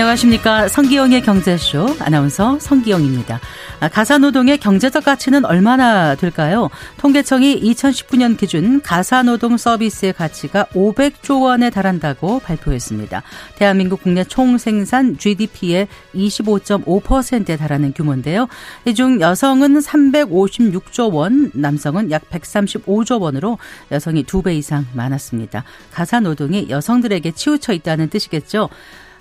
안녕하십니까. 0.00 0.68
성기영의 0.68 1.20
경제쇼 1.24 1.96
아나운서 2.00 2.58
성기영입니다. 2.58 3.38
아, 3.80 3.88
가사 3.88 4.16
노동의 4.16 4.56
경제적 4.56 5.04
가치는 5.04 5.44
얼마나 5.44 6.14
될까요? 6.14 6.70
통계청이 6.96 7.60
2019년 7.62 8.38
기준 8.38 8.80
가사 8.80 9.22
노동 9.22 9.58
서비스의 9.58 10.14
가치가 10.14 10.64
500조 10.72 11.42
원에 11.42 11.68
달한다고 11.68 12.40
발표했습니다. 12.40 13.22
대한민국 13.56 14.02
국내 14.02 14.24
총 14.24 14.56
생산 14.56 15.18
GDP의 15.18 15.86
25.5%에 16.14 17.56
달하는 17.58 17.92
규모인데요. 17.92 18.48
이 18.86 18.94
중 18.94 19.20
여성은 19.20 19.80
356조 19.80 21.12
원, 21.12 21.50
남성은 21.54 22.10
약 22.10 22.28
135조 22.30 23.20
원으로 23.20 23.58
여성이 23.92 24.24
2배 24.24 24.54
이상 24.56 24.86
많았습니다. 24.94 25.64
가사 25.92 26.20
노동이 26.20 26.68
여성들에게 26.70 27.32
치우쳐 27.32 27.74
있다는 27.74 28.08
뜻이겠죠. 28.08 28.70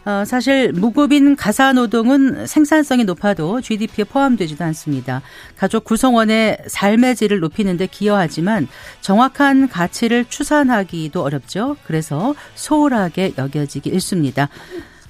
어, 0.06 0.24
사실 0.26 0.72
무급인 0.72 1.36
가사 1.36 1.74
노동은 1.74 2.48
생산성이 2.48 3.04
높아도 3.04 3.62
GDP에 3.62 4.06
포함되지도 4.06 4.64
않습니다. 4.66 5.22
가족 5.58 5.84
구성원의 5.84 6.60
삶의 6.68 7.16
질을 7.16 7.40
높이는데 7.40 7.88
기여하지만 7.88 8.68
정확한 9.02 9.68
가치를 9.68 10.26
추산하기도 10.26 11.22
어렵죠. 11.22 11.76
그래서 11.84 12.34
소홀하게 12.56 13.34
여겨지기 13.38 13.90
일쑤입니다. 13.90 14.50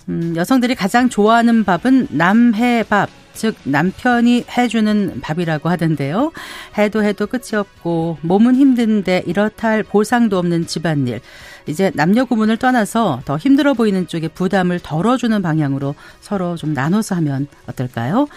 음, 0.10 0.34
여성들이 0.36 0.74
가장 0.76 1.08
좋아하는 1.08 1.64
밥은 1.64 2.08
남해밥, 2.10 3.10
즉 3.34 3.56
남편이 3.64 4.46
해주는 4.58 5.22
밥이라고 5.22 5.70
하던데요. 5.70 6.32
해도 6.78 7.04
해도 7.04 7.28
끝이 7.28 7.56
없고 7.56 8.18
몸은 8.22 8.56
힘든데 8.56 9.24
이렇다 9.28 9.70
할 9.70 9.84
보상도 9.84 10.40
없는 10.40 10.66
집안일. 10.66 11.22
이제 11.68 11.92
남녀 11.94 12.26
구분을 12.26 12.58
떠나서 12.58 13.22
더 13.26 13.38
힘들어 13.38 13.76
보이는 13.76 14.08
쪽에 14.08 14.28
부담을 14.28 14.80
덜어주는 14.80 15.42
방향으로 15.42 15.94
서로 16.20 16.56
좀 16.58 16.74
나눠서 16.74 17.16
하면 17.18 17.48
어떨까요? 17.68 18.28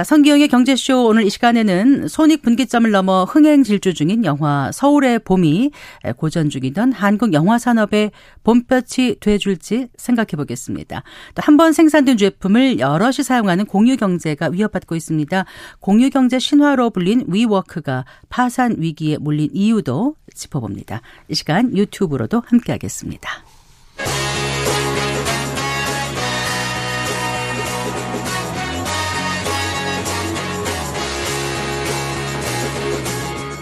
자, 0.00 0.04
성기영의 0.04 0.48
경제쇼 0.48 1.08
오늘 1.08 1.24
이 1.24 1.28
시간에는 1.28 2.08
손익 2.08 2.40
분기점을 2.40 2.90
넘어 2.90 3.24
흥행 3.24 3.62
질주 3.62 3.92
중인 3.92 4.24
영화 4.24 4.72
서울의 4.72 5.18
봄이 5.18 5.72
고전 6.16 6.48
중이던 6.48 6.92
한국 6.92 7.34
영화 7.34 7.58
산업의 7.58 8.10
봄볕이 8.42 9.16
돼줄지 9.20 9.88
생각해 9.98 10.28
보겠습니다. 10.38 11.02
또 11.34 11.42
한 11.42 11.58
번 11.58 11.74
생산된 11.74 12.16
제품을 12.16 12.78
여럿이 12.78 13.22
사용하는 13.22 13.66
공유 13.66 13.98
경제가 13.98 14.48
위협받고 14.48 14.96
있습니다. 14.96 15.44
공유 15.80 16.08
경제 16.08 16.38
신화로 16.38 16.88
불린 16.88 17.24
위워크가 17.28 18.06
파산 18.30 18.76
위기에 18.78 19.18
몰린 19.18 19.50
이유도 19.52 20.14
짚어봅니다. 20.34 21.02
이 21.28 21.34
시간 21.34 21.76
유튜브로도 21.76 22.42
함께하겠습니다. 22.46 23.28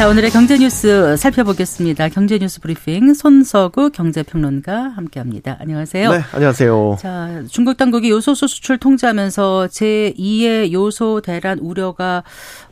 자, 0.00 0.08
오늘의 0.08 0.30
경제 0.30 0.56
뉴스 0.56 1.14
살펴보겠습니다. 1.18 2.08
경제 2.08 2.38
뉴스 2.38 2.58
브리핑 2.62 3.12
손서구 3.12 3.90
경제평론가 3.90 4.94
함께 4.96 5.20
합니다. 5.20 5.58
안녕하세요. 5.60 6.10
네, 6.10 6.20
안녕하세요. 6.32 6.96
자, 6.98 7.42
중국 7.50 7.76
당국이 7.76 8.08
요소수 8.08 8.48
수출 8.48 8.78
통제하면서 8.78 9.68
제 9.68 10.14
2의 10.16 10.72
요소 10.72 11.20
대란 11.20 11.58
우려가 11.58 12.22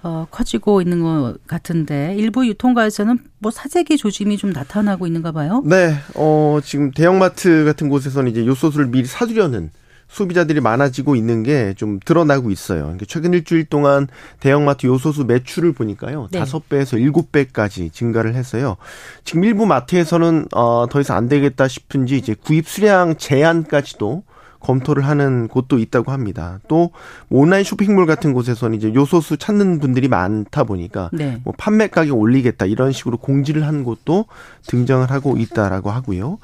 어, 0.03 0.27
커지고 0.31 0.81
있는 0.81 1.03
것 1.03 1.35
같은데 1.47 2.15
일부 2.17 2.47
유통가에서는 2.47 3.19
뭐 3.41 3.51
사재기 3.51 3.99
조짐이 3.99 4.39
좀 4.39 4.49
나타나고 4.49 5.07
있는가 5.07 5.33
봐요. 5.33 5.63
네, 5.67 5.97
어, 6.15 6.61
지금 6.65 6.93
대형마트 6.93 7.67
같은 7.67 7.91
곳에서는 7.91 8.31
이제 8.31 8.47
요소수를 8.47 8.87
미리 8.87 9.05
사두려는 9.05 9.71
소비자들이 10.09 10.61
많아지고 10.61 11.17
있는 11.17 11.43
게 11.43 11.75
좀 11.77 12.01
드러나고 12.05 12.51
있어요. 12.51 12.83
그러니까 12.85 13.05
최근 13.09 13.33
일주일 13.35 13.65
동안 13.67 14.09
대형마트 14.41 14.87
요소수 14.87 15.25
매출을 15.25 15.73
보니까요. 15.73 16.29
다섯 16.33 16.63
네. 16.69 16.77
배에서 16.77 16.99
일곱 16.99 17.31
배까지 17.31 17.91
증가를 17.91 18.35
했어요. 18.35 18.77
지금 19.25 19.45
일부 19.45 19.67
마트에서는 19.67 20.47
어, 20.55 20.87
더 20.91 21.01
이상 21.01 21.17
안 21.17 21.29
되겠다 21.29 21.69
싶은지 21.69 22.17
이제 22.17 22.35
구입 22.35 22.69
수량 22.69 23.17
제한까지도 23.17 24.23
검토를 24.61 25.07
하는 25.07 25.47
곳도 25.47 25.79
있다고 25.79 26.11
합니다. 26.11 26.59
또 26.67 26.91
온라인 27.31 27.63
쇼핑몰 27.63 28.07
같은 28.07 28.33
곳에서는 28.33 28.77
이제 28.77 28.93
요소수 28.93 29.37
찾는 29.37 29.79
분들이 29.79 30.09
많다 30.09 30.65
보니까 30.65 31.11
네. 31.13 31.41
뭐 31.45 31.55
판매 31.57 31.87
가격 31.87 32.19
올리겠다 32.19 32.67
이런 32.67 32.91
식으로 32.91 33.19
공지를 33.19 33.65
한 33.67 33.85
곳도 33.85 34.25
등장을 34.67 35.09
하고 35.11 35.37
있다라고 35.37 35.91
하고요. 35.91 36.39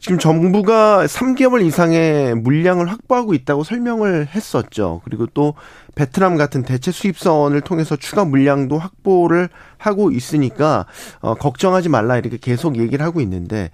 지금 0.00 0.18
정부가 0.18 1.06
3개월 1.06 1.64
이상의 1.64 2.34
물량을 2.36 2.88
확보하고 2.90 3.34
있다고 3.34 3.64
설명을 3.64 4.28
했었죠. 4.28 5.00
그리고 5.04 5.26
또 5.26 5.54
베트남 5.96 6.36
같은 6.36 6.62
대체 6.62 6.92
수입선을 6.92 7.60
통해서 7.62 7.96
추가 7.96 8.24
물량도 8.24 8.78
확보를 8.78 9.48
하고 9.76 10.10
있으니까 10.12 10.86
어 11.20 11.34
걱정하지 11.34 11.88
말라 11.88 12.16
이렇게 12.16 12.36
계속 12.36 12.76
얘기를 12.78 13.04
하고 13.04 13.20
있는데 13.20 13.70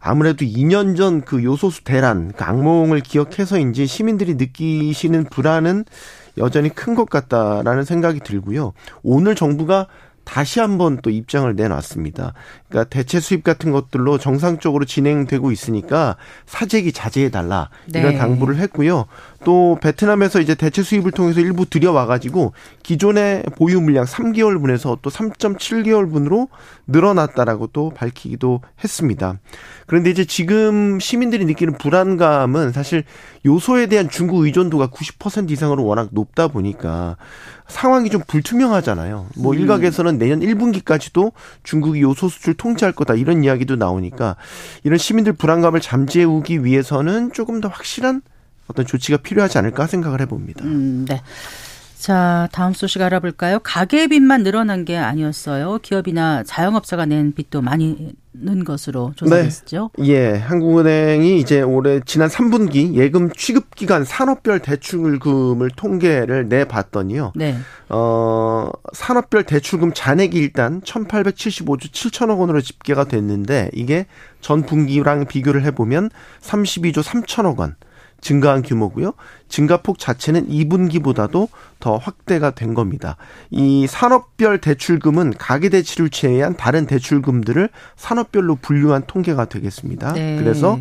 아무래도 0.00 0.44
2년 0.44 0.96
전 0.96 1.22
그 1.26 1.42
요소수 1.44 1.84
대란 1.84 2.32
그 2.36 2.44
악몽을 2.44 3.00
기억해서인지 3.00 3.86
시민들이 3.86 4.34
느끼시는 4.34 5.24
불안은 5.24 5.84
여전히 6.38 6.68
큰 6.70 6.94
것 6.94 7.10
같다라는 7.10 7.84
생각이 7.84 8.20
들고요. 8.20 8.72
오늘 9.02 9.34
정부가 9.34 9.86
다시 10.24 10.60
한번 10.60 10.98
또 11.02 11.10
입장을 11.10 11.54
내놨습니다. 11.54 12.32
그러니까 12.68 12.88
대체 12.88 13.20
수입 13.20 13.44
같은 13.44 13.70
것들로 13.72 14.18
정상적으로 14.18 14.84
진행되고 14.84 15.52
있으니까 15.52 16.16
사재기 16.46 16.92
자제해 16.92 17.30
달라 17.30 17.70
이런 17.88 18.12
네. 18.12 18.18
당부를 18.18 18.56
했고요. 18.56 19.06
또 19.44 19.78
베트남에서 19.80 20.40
이제 20.40 20.56
대체 20.56 20.82
수입을 20.82 21.12
통해서 21.12 21.40
일부 21.40 21.66
들여와 21.66 22.06
가지고 22.06 22.52
기존의 22.82 23.44
보유 23.56 23.80
물량 23.80 24.04
3개월 24.04 24.60
분에서 24.60 24.98
또 25.02 25.10
3.7개월 25.10 26.10
분으로 26.10 26.48
늘어났다라고 26.88 27.68
또 27.68 27.90
밝히기도 27.90 28.62
했습니다. 28.82 29.38
그런데 29.86 30.10
이제 30.10 30.24
지금 30.24 30.98
시민들이 30.98 31.44
느끼는 31.44 31.78
불안감은 31.78 32.72
사실 32.72 33.04
요소에 33.44 33.86
대한 33.86 34.10
중국 34.10 34.44
의존도가 34.44 34.88
90% 34.88 35.52
이상으로 35.52 35.84
워낙 35.84 36.08
높다 36.10 36.48
보니까 36.48 37.16
상황이 37.68 38.10
좀 38.10 38.22
불투명하잖아요. 38.26 39.26
뭐 39.36 39.52
음. 39.52 39.58
일각에서는 39.58 40.18
내년 40.18 40.40
1분기까지도 40.40 41.32
중국이 41.62 42.00
요소 42.02 42.28
수출 42.28 42.54
통제할 42.56 42.92
거다 42.92 43.14
이런 43.14 43.44
이야기도 43.44 43.76
나오니까 43.76 44.36
이런 44.84 44.98
시민들 44.98 45.32
불안감을 45.32 45.80
잠재우기 45.80 46.64
위해서는 46.64 47.32
조금 47.32 47.60
더 47.60 47.68
확실한 47.68 48.22
어떤 48.68 48.84
조치가 48.84 49.18
필요하지 49.18 49.58
않을까 49.58 49.86
생각을 49.86 50.20
해봅니다. 50.20 50.64
음, 50.64 51.04
네. 51.08 51.22
자, 51.98 52.48
다음 52.52 52.72
소식 52.72 53.00
알아볼까요? 53.00 53.58
가계 53.60 54.08
빚만 54.08 54.42
늘어난 54.42 54.84
게 54.84 54.96
아니었어요. 54.96 55.78
기업이나 55.82 56.42
자영업자가 56.44 57.06
낸 57.06 57.32
빚도 57.32 57.62
많이 57.62 58.14
는 58.38 58.64
것으로 58.64 59.12
조사됐죠. 59.16 59.90
네. 59.96 60.08
예, 60.08 60.34
한국은행이 60.34 61.38
이제 61.38 61.62
올해 61.62 62.00
지난 62.04 62.28
3분기 62.28 62.92
예금 62.92 63.30
취급 63.32 63.74
기간 63.74 64.04
산업별 64.04 64.58
대출금을 64.60 65.70
통계를 65.70 66.46
내 66.50 66.66
봤더니요. 66.66 67.32
네. 67.34 67.56
어, 67.88 68.70
산업별 68.92 69.44
대출금 69.44 69.92
잔액이 69.94 70.36
일단 70.36 70.82
1,875조 70.82 71.90
7천억 71.90 72.38
원으로 72.38 72.60
집계가 72.60 73.04
됐는데 73.04 73.70
이게 73.72 74.04
전 74.42 74.66
분기랑 74.66 75.24
비교를 75.24 75.64
해 75.64 75.70
보면 75.70 76.10
32조 76.42 77.02
3천억 77.02 77.58
원. 77.58 77.76
증가한 78.20 78.62
규모고요. 78.62 79.12
증가폭 79.48 79.98
자체는 79.98 80.48
2분기보다도 80.48 81.48
더 81.78 81.96
확대가 81.96 82.50
된 82.50 82.74
겁니다. 82.74 83.16
이 83.50 83.86
산업별 83.86 84.60
대출금은 84.60 85.34
가계 85.38 85.68
대출을 85.68 86.10
제외한 86.10 86.56
다른 86.56 86.86
대출금들을 86.86 87.68
산업별로 87.96 88.56
분류한 88.56 89.04
통계가 89.06 89.46
되겠습니다. 89.46 90.12
네. 90.14 90.36
그래서 90.36 90.78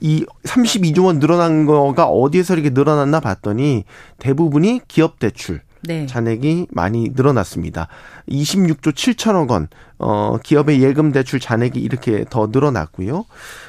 이 0.00 0.24
32조 0.44 1.06
원 1.06 1.18
늘어난 1.20 1.66
거가 1.66 2.06
어디에서 2.06 2.54
이렇게 2.54 2.70
늘어났나 2.70 3.20
봤더니 3.20 3.84
대부분이 4.18 4.82
기업 4.88 5.18
대출, 5.18 5.60
네. 5.86 6.06
잔액이 6.06 6.68
많이 6.70 7.10
늘어났습니다. 7.14 7.88
26조 8.28 8.92
7천억 8.92 9.50
원, 9.50 9.68
어, 9.98 10.38
기업의 10.42 10.82
예금 10.82 11.12
대출 11.12 11.40
잔액이 11.40 11.78
이렇게 11.80 12.24
더 12.28 12.48
늘어났고요. 12.50 13.24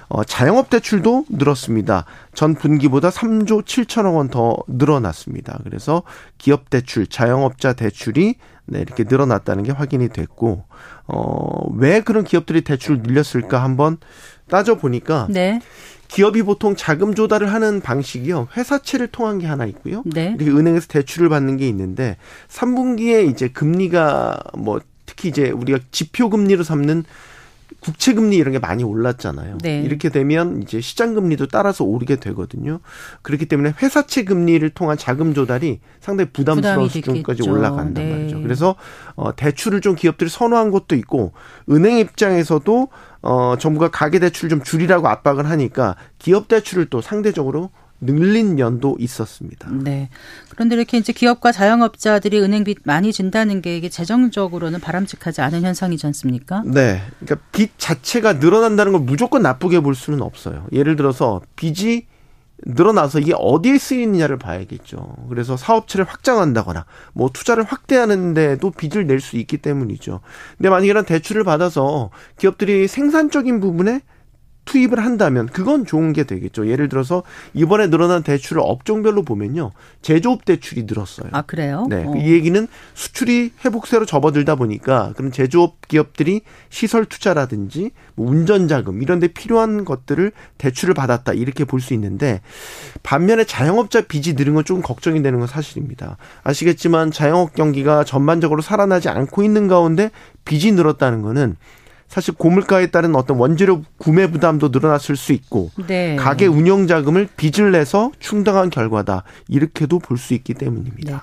어, 0.07 0.23
자영업 0.23 0.69
대출도 0.69 1.25
늘었습니다. 1.29 2.05
전 2.33 2.55
분기보다 2.55 3.09
3조 3.09 3.63
7천억 3.63 4.15
원 4.15 4.29
더 4.29 4.57
늘어났습니다. 4.67 5.59
그래서 5.63 6.01
기업 6.37 6.69
대출, 6.69 7.05
자영업자 7.07 7.73
대출이 7.73 8.35
네, 8.67 8.79
이렇게 8.81 9.03
늘어났다는 9.07 9.63
게 9.63 9.71
확인이 9.71 10.09
됐고, 10.09 10.63
어, 11.05 11.69
왜 11.75 12.01
그런 12.01 12.23
기업들이 12.23 12.61
대출을 12.61 13.03
늘렸을까 13.03 13.61
한번 13.61 13.97
따져 14.49 14.75
보니까, 14.75 15.27
네. 15.29 15.61
기업이 16.07 16.43
보통 16.43 16.75
자금 16.75 17.13
조달을 17.13 17.51
하는 17.51 17.81
방식이요. 17.81 18.49
회사채를 18.55 19.07
통한 19.07 19.39
게 19.39 19.47
하나 19.47 19.65
있고요. 19.65 20.03
네. 20.05 20.35
이렇게 20.39 20.51
은행에서 20.51 20.87
대출을 20.87 21.29
받는 21.29 21.57
게 21.57 21.67
있는데 21.67 22.17
3분기에 22.49 23.29
이제 23.29 23.47
금리가 23.47 24.39
뭐 24.57 24.79
특히 25.05 25.29
이제 25.29 25.49
우리가 25.49 25.79
지표 25.91 26.29
금리로 26.29 26.63
삼는 26.63 27.03
국채 27.79 28.13
금리 28.13 28.37
이런 28.37 28.51
게 28.51 28.59
많이 28.59 28.83
올랐잖아요. 28.83 29.59
네. 29.61 29.81
이렇게 29.81 30.09
되면 30.09 30.63
이제 30.63 30.81
시장 30.81 31.13
금리도 31.13 31.47
따라서 31.47 31.83
오르게 31.83 32.15
되거든요. 32.15 32.79
그렇기 33.21 33.45
때문에 33.45 33.73
회사채 33.79 34.23
금리를 34.23 34.67
통한 34.71 34.97
자금 34.97 35.35
조달이 35.35 35.79
상당히 35.99 36.29
부담스러운 36.31 36.89
수준까지 36.89 37.47
올라간단 37.47 37.93
네. 37.93 38.11
말이죠. 38.11 38.41
그래서 38.41 38.75
어 39.15 39.35
대출을 39.35 39.81
좀 39.81 39.93
기업들이 39.93 40.29
선호한 40.31 40.71
것도 40.71 40.95
있고 40.95 41.33
은행 41.69 41.99
입장에서도 41.99 42.87
어 43.25 43.55
정부가 43.57 43.89
가계 43.89 44.19
대출 44.19 44.49
좀 44.49 44.61
줄이라고 44.61 45.07
압박을 45.07 45.49
하니까 45.49 45.95
기업 46.19 46.47
대출을 46.47 46.85
또 46.85 47.01
상대적으로 47.01 47.71
늘린 48.01 48.55
면도 48.55 48.95
있었습니다. 48.99 49.69
네. 49.71 50.09
그런데 50.49 50.75
이렇게 50.75 50.97
이제 50.97 51.11
기업과 51.11 51.51
자영업자들이 51.51 52.39
은행빚 52.39 52.79
많이 52.83 53.11
진다는 53.11 53.61
게 53.61 53.77
이게 53.77 53.89
재정적으로는 53.89 54.79
바람직하지 54.79 55.41
않은 55.41 55.63
현상이지 55.63 56.05
않습니까? 56.07 56.61
네. 56.65 57.01
그러니까 57.19 57.47
빚 57.51 57.71
자체가 57.79 58.33
늘어난다는 58.33 58.91
걸 58.91 59.01
무조건 59.01 59.41
나쁘게 59.41 59.79
볼 59.79 59.95
수는 59.95 60.21
없어요. 60.21 60.67
예를 60.71 60.95
들어서 60.95 61.41
빚이 61.55 62.05
늘어나서 62.65 63.19
이게 63.19 63.33
어디에 63.37 63.77
쓰이느냐를 63.77 64.37
봐야겠죠. 64.37 65.15
그래서 65.29 65.57
사업체를 65.57 66.05
확장한다거나 66.05 66.85
뭐 67.13 67.29
투자를 67.33 67.63
확대하는데도 67.63 68.71
빚을 68.71 69.07
낼 69.07 69.19
수 69.19 69.37
있기 69.37 69.57
때문이죠. 69.57 70.21
근데 70.57 70.69
만약에 70.69 70.87
이런 70.87 71.05
대출을 71.05 71.43
받아서 71.43 72.11
기업들이 72.37 72.87
생산적인 72.87 73.59
부분에 73.59 74.01
투입을 74.65 74.99
한다면 74.99 75.47
그건 75.47 75.85
좋은 75.85 76.11
게 76.11 76.23
되겠죠. 76.25 76.67
예를 76.67 76.89
들어서 76.89 77.23
이번에 77.53 77.87
늘어난 77.87 78.23
대출을 78.23 78.61
업종별로 78.65 79.23
보면요. 79.23 79.71
제조업 80.01 80.43
대출이 80.43 80.83
늘었어요. 80.83 81.29
아, 81.31 81.43
그래요? 81.43 81.87
네. 81.89 82.03
어. 82.05 82.13
이 82.17 82.31
얘기는 82.33 82.67
수출이 82.93 83.53
회복세로 83.63 84.05
접어들다 84.05 84.55
보니까 84.55 85.13
그럼 85.15 85.31
제조업 85.31 85.87
기업들이 85.87 86.41
시설 86.69 87.05
투자라든지 87.05 87.91
뭐 88.15 88.29
운전 88.29 88.67
자금 88.67 89.01
이런 89.01 89.19
데 89.19 89.27
필요한 89.27 89.85
것들을 89.85 90.31
대출을 90.57 90.93
받았다. 90.93 91.33
이렇게 91.33 91.63
볼 91.63 91.85
수 91.85 91.93
있는데 91.93 92.41
반면에 93.03 93.43
자영업자 93.43 94.01
빚이 94.01 94.33
늘은 94.33 94.55
건 94.55 94.65
조금 94.65 94.81
걱정이 94.81 95.21
되는 95.21 95.37
건 95.37 95.47
사실입니다. 95.47 96.17
아시겠지만 96.43 97.11
자영업 97.11 97.53
경기가 97.53 98.03
전반적으로 98.03 98.63
살아나지 98.63 99.07
않고 99.09 99.43
있는 99.43 99.67
가운데 99.67 100.09
빚이 100.45 100.71
늘었다는 100.71 101.21
거는 101.21 101.55
사실 102.07 102.33
고물가에 102.35 102.87
따른 102.91 103.15
어떤 103.15 103.37
원재료 103.37 103.83
구매 103.97 104.29
부담도 104.29 104.69
늘어났을 104.69 105.15
수 105.15 105.33
있고 105.33 105.71
네. 105.87 106.15
가게 106.15 106.45
운영 106.45 106.87
자금을 106.87 107.27
빚을 107.35 107.71
내서 107.71 108.11
충당한 108.19 108.69
결과다 108.69 109.23
이렇게도 109.47 109.99
볼 109.99 110.17
수 110.17 110.33
있기 110.33 110.53
때문입니다. 110.53 111.11
네. 111.11 111.19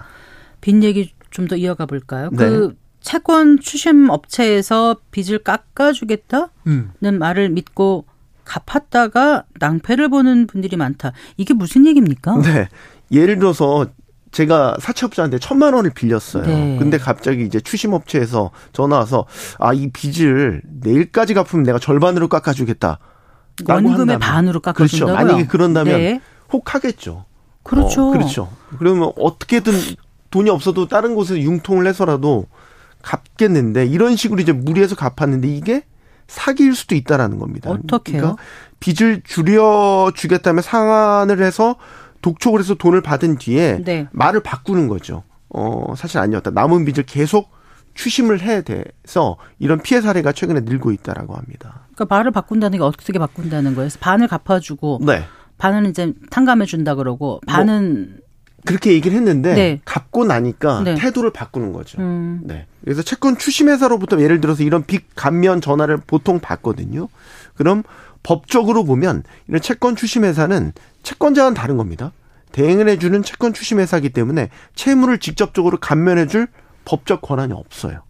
빚 0.61 0.83
얘기 0.83 1.13
좀 1.31 1.49
더 1.49 1.57
이어가 1.57 1.87
볼까요? 1.87 2.29
네. 2.31 2.37
그 2.37 2.77
채권 3.01 3.59
추심 3.59 4.11
업체에서 4.11 4.97
빚을 5.11 5.39
깎아주겠다는 5.41 6.49
음. 6.67 6.93
말을 7.19 7.49
믿고 7.51 8.05
갚았다가 8.45 9.45
낭패를 9.59 10.09
보는 10.09 10.47
분들이 10.47 10.77
많다. 10.77 11.13
이게 11.37 11.55
무슨 11.55 11.87
얘기입니까? 11.87 12.37
네. 12.43 12.69
예를 13.11 13.39
들어서 13.39 13.87
제가 14.33 14.77
사채업자한테 14.81 15.39
천만 15.39 15.75
원을 15.75 15.91
빌렸어요. 15.91 16.45
네. 16.47 16.77
근데 16.79 16.99
갑자기 16.99 17.45
이제 17.45 17.61
추심업체에서 17.61 18.51
전화 18.73 18.97
와서 18.99 19.27
아 19.59 19.73
이 19.75 19.91
빚을 19.91 20.63
내일까지 20.83 21.35
갚으면 21.35 21.65
내가 21.65 21.79
절반으로 21.79 22.29
깎아주겠다. 22.29 22.99
원금의 23.69 24.19
반으로 24.19 24.61
깎아준다고요? 24.61 25.15
그렇죠. 25.17 25.27
만약에 25.33 25.47
그런다면 25.47 25.99
네. 25.99 26.21
혹 26.53 26.75
하겠죠. 26.75 27.27
그렇죠. 27.63 28.09
어, 28.09 28.13
그렇죠. 28.13 28.51
그러면 28.79 29.13
어떻게든 29.19 29.73
돈이 30.31 30.51
없어도 30.51 30.89
다른 30.89 31.15
곳에서 31.15 31.39
융통을 31.41 31.87
해서라도 31.87 32.47
갚겠는데 33.03 33.87
이런 33.87 34.17
식으로 34.17 34.41
이제 34.41 34.53
무리해서 34.53 34.95
갚았는데 34.97 35.49
이게 35.49 35.85
사기일 36.29 36.75
수도 36.75 36.95
있다라는 36.95 37.39
겁니다. 37.39 37.71
어떻게요? 37.71 38.17
그러니까 38.21 38.43
빚을 38.81 39.23
줄여 39.25 40.13
주겠다면 40.15 40.63
상환을 40.63 41.43
해서 41.43 41.77
독촉을 42.23 42.61
해서 42.61 42.75
돈을 42.75 43.01
받은 43.03 43.37
뒤에 43.37 43.83
네. 43.85 44.09
말을 44.13 44.43
바꾸는 44.43 44.89
거죠. 44.89 45.25
어, 45.49 45.95
사실 45.97 46.19
아니었다. 46.19 46.51
남은 46.51 46.85
빚을 46.85 47.05
계속 47.05 47.51
추심을 47.95 48.41
해야 48.41 48.63
돼서 48.63 49.37
이런 49.59 49.81
피해 49.83 50.01
사례가 50.01 50.33
최근에 50.33 50.61
늘고 50.61 50.93
있다라고 50.93 51.35
합니다. 51.35 51.87
그러니까 51.95 52.15
말을 52.15 52.31
바꾼다는 52.31 52.79
게 52.79 52.85
어떻게 52.85 53.19
바꾼다는 53.19 53.75
거예요? 53.75 53.91
반을 54.01 54.29
갚아주고 54.29 55.01
네. 55.05 55.25
반은 55.59 55.91
이제 55.91 56.13
탕감해 56.31 56.65
준다 56.65 56.95
그러고 56.95 57.41
반은 57.47 58.13
뭐 58.15 58.23
그렇게 58.65 58.93
얘기를 58.93 59.17
했는데 59.17 59.55
네. 59.55 59.81
갚고 59.85 60.25
나니까 60.25 60.83
네. 60.85 60.95
태도를 60.95 61.33
바꾸는 61.33 61.73
거죠. 61.73 62.01
음. 62.01 62.41
네. 62.45 62.67
그래서 62.83 63.03
채권 63.03 63.37
추심회사로부터 63.37 64.21
예를 64.21 64.41
들어서 64.41 64.63
이런 64.63 64.85
빚 64.85 65.15
감면 65.15 65.61
전화를 65.61 65.99
보통 66.07 66.41
받거든요. 66.41 67.09
그럼 67.55 67.83
법적으로 68.23 68.85
보면 68.85 69.25
이런 69.49 69.61
채권 69.61 69.97
추심회사는 69.97 70.73
채권자와는 71.03 71.55
다른 71.55 71.77
겁니다. 71.77 72.13
대행을 72.53 72.89
해주는 72.89 73.23
채권 73.23 73.53
추심 73.53 73.81
회사이기 73.81 74.11
때문에 74.11 74.51
채무를 74.75 75.19
직접적으로 75.19 75.79
감면해줄 75.79 76.49
법적 76.85 77.23
권한이 77.23 77.53
없어요. 77.53 78.03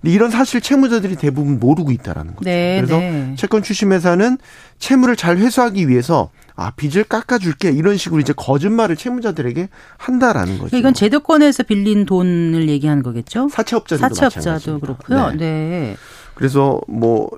근데 0.00 0.14
이런 0.14 0.30
사실 0.30 0.60
채무자들이 0.60 1.16
대부분 1.16 1.58
모르고 1.58 1.90
있다라는 1.90 2.34
거죠. 2.36 2.44
네, 2.44 2.76
그래서 2.76 2.98
네. 2.98 3.34
채권 3.36 3.62
추심 3.62 3.92
회사는 3.92 4.38
채무를 4.78 5.16
잘 5.16 5.38
회수하기 5.38 5.88
위해서 5.88 6.30
아 6.54 6.70
빚을 6.72 7.04
깎아줄게 7.04 7.70
이런 7.70 7.96
식으로 7.96 8.20
이제 8.20 8.32
거짓말을 8.36 8.96
채무자들에게 8.96 9.68
한다라는 9.96 10.58
거죠. 10.58 10.76
이건 10.76 10.94
제도권에서 10.94 11.62
빌린 11.64 12.04
돈을 12.04 12.68
얘기하는 12.68 13.02
거겠죠? 13.02 13.48
사채업자들도 13.50 14.14
사채업자도 14.14 14.80
그렇고요. 14.80 15.30
네. 15.30 15.36
네. 15.36 15.96
그래서 16.34 16.80
뭐 16.86 17.30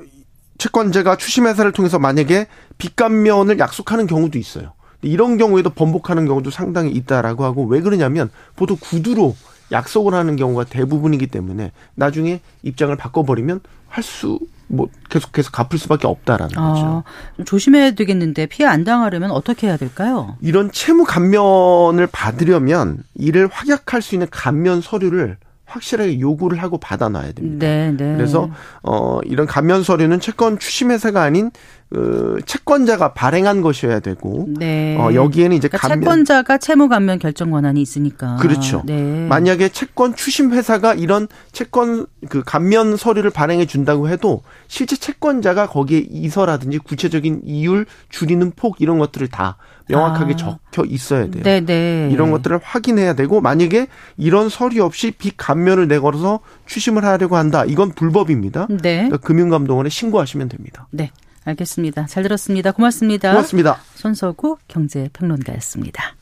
채권자가 0.59 1.17
추심회사를 1.17 1.73
통해서 1.73 1.99
만약에 1.99 2.47
빚감면을 2.79 3.59
약속하는 3.59 4.07
경우도 4.07 4.39
있어요. 4.39 4.73
이런 5.07 5.39
경우에도 5.39 5.71
번복하는 5.71 6.27
경우도 6.27 6.51
상당히 6.51 6.91
있다라고 6.93 7.45
하고 7.45 7.65
왜 7.65 7.81
그러냐면 7.81 8.31
보통 8.57 8.77
구두로 8.81 9.37
약속을 9.73 10.15
하는 10.15 10.37
경우가 10.37 10.65
대부분이기 10.65 11.27
때문에 11.27 11.73
나중에 11.95 12.41
입장을 12.63 12.95
바꿔버리면 12.97 13.61
할수 13.89 14.39
뭐 14.69 14.89
계속해서 15.09 15.51
갚을 15.53 15.79
수밖에 15.79 16.07
없다라는 16.07 16.59
아, 16.59 16.73
거죠. 16.73 17.45
조심해야 17.45 17.93
되겠는데 17.93 18.47
피해 18.47 18.69
안 18.69 18.85
당하려면 18.85 19.31
어떻게 19.31 19.69
해야 19.69 19.77
될까요? 19.77 20.37
이런 20.41 20.73
채무 20.73 21.05
감면을 21.05 22.09
받으려면 22.11 23.05
이를 23.15 23.49
확약할 23.51 24.03
수 24.03 24.15
있는 24.15 24.27
감면 24.31 24.81
서류를 24.81 25.37
확실하게 25.67 26.21
요구를 26.21 26.63
하고 26.63 26.79
받아놔야 26.79 27.33
됩니다. 27.33 27.67
네, 27.67 27.93
네. 27.93 28.17
그래서 28.17 28.49
어 28.83 29.19
이런 29.25 29.47
감면 29.47 29.83
서류는 29.83 30.21
채권 30.21 30.59
추심 30.59 30.91
회사가 30.91 31.23
아닌 31.23 31.51
그 31.89 32.41
채권자가 32.45 33.15
발행한 33.15 33.63
것이어야 33.63 34.01
되고 34.01 34.47
네. 34.49 34.97
어 34.99 35.15
여기에는 35.15 35.57
이제 35.57 35.69
그러니까 35.69 35.89
채권자가 35.89 36.59
채무 36.59 36.89
감면 36.89 37.21
결정 37.21 37.53
권한이 37.53 37.81
있으니까 37.81 38.37
그렇죠. 38.37 38.83
네. 38.85 39.27
만약에 39.29 39.69
채권 39.69 40.17
추심 40.17 40.53
회사가 40.53 40.95
이런 40.95 41.29
채권 41.53 42.07
그 42.29 42.43
감면 42.45 42.97
서류를 42.97 43.31
발행해 43.31 43.67
준다고 43.67 44.09
해도 44.09 44.43
실제 44.67 44.97
채권자가 44.97 45.69
거기에 45.69 46.01
이서라든지 46.11 46.79
구체적인 46.79 47.43
이율 47.45 47.87
줄이는 48.09 48.53
폭 48.57 48.81
이런 48.81 48.99
것들을 48.99 49.29
다 49.29 49.57
명확하게 49.89 50.35
아. 50.41 50.59
적혀 50.73 50.85
있어야 50.85 51.31
돼요. 51.31 51.45
네네. 51.45 51.67
네. 51.67 52.09
이런 52.11 52.33
것들을 52.33 52.59
확인해야 52.63 53.15
되고 53.15 53.41
만약에 53.41 53.87
이런 54.17 54.49
서류 54.49 54.83
없이 54.83 55.13
빚 55.13 55.35
감면을 55.37 55.87
내걸어서 55.87 56.41
추심을 56.67 57.05
하려고 57.05 57.37
한다. 57.37 57.65
이건 57.65 57.93
불법입니다. 57.93 58.67
네. 58.71 59.05
그러니까 59.05 59.19
금융감독원에 59.19 59.89
신고하시면 59.89 60.49
됩니다. 60.49 60.89
네. 60.91 61.13
알겠습니다. 61.47 62.07
잘 62.07 62.23
들었습니다. 62.23 62.73
고맙습니다. 62.73 63.31
고맙습니다. 63.31 63.79
손서구 63.95 64.59
경제평론가였습니다. 64.69 66.15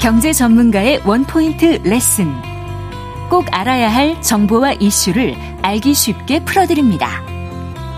경제 0.00 0.32
전문가의 0.32 1.00
원포인트 1.06 1.80
레슨. 1.84 2.32
꼭 3.30 3.46
알아야 3.52 3.88
할 3.88 4.20
정보와 4.20 4.72
이슈를 4.74 5.36
알기 5.62 5.94
쉽게 5.94 6.44
풀어드립니다. 6.44 7.22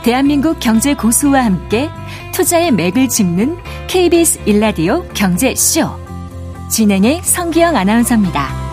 대한민국 0.03 0.61
경제 0.61 0.95
고수와 0.95 1.47
함께 1.47 1.89
투자의 2.33 2.73
맥을 2.73 3.09
짚는 3.09 3.57
KBS 3.89 4.41
일라디오 4.45 5.03
경제쇼. 5.15 6.04
진행의 6.69 7.23
성기영 7.23 7.77
아나운서입니다. 7.77 8.65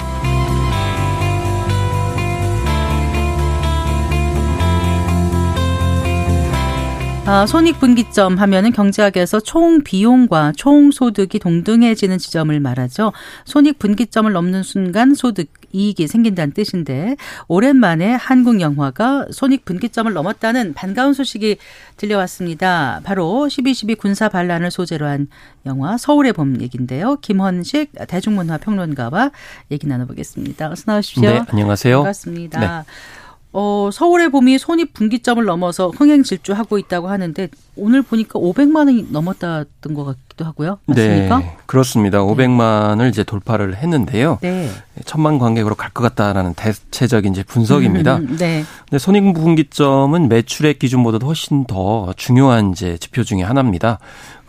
아, 7.25 7.45
손익분기점 7.45 8.37
하면은 8.37 8.71
경제학에서 8.71 9.39
총 9.39 9.83
비용과 9.83 10.53
총 10.57 10.91
소득이 10.91 11.39
동등해지는 11.39 12.17
지점을 12.17 12.59
말하죠. 12.59 13.13
손익분기점을 13.45 14.31
넘는 14.33 14.63
순간 14.63 15.13
소득 15.13 15.47
이익이 15.73 16.07
생긴다는 16.07 16.53
뜻인데 16.53 17.15
오랜만에 17.47 18.13
한국 18.13 18.61
영화가 18.61 19.27
손익 19.31 19.65
분기점을 19.65 20.11
넘었다는 20.11 20.73
반가운 20.73 21.13
소식이 21.13 21.57
들려왔습니다. 21.97 23.01
바로 23.03 23.47
12.12 23.49 23.97
군사 23.97 24.29
반란을 24.29 24.71
소재로 24.71 25.05
한 25.05 25.27
영화 25.65 25.97
서울의 25.97 26.33
봄 26.33 26.61
얘기인데요. 26.61 27.17
김헌식 27.17 27.91
대중문화 28.07 28.57
평론가와 28.57 29.31
얘기 29.71 29.87
나눠보겠습니다. 29.87 30.71
어서 30.71 30.83
나오십시오. 30.87 31.21
네, 31.21 31.41
안녕하세요. 31.47 31.97
반갑습니다. 31.97 32.59
네. 32.59 32.91
어, 33.53 33.89
서울의 33.91 34.29
봄이 34.31 34.57
손익 34.59 34.93
분기점을 34.93 35.43
넘어서 35.43 35.89
흥행 35.89 36.23
질주하고 36.23 36.77
있다고 36.77 37.09
하는데 37.09 37.49
오늘 37.75 38.01
보니까 38.01 38.39
500만 38.39 38.77
원이 38.87 39.07
넘었다던 39.11 39.93
것 39.93 40.05
같기도 40.05 40.45
하고요. 40.45 40.79
맞습니까? 40.85 41.39
네, 41.39 41.57
그렇습니다. 41.65 42.19
500만을 42.19 43.09
이제 43.09 43.23
돌파를 43.25 43.75
했는데요. 43.75 44.39
네. 44.41 44.69
천만 45.05 45.37
관객으로 45.39 45.75
갈 45.75 45.91
것 45.93 46.03
같다라는 46.03 46.53
대체적인 46.53 47.33
이제 47.33 47.43
분석입니다. 47.43 48.17
음, 48.17 48.37
네. 48.37 48.63
근데 48.89 48.97
손익 48.97 49.33
분기점은 49.33 50.29
매출액 50.29 50.79
기준보다도 50.79 51.27
훨씬 51.27 51.65
더 51.65 52.13
중요한 52.15 52.71
이제 52.71 52.97
지표 52.97 53.23
중의 53.23 53.43
하나입니다. 53.43 53.99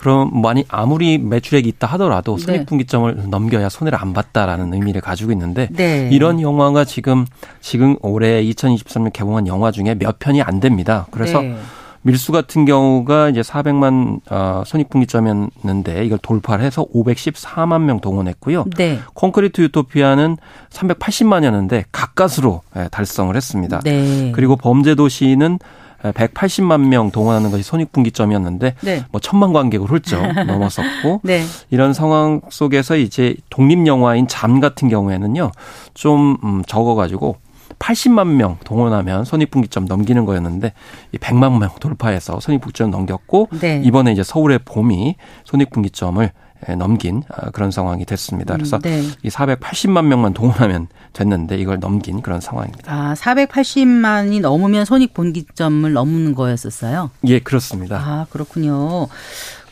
그럼 0.03 0.43
많이 0.43 0.65
아무리 0.67 1.17
매출액이 1.17 1.69
있다 1.69 1.87
하더라도 1.87 2.37
네. 2.37 2.43
손익분기점을 2.43 3.15
네. 3.15 3.23
넘겨야 3.29 3.69
손해를 3.69 3.97
안 4.01 4.13
봤다라는 4.13 4.75
의미를 4.75 5.01
가지고 5.01 5.31
있는데 5.31 5.69
네. 5.71 6.09
이런 6.11 6.41
영화가 6.41 6.85
지금 6.85 7.25
지금 7.61 7.95
올해 8.03 8.43
2023년 8.43 9.13
개봉한 9.13 9.47
영화 9.47 9.71
중에 9.71 9.95
몇 9.95 10.19
편이 10.19 10.43
안 10.43 10.59
됩니다. 10.59 11.07
그래서 11.13 11.41
네. 11.41 11.57
밀수 12.03 12.33
같은 12.33 12.65
경우가 12.65 13.29
이제 13.29 13.43
400만 13.43 14.23
어, 14.29 14.65
손익분기점이었는데 14.67 16.05
이걸 16.05 16.19
돌파를 16.19 16.65
해서 16.65 16.85
514만 16.93 17.83
명 17.83 18.01
동원했고요. 18.01 18.65
네. 18.77 18.99
콘크리트 19.15 19.61
유토피아는 19.61 20.37
380만이었는데 20.71 21.85
가까스로 21.93 22.63
예, 22.77 22.89
달성을 22.91 23.37
했습니다. 23.37 23.81
네. 23.85 24.33
그리고 24.35 24.57
범죄도시는 24.57 25.61
180만 26.03 26.89
명 26.89 27.11
동원하는 27.11 27.51
것이 27.51 27.63
손익분기점이었는데 27.63 28.75
네. 28.81 29.05
뭐 29.11 29.21
천만 29.21 29.53
관객을 29.53 29.87
훌쩍 29.87 30.33
넘어섰고 30.47 31.21
네. 31.23 31.45
이런 31.71 31.93
상황 31.93 32.41
속에서 32.51 32.97
이제 32.97 33.37
독립 33.51 33.87
영화인 33.87 34.27
잠 34.27 34.61
같은 34.61 34.89
경우에는요 34.89 35.53
좀 35.95 36.37
음, 36.43 36.63
적어가지고 36.67 37.37
80만 37.79 38.35
명 38.35 38.59
동원하면 38.65 39.25
손익분기점 39.25 39.87
넘기는 39.87 40.25
거였는데 40.25 40.73
이 41.13 41.19
100만 41.19 41.59
명 41.59 41.71
돌파해서 41.81 42.41
손익분기점 42.41 42.91
넘겼고 42.91 43.49
네. 43.61 43.81
이번에 43.85 44.13
이제 44.13 44.23
서울의 44.23 44.61
봄이 44.65 45.17
손익분기점을 45.45 46.25
예, 46.25 46.31
넘긴 46.79 47.23
아, 47.29 47.51
그런 47.51 47.71
상황이 47.71 48.05
됐습니다. 48.05 48.55
그래서 48.55 48.77
음, 48.77 48.83
네. 48.83 49.03
이 49.23 49.29
480만 49.29 50.07
명만 50.07 50.33
동원하면 50.33 50.89
됐는데 51.13 51.59
이걸 51.59 51.81
넘긴 51.81 52.23
그런 52.23 52.41
상황입니다. 52.41 52.93
아, 52.93 53.15
480만이 53.15 54.41
넘으면 54.41 54.85
손익 54.85 55.15
분기점을 55.15 55.93
넘는 55.93 56.35
거였었어요? 56.35 57.11
예, 57.27 57.41
그렇습니다. 57.41 57.97
아, 57.97 58.27
그렇군요. 58.31 59.09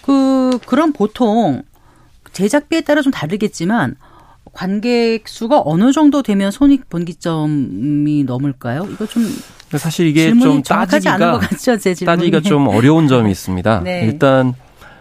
그 0.02 0.58
그럼 0.66 0.92
보통 0.92 1.62
제작비에 2.32 2.82
따라 2.82 3.02
좀 3.02 3.12
다르겠지만 3.12 3.96
관객 4.52 5.28
수가 5.28 5.62
어느 5.64 5.92
정도 5.92 6.22
되면 6.22 6.50
손익 6.50 6.88
분기점이 6.88 8.24
넘을까요? 8.24 8.86
이거 8.90 9.06
좀 9.06 9.24
사실 9.78 10.06
이게 10.08 10.30
좀 10.30 10.62
따지기가 10.62 11.38
같죠, 11.38 11.76
따지기가 11.78 12.40
좀 12.40 12.66
어려운 12.68 13.06
점이 13.06 13.30
있습니다. 13.30 13.80
네. 13.84 14.04
일단 14.04 14.54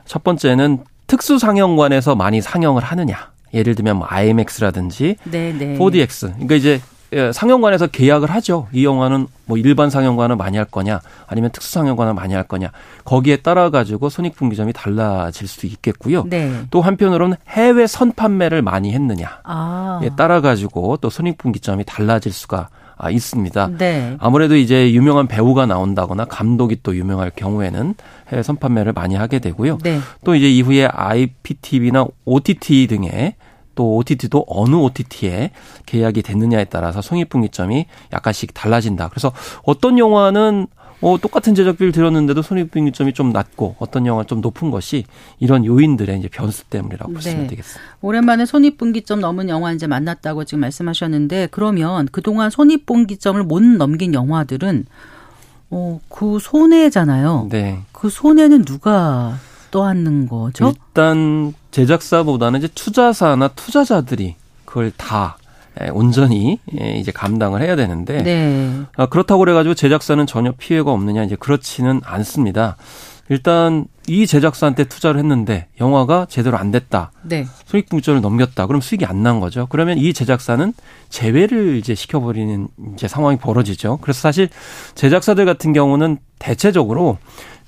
첫 0.06 0.24
번째는 0.24 0.84
특수 1.10 1.40
상영관에서 1.40 2.16
많이 2.16 2.40
상영을 2.40 2.84
하느냐. 2.84 3.32
예를 3.54 3.74
들면 3.74 3.98
뭐 3.98 4.08
IMAX라든지 4.10 5.18
네네. 5.24 5.80
4DX. 5.80 6.34
그러니까 6.34 6.56
이제 6.56 6.80
예, 7.12 7.32
상영관에서 7.32 7.88
계약을 7.88 8.30
하죠. 8.30 8.68
이 8.72 8.86
영화는 8.86 9.26
뭐 9.46 9.58
일반 9.58 9.90
상영관을 9.90 10.36
많이 10.36 10.58
할 10.58 10.66
거냐, 10.68 11.00
아니면 11.26 11.50
특수 11.52 11.72
상영관을 11.72 12.14
많이 12.14 12.36
할 12.36 12.44
거냐. 12.44 12.70
거기에 13.04 13.38
따라 13.38 13.72
가지고 13.72 14.10
손익분기점이 14.10 14.74
달라질 14.74 15.48
수도 15.48 15.66
있겠고요. 15.66 16.26
네. 16.28 16.54
또 16.70 16.82
한편으로는 16.82 17.38
해외 17.48 17.88
선판매를 17.88 18.62
많이 18.62 18.94
했느냐. 18.94 19.40
아. 19.44 20.00
에 20.04 20.12
따라 20.16 20.42
가지고 20.42 20.98
또 20.98 21.10
손익분기점이 21.10 21.86
달라질 21.86 22.32
수가 22.32 22.70
아, 23.02 23.10
있습니다. 23.10 23.72
네. 23.78 24.18
아무래도 24.20 24.58
이제 24.58 24.92
유명한 24.92 25.26
배우가 25.26 25.66
나온다거나 25.66 26.26
감독이 26.26 26.80
또 26.84 26.96
유명할 26.96 27.32
경우에는 27.34 27.96
해외 28.32 28.44
선판매를 28.44 28.94
많이 28.94 29.16
하게 29.16 29.40
되고요. 29.40 29.80
네. 29.84 30.00
또 30.24 30.36
이제 30.36 30.50
이후에 30.50 30.86
IPTV나 30.86 32.06
OTT 32.26 32.88
등의 32.88 33.36
또 33.76 33.96
OTT도 33.96 34.46
어느 34.48 34.76
OTT에 34.76 35.52
계약이 35.86 36.22
됐느냐에 36.22 36.66
따라서 36.66 37.02
손익분기점이 37.02 37.86
약간씩 38.12 38.54
달라진다. 38.54 39.08
그래서 39.08 39.32
어떤 39.64 39.98
영화는 39.98 40.68
어, 41.02 41.18
똑같은 41.18 41.56
제작비를 41.56 41.94
들였는데도 41.94 42.42
손익분기점이 42.42 43.14
좀 43.14 43.32
낮고 43.32 43.78
어떤 43.80 44.06
영화 44.06 44.26
좀 44.26 44.42
높은 44.42 44.70
것이 44.70 45.06
이런 45.40 45.64
요인들의 45.64 46.20
이제 46.20 46.28
변수 46.28 46.66
때문이라고 46.66 47.14
보시면 47.14 47.44
네. 47.44 47.48
되겠습니다. 47.48 47.92
오랜만에 48.02 48.46
손익분기점 48.46 49.22
넘은 49.22 49.48
영화 49.48 49.72
이제 49.72 49.88
만났다고 49.88 50.44
지금 50.44 50.60
말씀하셨는데 50.60 51.48
그러면 51.52 52.10
그동안 52.12 52.50
손익분기점을 52.50 53.42
못 53.44 53.64
넘긴 53.64 54.14
영화들은 54.14 54.86
어, 55.72 56.00
그 56.10 56.40
손해잖아요. 56.40 57.48
네. 57.50 57.82
그 57.92 58.10
손해는 58.10 58.66
누가 58.66 59.38
떠안는 59.72 60.28
거죠? 60.28 60.74
일단 60.76 61.54
제작사보다는 61.72 62.60
이제 62.60 62.68
투자사나 62.74 63.50
투자자들이 63.50 64.36
그걸 64.66 64.92
다 64.98 65.38
예, 65.82 65.90
온전히 65.90 66.60
예, 66.80 66.94
이제 66.94 67.12
감당을 67.12 67.62
해야 67.62 67.76
되는데 67.76 68.24
네. 68.24 68.82
아, 68.98 69.06
그렇다고 69.06 69.40
그래가지고 69.40 69.76
제작사는 69.76 70.26
전혀 70.26 70.52
피해가 70.58 70.92
없느냐 70.92 71.24
이제 71.24 71.36
그렇지는 71.36 72.02
않습니다. 72.04 72.76
일단 73.30 73.86
이 74.08 74.26
제작사한테 74.26 74.86
투자를 74.86 75.20
했는데 75.20 75.68
영화가 75.80 76.26
제대로 76.30 76.58
안 76.58 76.72
됐다. 76.72 77.12
네. 77.22 77.46
수익분기점을 77.66 78.20
넘겼다. 78.22 78.66
그럼 78.66 78.82
수익이 78.82 79.06
안 79.06 79.20
난 79.22 79.40
거죠. 79.40 79.68
그러면 79.70 79.98
이 80.00 80.14
제작사는 80.14 80.74
제외를 81.10 81.76
이제 81.78 81.94
시켜버리는 81.94 82.68
이제 82.94 83.08
상황이 83.08 83.38
벌어지죠. 83.38 84.00
그래서 84.02 84.20
사실 84.22 84.50
제작사들 84.96 85.46
같은 85.46 85.74
경우는 85.74 86.18
대체적으로 86.40 87.18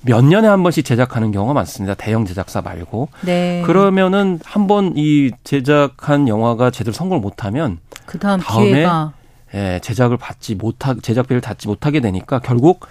몇 0.00 0.24
년에 0.24 0.48
한 0.48 0.62
번씩 0.64 0.84
제작하는 0.84 1.30
경우가 1.30 1.52
많습니다. 1.52 1.94
대형 1.94 2.24
제작사 2.24 2.60
말고. 2.60 3.08
네. 3.20 3.62
그러면은 3.64 4.40
한 4.44 4.66
번 4.66 4.94
이 4.96 5.30
제작한 5.44 6.26
영화가 6.26 6.70
제대로 6.72 6.92
성공을 6.92 7.20
못하면 7.20 7.78
그 8.06 8.18
다음 8.18 8.40
기회가 8.40 9.12
예, 9.54 9.78
제작을 9.82 10.16
받지 10.16 10.54
못하 10.54 10.94
제작비를 10.94 11.40
받지 11.42 11.68
못하게 11.68 12.00
되니까 12.00 12.38
결국 12.40 12.86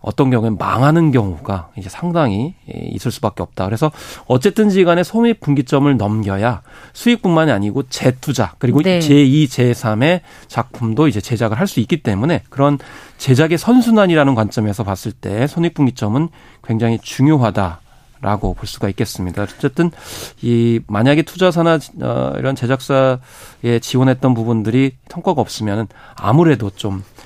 어떤 0.00 0.30
경우엔 0.30 0.56
망하는 0.58 1.12
경우가 1.12 1.70
이제 1.76 1.88
상당히 1.88 2.54
있을 2.66 3.10
수밖에 3.10 3.42
없다. 3.42 3.64
그래서 3.66 3.90
어쨌든지 4.26 4.84
간에 4.84 5.02
소입 5.02 5.40
분기점을 5.40 5.96
넘겨야 5.96 6.62
수익뿐만이 6.92 7.52
아니고 7.52 7.84
재투자 7.84 8.54
그리고 8.58 8.82
네. 8.82 8.98
제2, 8.98 9.46
제3의 9.46 10.20
작품도 10.48 11.06
이제 11.08 11.20
제작을 11.20 11.58
할 11.58 11.68
수 11.68 11.80
있기 11.80 12.02
때문에 12.02 12.42
그런 12.48 12.78
제작의 13.18 13.58
선순환이라는 13.58 14.34
관점에서 14.34 14.84
봤을 14.84 15.12
때 15.12 15.46
손익 15.46 15.74
분기점은 15.74 16.30
굉장히 16.64 16.98
중요하다. 16.98 17.80
라고 18.20 18.52
볼 18.54 18.66
수가 18.66 18.88
있겠습니다. 18.88 19.42
어쨌든 19.44 19.92
이 20.42 20.80
만약에 20.88 21.22
투자사나 21.22 21.78
어, 22.02 22.32
이런 22.36 22.56
제작사에 22.56 23.78
지원했던 23.80 24.34
부분들이 24.34 24.96
성과가 25.08 25.40
없으면 25.40 25.86
아무래도 26.16 26.68
좀 26.70 27.04
예, 27.04 27.17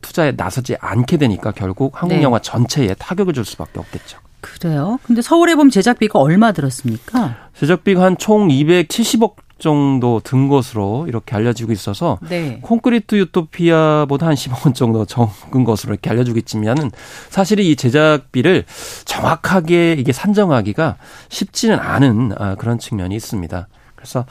투자에 0.00 0.32
나서지 0.36 0.76
않게 0.80 1.16
되니까 1.18 1.52
결국 1.52 2.00
한국 2.00 2.16
네. 2.16 2.22
영화 2.22 2.38
전체에 2.38 2.94
타격을 2.94 3.34
줄 3.34 3.44
수밖에 3.44 3.78
없겠죠. 3.80 4.18
그래요? 4.40 4.98
근데 5.02 5.20
서울에 5.22 5.54
보면 5.54 5.70
제작비가 5.70 6.18
얼마 6.18 6.52
들었습니까? 6.52 7.36
제작비가 7.54 8.02
한 8.02 8.16
총 8.18 8.48
270억 8.48 9.34
정도 9.58 10.20
든 10.24 10.48
것으로 10.48 11.04
이렇게 11.06 11.36
알려지고 11.36 11.72
있어서 11.72 12.18
네. 12.26 12.60
콘크리트 12.62 13.16
유토피아보다 13.16 14.26
한 14.26 14.34
10억 14.34 14.64
원 14.64 14.72
정도 14.72 15.04
적은 15.04 15.64
것으로 15.64 15.92
이렇게 15.92 16.08
알려지고 16.08 16.38
있지만은 16.38 16.90
사실 17.28 17.60
이 17.60 17.76
제작비를 17.76 18.64
정확하게 19.04 19.96
이게 19.98 20.12
산정하기가 20.12 20.96
쉽지는 21.28 21.78
않은 21.78 22.32
아, 22.38 22.54
그런 22.54 22.78
측면이 22.78 23.14
있습니다. 23.14 23.68
그래서 23.94 24.24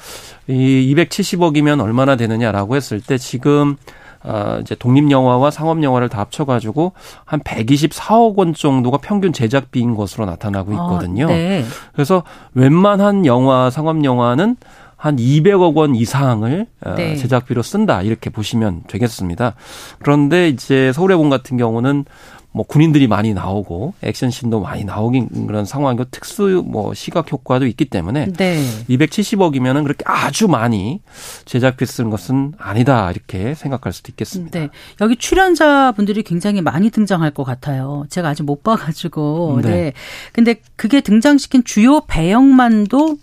이 0.47 0.95
270억이면 0.95 1.79
얼마나 1.79 2.15
되느냐라고 2.15 2.75
했을 2.75 2.99
때 2.99 3.19
지금 3.19 3.77
어, 4.23 4.57
이제 4.61 4.75
독립 4.75 5.09
영화와 5.09 5.49
상업 5.51 5.81
영화를 5.81 6.09
다 6.09 6.19
합쳐가지고 6.19 6.93
한 7.25 7.39
124억 7.39 8.37
원 8.37 8.53
정도가 8.53 8.97
평균 8.97 9.31
제작비인 9.31 9.95
것으로 9.95 10.25
나타나고 10.25 10.71
아, 10.71 10.73
있거든요. 10.73 11.25
아, 11.25 11.27
네. 11.27 11.63
그래서 11.93 12.23
웬만한 12.53 13.25
영화, 13.25 13.69
상업 13.69 14.03
영화는 14.03 14.57
한 14.99 15.15
200억 15.15 15.75
원 15.75 15.95
이상을 15.95 16.67
어, 16.85 16.95
네. 16.95 17.15
제작비로 17.15 17.63
쓴다 17.63 18.01
이렇게 18.01 18.29
보시면 18.29 18.83
되겠습니다. 18.89 19.55
그런데 19.99 20.49
이제 20.49 20.91
서울의 20.91 21.15
봄 21.15 21.29
같은 21.29 21.55
경우는 21.55 22.03
뭐 22.51 22.65
군인들이 22.65 23.07
많이 23.07 23.33
나오고 23.33 23.93
액션 24.01 24.29
씬도 24.29 24.59
많이 24.59 24.83
나오긴 24.83 25.47
그런 25.47 25.63
상황이고 25.63 26.05
특수 26.11 26.63
뭐 26.65 26.93
시각 26.93 27.31
효과도 27.31 27.65
있기 27.65 27.85
때문에 27.85 28.33
네. 28.33 28.61
270억이면은 28.89 29.83
그렇게 29.83 30.03
아주 30.05 30.49
많이 30.49 30.99
제작비 31.45 31.85
쓰는 31.85 32.09
것은 32.09 32.53
아니다 32.57 33.09
이렇게 33.11 33.53
생각할 33.53 33.93
수도 33.93 34.09
있겠습니다. 34.11 34.59
네. 34.59 34.69
여기 34.99 35.15
출연자 35.15 35.93
분들이 35.95 36.23
굉장히 36.23 36.61
많이 36.61 36.89
등장할 36.89 37.31
것 37.31 37.45
같아요. 37.45 38.05
제가 38.09 38.27
아직 38.29 38.43
못 38.43 38.63
봐가지고 38.63 39.61
네. 39.63 39.69
네. 39.69 39.93
근데 40.33 40.55
그게 40.75 40.99
등장시킨 40.99 41.63
주요 41.63 42.01
배역만도 42.01 43.17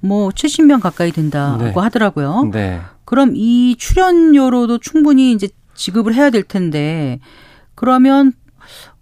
뭐 0.00 0.28
70명 0.30 0.80
가까이 0.80 1.12
된다고 1.12 1.64
네. 1.64 1.72
하더라고요. 1.74 2.50
네. 2.52 2.80
그럼 3.04 3.32
이 3.34 3.76
출연료로도 3.78 4.78
충분히 4.78 5.32
이제 5.32 5.48
지급을 5.74 6.14
해야 6.14 6.30
될 6.30 6.42
텐데 6.42 7.20
그러면 7.74 8.32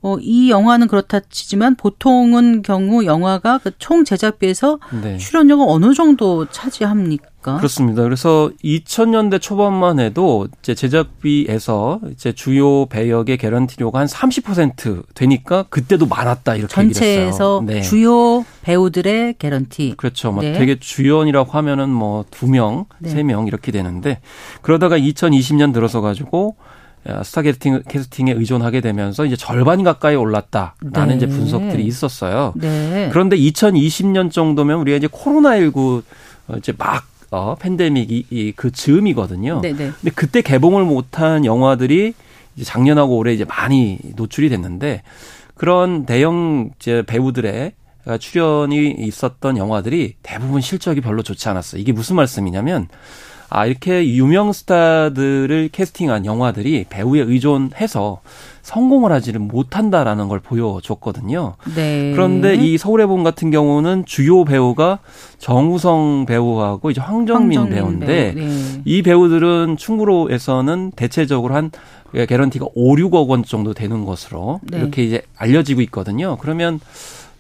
어, 0.07 0.19
이 0.21 0.51
영화는 0.51 0.87
그렇다 0.87 1.19
치지만 1.31 1.75
보통은 1.75 2.63
경우 2.63 3.05
영화가 3.05 3.59
그 3.59 3.73
총 3.79 4.05
제작비에서 4.05 4.79
네. 5.03 5.17
출연료가 5.19 5.65
어느 5.65 5.93
정도 5.95 6.47
차지합니까? 6.51 7.57
그렇습니다. 7.57 8.03
그래서 8.03 8.51
2000년대 8.65 9.41
초반만 9.41 9.99
해도 10.01 10.49
이제 10.61 10.75
제작비에서 10.75 12.01
이제 12.13 12.33
주요 12.33 12.87
배역의 12.87 13.37
개런티료가 13.37 13.99
한 14.01 14.07
30% 14.07 15.05
되니까 15.15 15.65
그때도 15.69 16.07
많았다 16.07 16.57
이렇게 16.57 16.73
전체에서 16.73 17.63
네. 17.67 17.83
주요 17.83 18.45
배우들의 18.63 19.35
개런티. 19.39 19.95
그렇죠. 19.97 20.33
뭐 20.33 20.43
네. 20.43 20.53
되게 20.53 20.79
주연이라고 20.79 21.51
하면은 21.53 21.91
뭐 21.91 22.25
두 22.31 22.47
명, 22.49 22.87
네. 22.99 23.11
세명 23.11 23.47
이렇게 23.47 23.71
되는데 23.73 24.21
그러다가 24.63 24.99
2020년 24.99 25.73
들어서 25.73 26.01
가지고 26.01 26.57
어, 26.59 26.75
스타 27.25 27.43
캐스팅, 27.43 27.83
캐스팅에 27.89 28.33
의존하게 28.33 28.81
되면서 28.81 29.25
이제 29.25 29.37
절반 29.37 29.83
가까이 29.85 30.17
올랐다라는 30.17 31.09
네. 31.09 31.17
이제 31.17 31.27
분석들이 31.27 31.85
있었어요. 31.85 32.53
네. 32.57 33.09
그런데 33.13 33.37
2020년 33.37 34.31
정도면 34.31 34.81
우리가 34.81 34.97
이제 34.97 35.07
코로나19 35.07 36.03
어, 36.49 36.57
이제 36.57 36.73
막 36.77 37.05
어, 37.31 37.57
팬데믹이 37.59 38.55
그 38.57 38.71
즈음이거든요. 38.71 39.61
네네. 39.61 39.77
네. 39.77 39.93
근데 40.01 40.11
그때 40.15 40.43
개봉을 40.43 40.85
못한 40.85 41.45
영화들이 41.45 42.15
이제 42.57 42.65
작년하고 42.65 43.17
올해 43.17 43.33
이제 43.35 43.45
많이 43.45 43.99
노출이 44.17 44.49
됐는데 44.49 45.03
그런 45.55 46.07
대형 46.07 46.71
이제 46.79 47.03
배우들의 47.07 47.73
출연이 48.21 48.95
있었던 48.99 49.57
영화들이 49.57 50.15
대부분 50.23 50.61
실적이 50.61 51.01
별로 51.01 51.23
좋지 51.23 51.49
않았어요. 51.49 51.81
이게 51.81 51.93
무슨 51.93 52.17
말씀이냐면 52.17 52.89
아, 53.49 53.67
이렇게 53.67 54.07
유명 54.15 54.53
스타들을 54.53 55.71
캐스팅한 55.73 56.26
영화들이 56.26 56.87
배우에 56.88 57.21
의존해서 57.21 58.21
성공을 58.62 59.12
하지를 59.12 59.38
못한다라는 59.38 60.26
걸 60.26 60.41
보여줬거든요. 60.41 61.55
네. 61.76 62.11
그런데 62.12 62.57
이 62.57 62.76
서울의 62.76 63.07
봄 63.07 63.23
같은 63.23 63.53
경우는 63.53 64.07
주요 64.07 64.45
배우가 64.45 64.99
정우성 65.38 66.26
배우하고 66.26 66.91
이제 66.91 67.00
황정민, 67.00 67.61
황정민 67.61 67.75
배우인데 67.76 68.35
배우. 68.35 68.45
네. 68.45 68.83
이 68.85 69.03
배우들은 69.03 69.76
충무로에서는 69.76 70.93
대체적으로 70.97 71.55
한 71.55 71.71
개런티가 72.12 72.67
5, 72.75 72.97
6억 72.97 73.29
원 73.29 73.45
정도 73.45 73.73
되는 73.73 74.05
것으로 74.05 74.61
네. 74.65 74.79
이렇게 74.79 75.05
이제 75.05 75.23
알려지고 75.37 75.81
있거든요. 75.83 76.37
그러면 76.41 76.81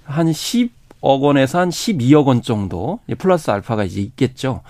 한 0.04 0.28
10억 0.28 0.68
원에서 1.22 1.58
한 1.58 1.70
12억 1.70 2.26
원 2.26 2.42
정도 2.42 3.00
플러스 3.18 3.50
알파가 3.50 3.82
이제 3.82 4.00
있겠죠. 4.00 4.60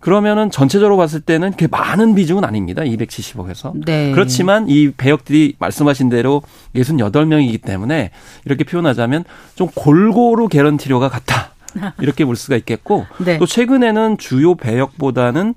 그러면은 0.00 0.50
전체적으로 0.50 0.96
봤을 0.96 1.20
때는 1.20 1.52
그게 1.52 1.66
많은 1.70 2.14
비중은 2.14 2.44
아닙니다. 2.44 2.82
270억에서. 2.82 3.72
네. 3.84 4.12
그렇지만 4.12 4.68
이 4.68 4.90
배역들이 4.90 5.56
말씀하신 5.58 6.08
대로 6.08 6.42
68명이기 6.74 7.62
때문에 7.62 8.10
이렇게 8.46 8.64
표현하자면 8.64 9.24
좀 9.54 9.68
골고루 9.74 10.48
개런티료가 10.48 11.08
같다. 11.08 11.50
이렇게 12.00 12.24
볼 12.24 12.34
수가 12.34 12.56
있겠고 12.56 13.06
네. 13.24 13.38
또 13.38 13.46
최근에는 13.46 14.18
주요 14.18 14.56
배역보다는 14.56 15.54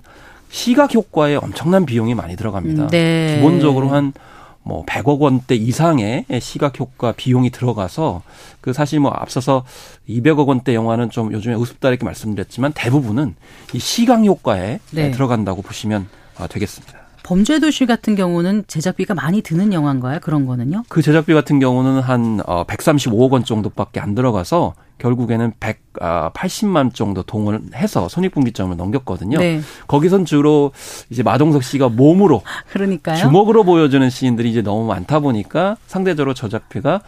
시각 0.48 0.94
효과에 0.94 1.34
엄청난 1.34 1.84
비용이 1.86 2.14
많이 2.14 2.36
들어갑니다. 2.36 2.88
네. 2.88 3.36
기본적으로 3.36 3.88
한 3.88 4.12
뭐 4.64 4.84
100억 4.86 5.20
원대 5.20 5.54
이상의 5.54 6.24
시각 6.40 6.80
효과 6.80 7.12
비용이 7.12 7.50
들어가서 7.50 8.22
그 8.60 8.72
사실 8.72 8.98
뭐 8.98 9.12
앞서서 9.12 9.64
200억 10.08 10.48
원대 10.48 10.74
영화는 10.74 11.10
좀 11.10 11.32
요즘에 11.32 11.54
우습다 11.54 11.90
이렇게 11.90 12.04
말씀드렸지만 12.04 12.72
대부분은 12.74 13.34
이 13.74 13.78
시각 13.78 14.24
효과에 14.24 14.80
네. 14.90 15.10
들어간다고 15.10 15.62
보시면 15.62 16.08
아, 16.38 16.46
되겠습니다. 16.46 17.04
범죄도시 17.24 17.86
같은 17.86 18.14
경우는 18.16 18.64
제작비가 18.66 19.14
많이 19.14 19.40
드는 19.40 19.72
영화인가요? 19.72 20.20
그런 20.20 20.46
거는요? 20.46 20.84
그 20.88 21.00
제작비 21.00 21.32
같은 21.32 21.58
경우는 21.58 22.00
한 22.00 22.38
135억 22.38 23.30
어, 23.30 23.34
원 23.34 23.44
정도밖에 23.44 23.98
안 23.98 24.14
들어가서 24.14 24.74
결국에는 24.98 25.52
180만 25.60 26.86
아, 26.86 26.90
정도 26.94 27.22
동원해서 27.22 28.08
손익분기점을 28.08 28.76
넘겼거든요. 28.76 29.38
네. 29.38 29.60
거기선 29.86 30.24
주로 30.24 30.72
이제 31.10 31.22
마동석 31.22 31.62
씨가 31.62 31.88
몸으로 31.88 32.42
그러니까요. 32.70 33.16
주먹으로 33.16 33.64
보여주는 33.64 34.08
시인들이 34.08 34.50
이제 34.50 34.62
너무 34.62 34.86
많다 34.86 35.20
보니까 35.20 35.76
상대적으로 35.86 36.34
저작비가 36.34 37.00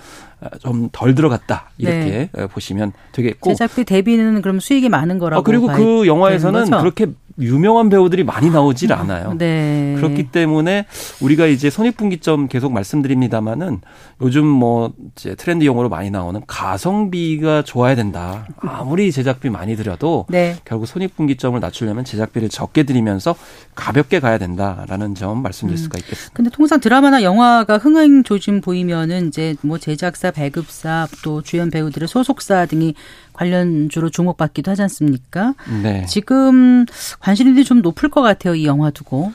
좀 0.60 0.90
덜 0.92 1.14
들어갔다 1.14 1.70
이렇게 1.78 2.28
네. 2.32 2.46
보시면 2.46 2.92
되겠고 3.12 3.50
제작비 3.50 3.84
대비는 3.84 4.42
그럼 4.42 4.60
수익이 4.60 4.88
많은 4.88 5.18
거라고. 5.18 5.40
아, 5.40 5.42
그리고 5.42 5.66
그 5.66 6.06
영화에서는 6.06 6.70
그렇게 6.70 7.06
유명한 7.38 7.88
배우들이 7.88 8.24
많이 8.24 8.50
나오질 8.50 8.92
음, 8.92 8.98
않아요. 8.98 9.34
네. 9.36 9.94
그렇기 9.96 10.30
때문에 10.30 10.86
우리가 11.20 11.46
이제 11.46 11.68
손익분기점 11.68 12.48
계속 12.48 12.72
말씀드립니다마는 12.72 13.80
요즘 14.22 14.46
뭐 14.46 14.92
이제 15.14 15.34
트렌드 15.34 15.64
용어로 15.64 15.88
많이 15.88 16.10
나오는 16.10 16.40
가성비가 16.46 17.62
좋아야 17.76 17.94
된다. 17.94 18.46
아무리 18.56 19.12
제작비 19.12 19.50
많이 19.50 19.76
들여도 19.76 20.24
네. 20.30 20.56
결국 20.64 20.86
손익분기점을 20.86 21.60
낮추려면 21.60 22.06
제작비를 22.06 22.48
적게 22.48 22.84
들이면서 22.84 23.36
가볍게 23.74 24.18
가야 24.18 24.38
된다라는 24.38 25.14
점 25.14 25.42
말씀드릴 25.42 25.78
음. 25.78 25.82
수가 25.82 25.98
있겠습니다. 25.98 26.32
근데 26.32 26.50
통상 26.50 26.80
드라마나 26.80 27.22
영화가 27.22 27.76
흥행 27.76 28.22
조짐 28.22 28.62
보이면은 28.62 29.28
이제 29.28 29.56
뭐 29.60 29.76
제작사, 29.76 30.30
배급사, 30.30 31.06
또 31.22 31.42
주연 31.42 31.70
배우들의 31.70 32.08
소속사 32.08 32.64
등이 32.64 32.94
관련주로 33.34 34.08
주목받기도 34.08 34.70
하지 34.70 34.80
않습니까? 34.80 35.52
네. 35.82 36.06
지금 36.06 36.86
관심이 37.20 37.62
좀 37.64 37.82
높을 37.82 38.08
것 38.08 38.22
같아요. 38.22 38.54
이 38.54 38.64
영화 38.64 38.90
두고. 38.90 39.32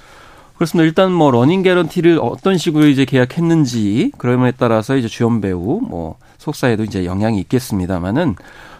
그렇습니다. 0.56 0.86
일단 0.86 1.12
뭐 1.12 1.30
running 1.29 1.62
guarantee를 1.62 2.19
어떤 2.19 2.58
식으로 2.58 2.88
이제 2.88 3.06
계약했는지 3.06 4.12
그런 4.17 4.36
면에 4.36 4.51
따라서 4.58 4.95
이제 4.95 5.08
주연 5.08 5.41
배우 5.41 5.80
뭐 5.82 6.17
소속사에도 6.41 6.84
이제 6.84 7.06
영향이 7.06 7.39
있겠습니다만은 7.41 8.36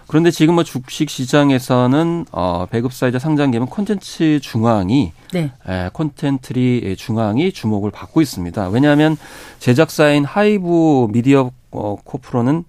그런데 0.08 0.32
지금 0.32 0.56
뭐 0.56 0.64
주식 0.64 1.10
시장에서는 1.10 2.26
어 2.32 2.66
배급사이자 2.70 3.20
상장기업 3.20 3.70
콘텐츠 3.70 4.40
중앙이 4.42 5.14
네. 5.32 5.52
에, 5.70 5.90
콘텐트리 5.94 6.96
중앙이 6.98 7.54
주목을 7.54 7.92
받고 7.92 8.22
있습니다. 8.22 8.70
왜냐하면 8.70 9.16
제작사인 9.60 10.26
하이브 10.26 11.08
미디어 11.12 11.52
어, 11.70 11.96
코프로는 12.04 12.66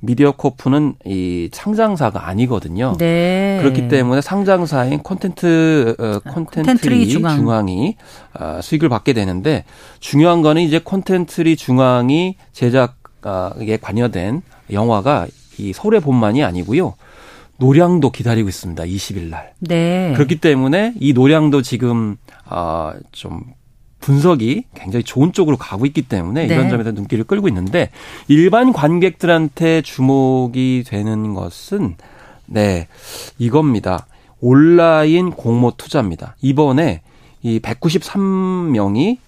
미디어 0.00 0.32
코프는 0.32 0.94
이 1.04 1.50
상장사가 1.52 2.28
아니거든요. 2.28 2.94
네. 2.98 3.58
그렇기 3.60 3.88
때문에 3.88 4.20
상장사인 4.20 5.00
콘텐트 5.02 5.96
어, 5.98 6.20
아, 6.24 6.32
콘텐트리 6.32 7.08
중앙. 7.08 7.36
중앙이 7.36 7.96
어, 8.38 8.60
수익을 8.62 8.88
받게 8.88 9.12
되는데 9.12 9.64
중요한 10.00 10.40
거는 10.40 10.62
이제 10.62 10.78
콘텐트리 10.78 11.56
중앙이 11.56 12.36
제작 12.52 12.96
에 13.60 13.76
관여된 13.76 14.42
영화가 14.70 15.26
이 15.58 15.72
서울의 15.72 16.00
봄만이 16.00 16.44
아니고요. 16.44 16.94
노량도 17.58 18.10
기다리고 18.10 18.48
있습니다. 18.48 18.84
20일 18.84 19.30
날. 19.30 19.52
네. 19.60 20.12
그렇기 20.14 20.36
때문에 20.40 20.94
이 21.00 21.12
노량도 21.12 21.62
지금 21.62 22.16
아좀 22.44 23.44
분석이 24.00 24.64
굉장히 24.74 25.02
좋은 25.02 25.32
쪽으로 25.32 25.56
가고 25.56 25.86
있기 25.86 26.02
때문에 26.02 26.46
네. 26.46 26.54
이런 26.54 26.68
점에서 26.68 26.92
눈길을 26.92 27.24
끌고 27.24 27.48
있는데 27.48 27.90
일반 28.28 28.72
관객들한테 28.72 29.82
주목이 29.82 30.84
되는 30.86 31.34
것은 31.34 31.96
네 32.46 32.86
이겁니다. 33.38 34.06
온라인 34.40 35.30
공모 35.30 35.72
투자입니다. 35.76 36.36
이번에 36.42 37.02
이 37.42 37.58
193명이 37.58 39.18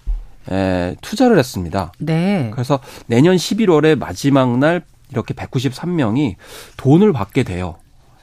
에, 0.51 0.95
투자를 1.01 1.37
했습니다. 1.37 1.91
네. 1.99 2.49
그래서 2.53 2.79
내년 3.07 3.35
11월에 3.35 3.97
마지막 3.97 4.57
날 4.57 4.83
이렇게 5.11 5.33
193명이 5.33 6.35
돈을 6.77 7.13
받게 7.13 7.43
돼요. 7.43 7.75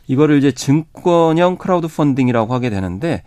이거를 0.07 0.39
이제 0.39 0.53
증권형 0.53 1.57
크라우드 1.57 1.89
펀딩이라고 1.89 2.55
하게 2.55 2.71
되는데 2.71 3.23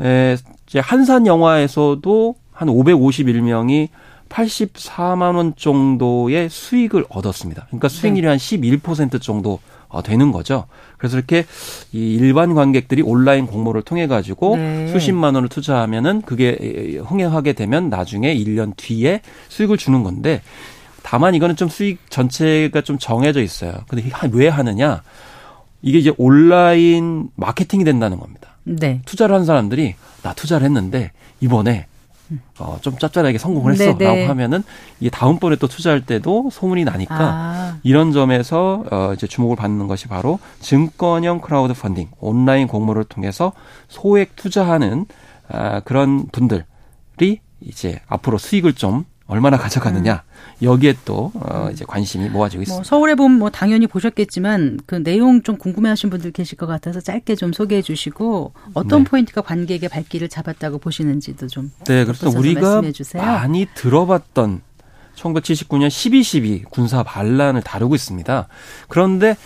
에, 0.00 0.36
이제 0.66 0.78
한산 0.78 1.26
영화에서도 1.26 2.34
한 2.52 2.68
551명이 2.68 3.88
84만 4.28 5.34
원 5.36 5.54
정도의 5.56 6.48
수익을 6.48 7.04
얻었습니다. 7.08 7.66
그러니까 7.66 7.88
수익률이 7.88 8.26
네. 8.26 8.36
한11% 8.36 9.20
정도 9.20 9.54
어, 9.54 9.58
되는 10.04 10.32
거죠. 10.32 10.66
그래서 10.96 11.16
이렇게 11.16 11.44
이 11.92 12.14
일반 12.14 12.54
관객들이 12.54 13.02
온라인 13.02 13.46
공모를 13.46 13.82
통해 13.82 14.06
가지고 14.06 14.56
네. 14.56 14.88
수십만 14.88 15.34
원을 15.34 15.48
투자하면은 15.48 16.22
그게 16.22 17.00
흥행하게 17.04 17.54
되면 17.54 17.88
나중에 17.88 18.34
1년 18.34 18.74
뒤에 18.76 19.20
수익을 19.48 19.76
주는 19.76 20.02
건데 20.02 20.42
다만 21.02 21.34
이거는 21.34 21.56
좀 21.56 21.68
수익 21.68 22.10
전체가 22.10 22.82
좀 22.82 22.98
정해져 22.98 23.42
있어요. 23.42 23.72
근데 23.88 24.10
왜 24.32 24.48
하느냐? 24.48 25.02
이게 25.82 25.98
이제 25.98 26.12
온라인 26.18 27.28
마케팅이 27.36 27.84
된다는 27.84 28.18
겁니다. 28.20 28.58
네. 28.64 29.00
투자를 29.06 29.34
한 29.34 29.44
사람들이 29.44 29.94
나 30.22 30.34
투자를 30.34 30.66
했는데 30.66 31.10
이번에 31.40 31.86
어, 32.58 32.78
좀 32.80 32.98
짭짤하게 32.98 33.38
성공을 33.38 33.72
했어. 33.72 33.96
네네. 33.96 34.04
라고 34.04 34.30
하면은 34.30 34.62
이게 35.00 35.10
다음번에 35.10 35.56
또 35.56 35.66
투자할 35.66 36.06
때도 36.06 36.50
소문이 36.52 36.84
나니까 36.84 37.16
아. 37.18 37.78
이런 37.82 38.12
점에서 38.12 38.84
어, 38.90 39.12
이제 39.14 39.26
주목을 39.26 39.56
받는 39.56 39.88
것이 39.88 40.06
바로 40.08 40.38
증권형 40.60 41.40
크라우드 41.40 41.74
펀딩, 41.74 42.08
온라인 42.20 42.66
공모를 42.66 43.04
통해서 43.04 43.52
소액 43.88 44.36
투자하는 44.36 45.06
아, 45.48 45.80
그런 45.80 46.26
분들이 46.28 47.40
이제 47.60 48.00
앞으로 48.06 48.38
수익을 48.38 48.74
좀 48.74 49.04
얼마나 49.30 49.56
가져가느냐 49.56 50.24
음. 50.24 50.64
여기에 50.64 50.96
또 51.04 51.30
어, 51.34 51.68
이제 51.72 51.84
관심이 51.86 52.28
모아지고 52.28 52.58
뭐 52.58 52.62
있습니다. 52.62 52.74
뭐 52.78 52.84
서울의 52.84 53.14
봄은 53.14 53.38
뭐 53.38 53.48
당연히 53.48 53.86
보셨겠지만 53.86 54.80
그 54.86 55.02
내용 55.02 55.42
좀 55.42 55.56
궁금해하신 55.56 56.10
분들 56.10 56.32
계실 56.32 56.58
것 56.58 56.66
같아서 56.66 57.00
짧게 57.00 57.36
좀 57.36 57.52
소개해 57.52 57.80
주시고 57.80 58.52
어떤 58.74 59.04
네. 59.04 59.10
포인트가 59.10 59.40
관객의 59.40 59.88
발길을 59.88 60.28
잡았다고 60.28 60.78
보시는지도 60.78 61.46
좀 61.46 61.70
네, 61.86 62.04
그래서 62.04 62.28
우리가 62.28 62.82
많이 63.14 63.66
들어봤던 63.74 64.62
1979년 65.14 65.88
12.12 65.88 66.68
군사 66.68 67.02
반란을 67.04 67.62
다루고 67.62 67.94
있습니다. 67.94 68.48
그런데 68.88 69.36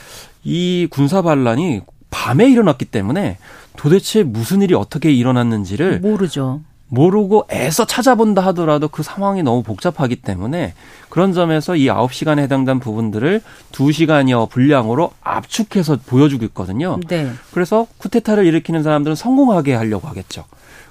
이 0.45 0.89
군사 0.91 1.21
반란이 1.21 1.83
밤에 2.11 2.49
일어났기 2.49 2.87
때문에 2.87 3.39
도대체 3.77 4.23
무슨 4.23 4.63
일이 4.63 4.75
어떻게 4.75 5.13
일어났는지를 5.13 6.01
모르죠. 6.01 6.63
모르고 6.89 7.47
애써 7.51 7.85
찾아본다 7.85 8.43
하더라도 8.47 8.89
그 8.89 9.03
상황이 9.03 9.43
너무 9.43 9.63
복잡하기 9.63 10.17
때문에 10.17 10.75
그런 11.09 11.33
점에서 11.33 11.77
이 11.77 11.87
9시간에 11.87 12.41
해당된 12.41 12.81
부분들을 12.81 13.41
2시간여 13.73 14.51
분량으로 14.51 15.13
압축해서 15.23 15.99
보여주고 16.07 16.45
있거든요. 16.47 16.99
네. 17.09 17.31
그래서 17.53 17.87
쿠데타를 17.99 18.47
일으키는 18.47 18.83
사람들은 18.83 19.17
성공하게 19.17 19.75
하려고 19.75 20.09
하겠죠. 20.09 20.45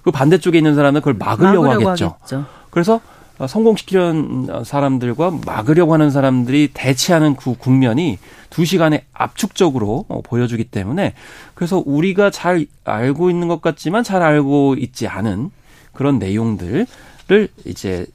그 0.03 0.11
반대쪽에 0.11 0.57
있는 0.57 0.75
사람은 0.75 1.01
그걸 1.01 1.13
막으려고, 1.13 1.63
막으려고 1.63 1.89
하겠죠. 1.89 2.15
하겠죠. 2.19 2.45
그래서 2.69 2.99
성공시키려는 3.47 4.63
사람들과 4.63 5.31
막으려고 5.45 5.93
하는 5.93 6.11
사람들이 6.11 6.71
대치하는 6.73 7.35
그 7.35 7.55
국면이 7.57 8.19
두 8.49 8.65
시간에 8.65 9.05
압축적으로 9.13 10.05
어, 10.07 10.21
보여주기 10.21 10.65
때문에 10.65 11.13
그래서 11.55 11.81
우리가 11.83 12.29
잘 12.29 12.67
알고 12.83 13.29
있는 13.29 13.47
것 13.47 13.61
같지만 13.61 14.03
잘 14.03 14.21
알고 14.21 14.75
있지 14.77 15.07
않은 15.07 15.49
그런 15.93 16.19
내용들을 16.19 16.87
이제 17.65 18.05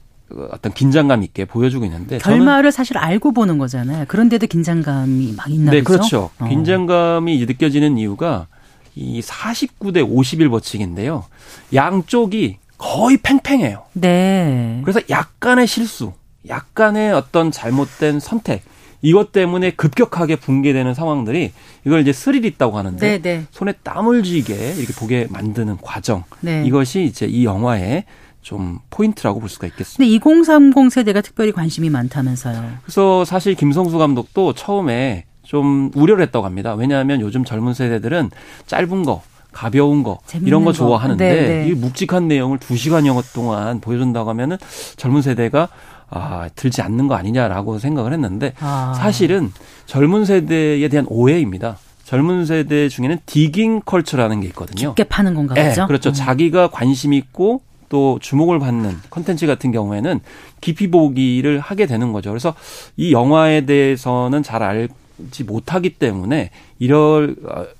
어떤 0.51 0.71
긴장감 0.71 1.23
있게 1.23 1.45
보여주고 1.45 1.85
있는데 1.85 2.19
결말을 2.19 2.71
사실 2.71 2.97
알고 2.97 3.31
보는 3.31 3.57
거잖아요. 3.57 4.05
그런데도 4.07 4.47
긴장감이 4.47 5.33
막 5.35 5.49
있나 5.49 5.71
네, 5.71 5.81
그렇죠. 5.81 6.29
어. 6.39 6.47
긴장감이 6.47 7.45
느껴지는 7.45 7.97
이유가 7.97 8.47
이 8.95 9.21
49대 9.21 10.05
51 10.07 10.49
법칙인데요. 10.49 11.25
양쪽이 11.73 12.57
거의 12.77 13.17
팽팽해요. 13.17 13.83
네. 13.93 14.81
그래서 14.83 15.01
약간의 15.09 15.67
실수, 15.67 16.13
약간의 16.47 17.13
어떤 17.13 17.51
잘못된 17.51 18.19
선택 18.19 18.63
이것 19.01 19.31
때문에 19.31 19.71
급격하게 19.71 20.35
붕괴되는 20.37 20.93
상황들이 20.93 21.51
이걸 21.85 22.01
이제 22.01 22.11
스릴 22.11 22.45
있다고 22.45 22.77
하는데 22.77 22.99
네네. 22.99 23.21
네. 23.21 23.45
손에 23.51 23.73
땀을 23.83 24.23
쥐게 24.23 24.53
이렇게 24.77 24.93
보게 24.93 25.27
만드는 25.29 25.77
과정 25.81 26.23
네. 26.41 26.63
이것이 26.65 27.03
이제 27.03 27.25
이 27.25 27.45
영화의 27.45 28.05
좀 28.41 28.79
포인트라고 28.89 29.39
볼 29.39 29.49
수가 29.49 29.67
있겠습니다. 29.67 29.97
근데 29.97 30.15
2030 30.15 30.91
세대가 30.91 31.21
특별히 31.21 31.51
관심이 31.51 31.89
많다면서요. 31.89 32.77
그래서 32.83 33.25
사실 33.25 33.55
김성수 33.55 33.97
감독도 33.97 34.53
처음에 34.53 35.25
좀 35.43 35.91
우려를 35.95 36.23
했다고 36.23 36.45
합니다. 36.45 36.73
왜냐하면 36.75 37.21
요즘 37.21 37.43
젊은 37.43 37.73
세대들은 37.73 38.29
짧은 38.67 39.03
거, 39.03 39.23
가벼운 39.51 40.03
거 40.03 40.19
이런 40.45 40.63
거 40.63 40.71
좋아하는데 40.71 41.27
거. 41.27 41.35
네, 41.35 41.47
네. 41.47 41.67
이 41.67 41.73
묵직한 41.73 42.27
내용을 42.27 42.59
2시간 42.59 43.05
영어 43.07 43.21
동안 43.33 43.81
보여준다고 43.81 44.29
하면은 44.29 44.57
젊은 44.95 45.21
세대가 45.21 45.69
아, 46.09 46.49
들지 46.55 46.81
않는 46.81 47.07
거 47.07 47.15
아니냐라고 47.15 47.79
생각을 47.79 48.13
했는데 48.13 48.53
아. 48.59 48.93
사실은 48.95 49.51
젊은 49.85 50.25
세대에 50.25 50.87
대한 50.87 51.05
오해입니다. 51.09 51.77
젊은 52.03 52.45
세대 52.45 52.89
중에는 52.89 53.19
디깅 53.27 53.81
컬처라는 53.81 54.41
게 54.41 54.47
있거든요. 54.47 54.95
깊게 54.95 55.03
파는 55.09 55.35
건가 55.35 55.53
보죠. 55.53 55.81
네, 55.81 55.87
그렇죠. 55.87 56.09
음. 56.09 56.13
자기가 56.13 56.69
관심 56.71 57.13
있고 57.13 57.61
또 57.89 58.17
주목을 58.21 58.59
받는 58.59 58.97
컨텐츠 59.09 59.45
같은 59.47 59.71
경우에는 59.71 60.19
깊이 60.61 60.89
보기를 60.89 61.59
하게 61.59 61.85
되는 61.85 62.11
거죠. 62.11 62.29
그래서 62.29 62.55
이 62.97 63.11
영화에 63.11 63.65
대해서는 63.65 64.41
잘 64.43 64.63
알지 64.63 65.43
못하기 65.43 65.95
때문에 65.95 66.51
이럴 66.79 67.35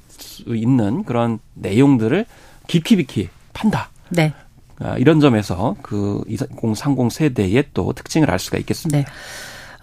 수 0.10 0.56
있는 0.56 1.04
그런 1.04 1.40
내용들을 1.56 2.26
깊이 2.68 2.98
깊이 2.98 3.30
판다. 3.54 3.90
네. 4.10 4.34
아, 4.80 4.96
이런 4.98 5.20
점에서 5.20 5.76
그 5.82 6.22
2030 6.28 7.12
세대의 7.12 7.66
또 7.74 7.92
특징을 7.94 8.32
알 8.32 8.40
수가 8.40 8.58
있겠습니다. 8.60 8.98
네. 8.98 9.06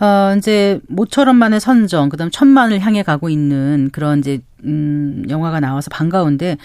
어, 0.04 0.35
이제 0.37 0.80
모처럼 0.88 1.37
만의 1.37 1.61
선정, 1.61 2.09
그다음 2.09 2.30
천만을 2.30 2.80
향해 2.80 3.02
가고 3.02 3.28
있는 3.30 3.88
그런 3.92 4.18
이제 4.18 4.40
음 4.64 5.24
영화가 5.28 5.61
나와서 5.61 5.88
반가운데 5.90 6.56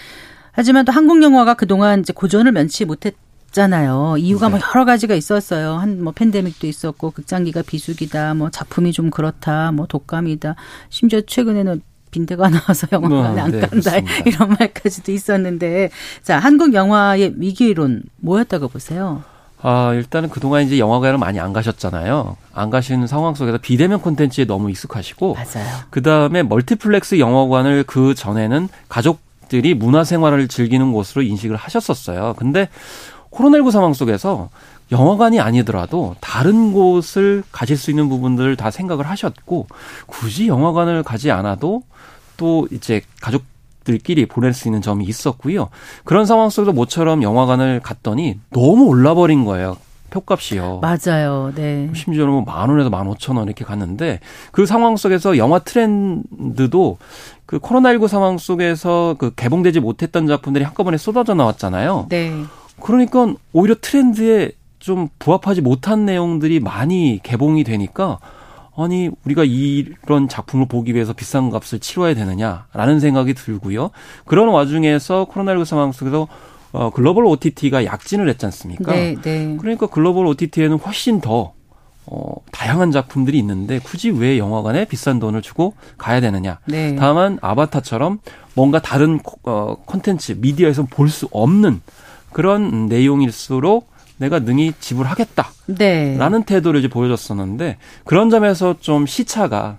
하지만 0.52 0.84
또 0.84 0.92
한국 0.92 1.22
영화가 1.22 1.54
그동안 1.54 2.00
이제 2.00 2.12
고전을 2.12 2.52
면치 2.52 2.84
못했 2.84 3.14
잖아요. 3.52 4.16
이유가 4.18 4.48
뭐 4.48 4.58
네. 4.58 4.64
뭐 4.64 4.70
여러 4.74 4.84
가지가 4.86 5.14
있었어요. 5.14 5.74
한 5.74 6.00
뭐 6.02 6.12
팬데믹도 6.14 6.66
있었고 6.66 7.10
극장가가 7.10 7.62
비수기다. 7.62 8.32
뭐 8.34 8.48
작품이 8.50 8.92
좀 8.92 9.10
그렇다. 9.10 9.72
뭐 9.72 9.86
독감이다. 9.86 10.54
심지어 10.88 11.20
최근에는 11.20 11.82
빈대가 12.12 12.48
나와서 12.48 12.86
영화관에 12.92 13.40
어, 13.40 13.44
안 13.44 13.50
네, 13.50 13.60
간다 13.60 13.90
그렇습니다. 13.90 14.14
이런 14.26 14.48
말까지도 14.50 15.10
있었는데 15.10 15.90
자 16.22 16.38
한국 16.38 16.74
영화의 16.74 17.34
위기론 17.38 18.04
뭐였다고 18.18 18.68
보세요? 18.68 19.24
아 19.60 19.92
일단은 19.94 20.28
그동안 20.28 20.62
이제 20.64 20.78
영화관을 20.78 21.18
많이 21.18 21.40
안 21.40 21.52
가셨잖아요. 21.52 22.36
안 22.52 22.70
가시는 22.70 23.06
상황 23.08 23.34
속에서 23.34 23.58
비대면 23.58 24.00
콘텐츠에 24.00 24.44
너무 24.44 24.70
익숙하시고 24.70 25.34
맞아요. 25.34 25.68
그 25.90 26.02
다음에 26.02 26.42
멀티플렉스 26.42 27.18
영화관을 27.18 27.84
그 27.86 28.14
전에는 28.14 28.68
가족들이 28.88 29.74
문화 29.74 30.04
생활을 30.04 30.48
즐기는 30.48 30.92
곳으로 30.92 31.22
인식을 31.22 31.56
하셨었어요. 31.56 32.34
근데 32.36 32.68
코로나19 33.30 33.70
상황 33.70 33.94
속에서 33.94 34.50
영화관이 34.92 35.40
아니더라도 35.40 36.14
다른 36.20 36.72
곳을 36.72 37.42
가실 37.50 37.76
수 37.76 37.90
있는 37.90 38.08
부분들을 38.08 38.54
다 38.56 38.70
생각을 38.70 39.08
하셨고 39.08 39.66
굳이 40.06 40.46
영화관을 40.46 41.02
가지 41.02 41.30
않아도 41.30 41.82
또 42.36 42.68
이제 42.70 43.00
가족 43.20 43.42
들끼리 43.84 44.26
보낼 44.26 44.52
수 44.52 44.68
있는 44.68 44.80
점이 44.80 45.04
있었고요. 45.06 45.70
그런 46.04 46.24
상황 46.24 46.50
속에서 46.50 46.72
모처럼 46.72 47.22
영화관을 47.22 47.80
갔더니 47.80 48.38
너무 48.50 48.84
올라버린 48.84 49.44
거예요. 49.44 49.76
표값이요. 50.10 50.80
맞아요. 50.82 51.52
네. 51.54 51.90
심지어는 51.94 52.32
뭐만 52.32 52.68
원에서 52.68 52.90
만 52.90 53.06
오천 53.08 53.38
원 53.38 53.46
이렇게 53.46 53.64
갔는데 53.64 54.20
그 54.52 54.66
상황 54.66 54.96
속에서 54.96 55.38
영화 55.38 55.58
트렌드도 55.58 56.98
그 57.46 57.58
코로나19 57.58 58.08
상황 58.08 58.36
속에서 58.36 59.16
그 59.18 59.34
개봉되지 59.34 59.80
못했던 59.80 60.26
작품들이 60.26 60.64
한꺼번에 60.64 60.98
쏟아져 60.98 61.34
나왔잖아요. 61.34 62.06
네. 62.10 62.30
그러니까 62.78 63.34
오히려 63.52 63.74
트렌드에 63.80 64.52
좀 64.82 65.08
부합하지 65.20 65.60
못한 65.60 66.04
내용들이 66.04 66.58
많이 66.58 67.20
개봉이 67.22 67.62
되니까 67.62 68.18
아니 68.76 69.10
우리가 69.24 69.44
이런 69.44 70.28
작품을 70.28 70.66
보기 70.66 70.92
위해서 70.94 71.12
비싼 71.12 71.50
값을 71.50 71.78
치러야 71.78 72.14
되느냐라는 72.14 72.98
생각이 72.98 73.34
들고요. 73.34 73.90
그런 74.26 74.48
와중에서 74.48 75.26
코로나19 75.30 75.64
상황 75.64 75.92
속에서 75.92 76.26
어, 76.72 76.90
글로벌 76.90 77.26
OTT가 77.26 77.84
약진을 77.84 78.28
했지 78.28 78.44
않습니까? 78.46 78.92
네, 78.92 79.14
네. 79.22 79.56
그러니까 79.60 79.86
글로벌 79.86 80.26
OTT에는 80.26 80.78
훨씬 80.78 81.20
더 81.20 81.52
어, 82.06 82.34
다양한 82.50 82.90
작품들이 82.90 83.38
있는데 83.38 83.78
굳이 83.78 84.10
왜 84.10 84.36
영화관에 84.38 84.86
비싼 84.86 85.20
돈을 85.20 85.42
주고 85.42 85.74
가야 85.98 86.20
되느냐. 86.20 86.58
네. 86.66 86.96
다만 86.96 87.38
아바타처럼 87.40 88.18
뭔가 88.54 88.80
다른 88.80 89.20
어, 89.44 89.76
콘텐츠 89.86 90.32
미디어에서 90.38 90.86
볼 90.86 91.08
수 91.08 91.28
없는 91.30 91.82
그런 92.32 92.86
내용일수록 92.86 93.91
내가 94.22 94.38
능히 94.38 94.72
지불하겠다. 94.78 95.48
네. 95.66 96.16
라는 96.16 96.44
태도를 96.44 96.78
이제 96.78 96.88
보여줬었는데 96.88 97.78
그런 98.04 98.30
점에서 98.30 98.76
좀 98.78 99.04
시차가 99.04 99.78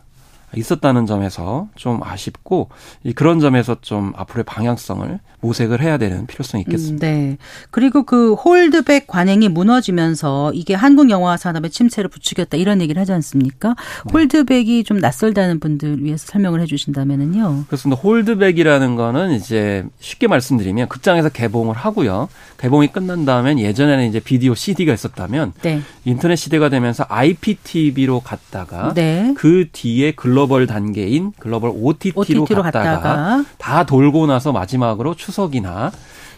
있었다는 0.55 1.05
점에서 1.05 1.69
좀 1.75 2.03
아쉽고 2.03 2.69
그런 3.15 3.39
점에서 3.39 3.77
좀 3.81 4.13
앞으로의 4.15 4.43
방향성을 4.43 5.19
모색을 5.43 5.81
해야 5.81 5.97
되는 5.97 6.25
필요성이 6.25 6.63
있겠습니다. 6.63 7.05
음, 7.05 7.11
네. 7.11 7.37
그리고 7.69 8.03
그 8.03 8.33
홀드백 8.33 9.07
관행이 9.07 9.49
무너지면서 9.49 10.53
이게 10.53 10.73
한국 10.73 11.09
영화 11.09 11.35
산업의 11.35 11.69
침체를 11.69 12.09
부추겼다 12.09 12.57
이런 12.57 12.81
얘기를 12.81 12.99
하지 12.99 13.11
않습니까? 13.11 13.75
홀드백이 14.13 14.85
좀 14.85 14.99
낯설다는 14.99 15.59
분들 15.59 16.03
위해서 16.03 16.25
설명을 16.27 16.61
해 16.61 16.65
주신다면은요. 16.65 17.65
그렇습니다. 17.67 18.01
홀드백이라는 18.01 18.95
거는 18.95 19.33
이제 19.33 19.85
쉽게 19.99 20.27
말씀드리면 20.27 20.87
극장에서 20.87 21.29
개봉을 21.29 21.75
하고요. 21.75 22.29
개봉이 22.57 22.87
끝난 22.93 23.25
다음엔 23.25 23.59
예전에는 23.59 24.07
이제 24.07 24.21
비디오 24.21 24.55
CD가 24.55 24.93
있었다면 24.93 25.51
네. 25.61 25.81
인터넷 26.05 26.37
시대가 26.37 26.69
되면서 26.69 27.05
IPTV로 27.09 28.21
갔다가 28.21 28.93
네. 28.93 29.33
그 29.35 29.67
뒤에 29.73 30.11
글로벌 30.11 30.67
단계인 30.67 31.33
글로벌 31.37 31.71
OTT로, 31.73 32.21
OTT로 32.21 32.63
갔다가, 32.63 32.91
갔다가 32.91 33.45
다 33.57 33.85
돌고 33.85 34.27
나서 34.27 34.53
마지막으로 34.53 35.15
추 35.15 35.32
석이나 35.33 35.91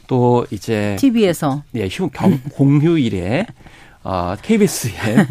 또 0.08 0.46
이제 0.50 0.96
TV에서 1.00 1.64
예, 1.76 1.88
휴, 1.88 2.10
경, 2.10 2.40
공휴일에 2.54 3.46
아, 4.08 4.38
KBS의 4.40 4.94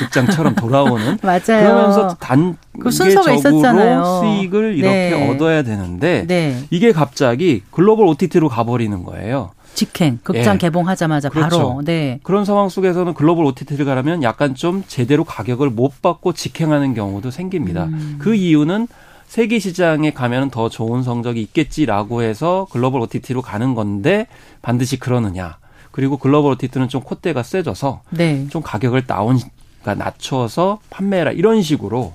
극장처럼 0.00 0.54
돌아오는 0.54 1.18
맞아요. 1.22 1.40
그러면서 1.46 2.16
단계적으로 2.16 2.80
그 2.80 2.90
수익을 2.90 4.76
이렇게 4.78 5.10
네. 5.10 5.30
얻어야 5.30 5.62
되는데 5.62 6.24
네. 6.26 6.64
이게 6.70 6.92
갑자기 6.92 7.62
글로벌 7.70 8.06
OTT로 8.06 8.48
가버리는 8.48 9.04
거예요. 9.04 9.50
직행 9.74 10.18
극장 10.22 10.54
예. 10.54 10.58
개봉하자마자 10.58 11.28
그렇죠. 11.28 11.56
바로 11.58 11.82
네. 11.84 12.18
그런 12.22 12.46
상황 12.46 12.70
속에서는 12.70 13.12
글로벌 13.12 13.44
OTT를 13.46 13.84
가려면 13.84 14.22
약간 14.22 14.54
좀 14.54 14.84
제대로 14.86 15.24
가격을 15.24 15.68
못 15.68 16.00
받고 16.00 16.32
직행하는 16.32 16.94
경우도 16.94 17.30
생깁니다. 17.30 17.84
음. 17.84 18.16
그 18.18 18.34
이유는 18.34 18.88
세계 19.32 19.58
시장에 19.58 20.10
가면 20.10 20.50
더 20.50 20.68
좋은 20.68 21.02
성적이 21.02 21.40
있겠지라고 21.40 22.20
해서 22.20 22.66
글로벌 22.70 23.00
OTT로 23.00 23.40
가는 23.40 23.74
건데 23.74 24.26
반드시 24.60 24.98
그러느냐. 24.98 25.56
그리고 25.90 26.18
글로벌 26.18 26.52
OTT는 26.52 26.90
좀 26.90 27.00
콧대가 27.00 27.42
세져서 27.42 28.02
네. 28.10 28.46
좀 28.48 28.60
가격을 28.60 29.06
다운 29.06 29.38
그러니까 29.80 30.04
낮춰서 30.04 30.80
판매라 30.90 31.30
이런 31.30 31.62
식으로 31.62 32.12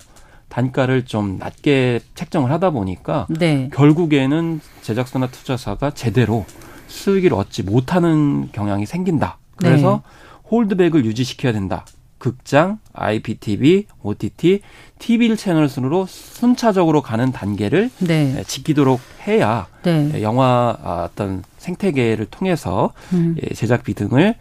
단가를 0.50 1.06
좀 1.06 1.40
낮게 1.40 2.02
책정을 2.14 2.52
하다 2.52 2.70
보니까 2.70 3.26
네. 3.32 3.72
결국에는 3.74 4.62
제작사나 4.84 5.26
투자사가 5.26 5.96
제대로 5.96 6.46
수익을 6.86 7.34
얻지 7.34 7.64
못하는 7.64 8.50
경향이 8.52 8.86
생긴다. 8.86 9.40
그래서 9.56 10.04
네. 10.04 10.50
홀드백을 10.52 11.04
유지시켜야 11.04 11.52
된다. 11.52 11.84
극장, 12.20 12.78
IPTV, 12.98 13.86
OTT, 14.04 14.62
TV 15.00 15.36
채널 15.36 15.70
순으로 15.70 16.06
순차적으로 16.08 17.02
가는 17.02 17.32
단계를 17.32 17.90
네. 18.00 18.44
지키도록 18.46 19.00
해야 19.28 19.68
네. 19.84 20.22
영화 20.22 20.78
아, 20.82 21.08
어떤 21.10 21.44
생태계를 21.58 22.28
통해서 22.28 22.94
음. 23.14 23.36
예, 23.42 23.54
제작비 23.54 23.94
등을 23.94 24.36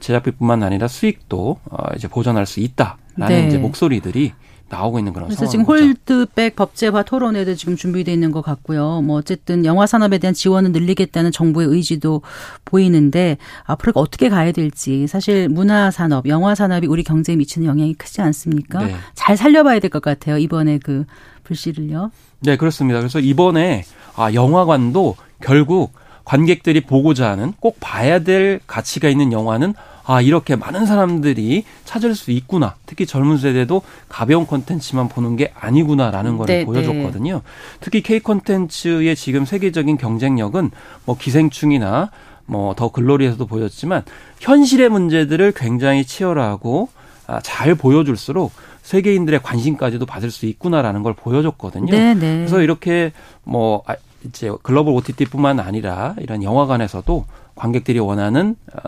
제작비뿐만 0.00 0.62
아니라 0.62 0.88
수익도 0.88 1.58
어, 1.70 1.76
이제 1.96 2.08
보전할 2.08 2.46
수 2.46 2.60
있다라는 2.60 3.28
네. 3.28 3.46
이제 3.48 3.58
목소리들이 3.58 4.32
나오고 4.70 4.98
있는 4.98 5.12
그런 5.12 5.28
그래서 5.28 5.46
지금 5.46 5.64
홀드백 5.64 6.56
법제화 6.56 7.02
토론회도 7.04 7.54
지금 7.54 7.76
준비돼 7.76 8.12
있는 8.12 8.30
것 8.32 8.42
같고요. 8.42 9.00
뭐 9.02 9.16
어쨌든 9.18 9.64
영화 9.64 9.86
산업에 9.86 10.18
대한 10.18 10.34
지원을 10.34 10.72
늘리겠다는 10.72 11.32
정부의 11.32 11.68
의지도 11.68 12.22
보이는데 12.64 13.38
앞으로 13.64 13.92
어떻게 13.94 14.28
가야 14.28 14.52
될지 14.52 15.06
사실 15.06 15.48
문화 15.48 15.90
산업, 15.90 16.28
영화 16.28 16.54
산업이 16.54 16.86
우리 16.86 17.02
경제에 17.02 17.36
미치는 17.36 17.66
영향이 17.66 17.94
크지 17.94 18.20
않습니까? 18.20 18.84
네. 18.84 18.94
잘 19.14 19.36
살려봐야 19.36 19.78
될 19.80 19.88
것 19.88 20.02
같아요. 20.02 20.36
이번에 20.36 20.78
그 20.78 21.04
불씨를요. 21.44 22.10
네, 22.40 22.56
그렇습니다. 22.58 22.98
그래서 22.98 23.20
이번에 23.20 23.84
아 24.16 24.32
영화관도 24.34 25.16
결국 25.40 25.92
관객들이 26.24 26.82
보고자 26.82 27.30
하는 27.30 27.54
꼭 27.58 27.78
봐야 27.80 28.18
될 28.18 28.60
가치가 28.66 29.08
있는 29.08 29.32
영화는 29.32 29.72
아, 30.08 30.22
이렇게 30.22 30.56
많은 30.56 30.86
사람들이 30.86 31.64
찾을 31.84 32.14
수 32.14 32.30
있구나. 32.30 32.76
특히 32.86 33.04
젊은 33.04 33.36
세대도 33.36 33.82
가벼운 34.08 34.46
콘텐츠만 34.46 35.10
보는 35.10 35.36
게 35.36 35.52
아니구나라는 35.54 36.38
걸 36.38 36.46
네, 36.46 36.64
보여줬거든요. 36.64 37.34
네. 37.34 37.40
특히 37.80 38.02
K 38.02 38.20
콘텐츠의 38.20 39.14
지금 39.14 39.44
세계적인 39.44 39.98
경쟁력은 39.98 40.70
뭐 41.04 41.18
기생충이나 41.18 42.10
뭐 42.46 42.72
더 42.74 42.88
글로리에서도 42.88 43.44
보였지만 43.46 44.02
현실의 44.40 44.88
문제들을 44.88 45.52
굉장히 45.52 46.06
치열하고 46.06 46.88
아, 47.26 47.40
잘 47.42 47.74
보여줄수록 47.74 48.52
세계인들의 48.80 49.42
관심까지도 49.42 50.06
받을 50.06 50.30
수 50.30 50.46
있구나라는 50.46 51.02
걸 51.02 51.12
보여줬거든요. 51.12 51.90
네, 51.90 52.14
네. 52.14 52.36
그래서 52.38 52.62
이렇게 52.62 53.12
뭐 53.44 53.82
아, 53.86 53.94
이제 54.24 54.50
글로벌 54.62 54.94
OTT뿐만 54.94 55.60
아니라 55.60 56.14
이런 56.18 56.42
영화관에서도 56.42 57.26
관객들이 57.58 57.98
원하는 57.98 58.56
어, 58.72 58.78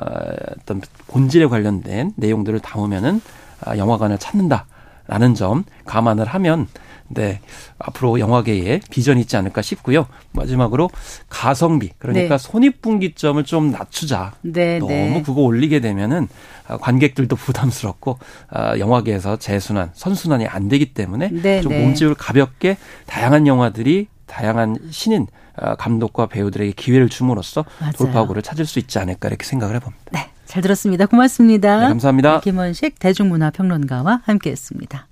어떤 0.60 0.80
본질에 1.08 1.46
관련된 1.46 2.12
내용들을 2.16 2.60
담으면은 2.60 3.20
아, 3.62 3.76
영화관을 3.76 4.16
찾는다라는 4.18 5.34
점 5.34 5.64
감안을 5.84 6.24
하면 6.26 6.68
네 7.08 7.40
앞으로 7.78 8.20
영화계에 8.20 8.80
비전이 8.88 9.22
있지 9.22 9.36
않을까 9.36 9.62
싶고요. 9.62 10.06
마지막으로 10.30 10.88
가성비 11.28 11.90
그러니까 11.98 12.36
네. 12.36 12.38
손익분기점을 12.38 13.42
좀 13.44 13.72
낮추자. 13.72 14.34
네, 14.42 14.78
너무 14.78 14.92
네. 14.92 15.22
그거 15.22 15.40
올리게 15.40 15.80
되면은 15.80 16.28
아, 16.68 16.76
관객들도 16.76 17.34
부담스럽고 17.34 18.20
아, 18.48 18.78
영화계에서 18.78 19.38
재순환, 19.38 19.90
선순환이 19.94 20.46
안 20.46 20.68
되기 20.68 20.94
때문에 20.94 21.30
네, 21.32 21.60
좀 21.60 21.72
네. 21.72 21.82
몸집을 21.82 22.14
가볍게 22.14 22.76
다양한 23.06 23.48
영화들이 23.48 24.06
다양한 24.30 24.78
신인 24.90 25.26
어, 25.60 25.74
감독과 25.74 26.26
배우들에게 26.26 26.72
기회를 26.72 27.08
줌으로써 27.08 27.64
맞아요. 27.80 27.92
돌파구를 27.92 28.42
찾을 28.42 28.64
수 28.64 28.78
있지 28.78 28.98
않을까 28.98 29.28
이렇게 29.28 29.44
생각을 29.44 29.74
해봅니다. 29.74 30.04
네, 30.12 30.30
잘 30.46 30.62
들었습니다. 30.62 31.06
고맙습니다. 31.06 31.80
네, 31.80 31.88
감사합니다. 31.88 32.40
김원식 32.40 32.98
대중문화평론가와 32.98 34.22
함께했습니다. 34.24 35.06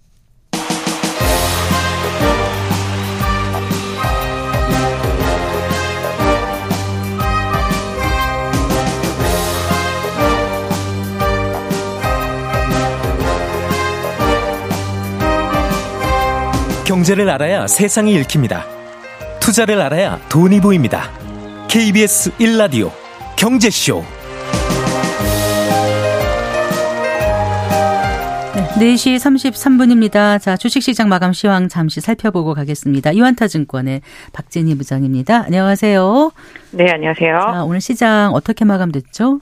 경제를 16.87 17.29
알아야 17.29 17.67
세상이 17.67 18.15
읽힙니다. 18.15 18.78
투자를 19.49 19.81
알아야 19.81 20.19
돈이 20.31 20.61
보입니다. 20.61 21.05
KBS 21.71 22.33
1라디오 22.33 22.91
경제쇼. 23.35 24.03
네, 28.79 28.93
4시 28.93 29.17
33분입니다. 29.17 30.39
자, 30.39 30.59
주식시장 30.59 31.09
마감 31.09 31.33
시황 31.33 31.69
잠시 31.69 32.03
살펴보고 32.03 32.53
가겠습니다. 32.53 33.13
이완타증권의 33.13 34.03
박진희 34.35 34.77
부장입니다. 34.77 35.45
안녕하세요. 35.47 36.31
네, 36.73 36.91
안녕하세요. 36.91 37.41
자, 37.41 37.65
오늘 37.65 37.81
시장 37.81 38.35
어떻게 38.35 38.67
마감됐죠? 38.67 39.41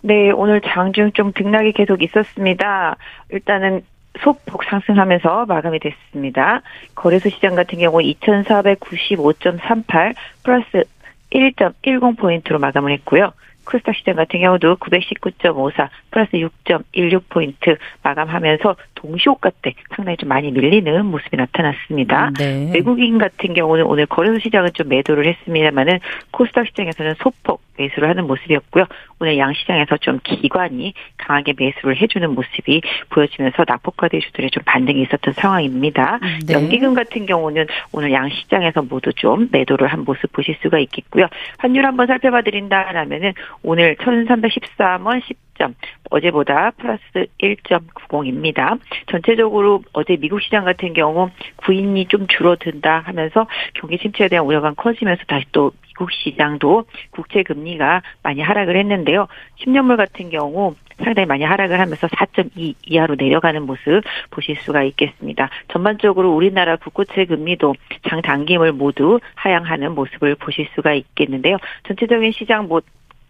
네, 0.00 0.30
오늘 0.30 0.62
장중 0.62 1.12
좀 1.12 1.34
등락이 1.34 1.74
계속 1.74 2.02
있었습니다. 2.02 2.96
일단은 3.28 3.82
소폭 4.20 4.64
상승하면서 4.64 5.46
마감이 5.46 5.78
됐습니다. 5.78 6.62
거래소 6.94 7.28
시장 7.28 7.54
같은 7.54 7.78
경우 7.78 7.98
2,495.38 7.98 10.14
플러스 10.42 10.84
1.10포인트로 11.32 12.58
마감을 12.58 12.92
했고요. 12.92 13.32
코스닥 13.66 13.96
시장 13.96 14.16
같은 14.16 14.40
경우도 14.40 14.76
919.54 14.76 15.88
플러스 16.10 16.32
6.16포인트 16.32 17.76
마감하면서 18.02 18.76
동시호가 18.96 19.50
때 19.62 19.74
상당히 19.94 20.16
좀 20.16 20.28
많이 20.28 20.50
밀리는 20.50 21.06
모습이 21.06 21.36
나타났습니다. 21.36 22.28
음, 22.28 22.34
네. 22.34 22.70
외국인 22.74 23.18
같은 23.18 23.54
경우는 23.54 23.84
오늘 23.84 24.06
거래소 24.06 24.40
시장은 24.40 24.70
좀 24.74 24.88
매도를 24.88 25.26
했습니다만은 25.26 26.00
코스닥 26.32 26.66
시장에서는 26.66 27.14
소폭 27.18 27.62
매수를 27.78 28.08
하는 28.08 28.26
모습이었고요. 28.26 28.86
오늘 29.20 29.38
양시장에서 29.38 29.98
좀 29.98 30.18
기관이 30.22 30.94
강하게 31.16 31.54
매수를 31.56 31.96
해주는 32.00 32.28
모습이 32.34 32.82
보여지면서 33.10 33.64
낙폭과 33.66 34.08
대주들의 34.08 34.50
좀 34.50 34.62
반등이 34.64 35.02
있었던 35.02 35.34
상황입니다. 35.34 36.18
음, 36.22 36.38
네. 36.46 36.54
연기금 36.54 36.94
같은 36.94 37.26
경우는 37.26 37.66
오늘 37.92 38.12
양시장에서 38.12 38.82
모두 38.82 39.12
좀 39.12 39.48
매도를 39.52 39.88
한 39.88 40.04
모습 40.04 40.32
보실 40.32 40.56
수가 40.62 40.78
있겠고요. 40.80 41.26
환율 41.58 41.84
한번 41.84 42.06
살펴봐 42.06 42.42
드린다라면은 42.42 43.34
오늘 43.62 43.96
1313원 43.96 45.22
10 45.22 45.45
4점, 45.56 45.74
어제보다 46.10 46.70
플러스 46.72 47.02
1.90입니다. 47.40 48.78
전체적으로 49.10 49.82
어제 49.92 50.16
미국 50.16 50.40
시장 50.42 50.64
같은 50.64 50.92
경우 50.92 51.30
구인이 51.56 52.06
좀 52.06 52.26
줄어든다 52.26 53.00
하면서 53.00 53.46
경기 53.74 53.98
침체에 53.98 54.28
대한 54.28 54.46
우려가 54.46 54.72
커지면서 54.74 55.24
다시 55.26 55.46
또 55.52 55.72
미국 55.82 56.12
시장도 56.12 56.84
국채 57.10 57.42
금리가 57.42 58.02
많이 58.22 58.40
하락을 58.40 58.76
했는데요. 58.76 59.28
10년물 59.60 59.96
같은 59.96 60.30
경우 60.30 60.74
상당히 61.02 61.26
많이 61.26 61.44
하락을 61.44 61.78
하면서 61.78 62.06
4.2 62.06 62.74
이하로 62.86 63.16
내려가는 63.16 63.62
모습 63.62 64.02
보실 64.30 64.56
수가 64.56 64.82
있겠습니다. 64.82 65.50
전반적으로 65.68 66.34
우리나라 66.34 66.76
국고채 66.76 67.26
금리도 67.26 67.74
장단기물 68.08 68.72
모두 68.72 69.20
하향하는 69.34 69.94
모습을 69.94 70.36
보실 70.36 70.68
수가 70.74 70.94
있겠는데요. 70.94 71.58
전체적인 71.86 72.32
시장 72.32 72.68
뭐 72.68 72.80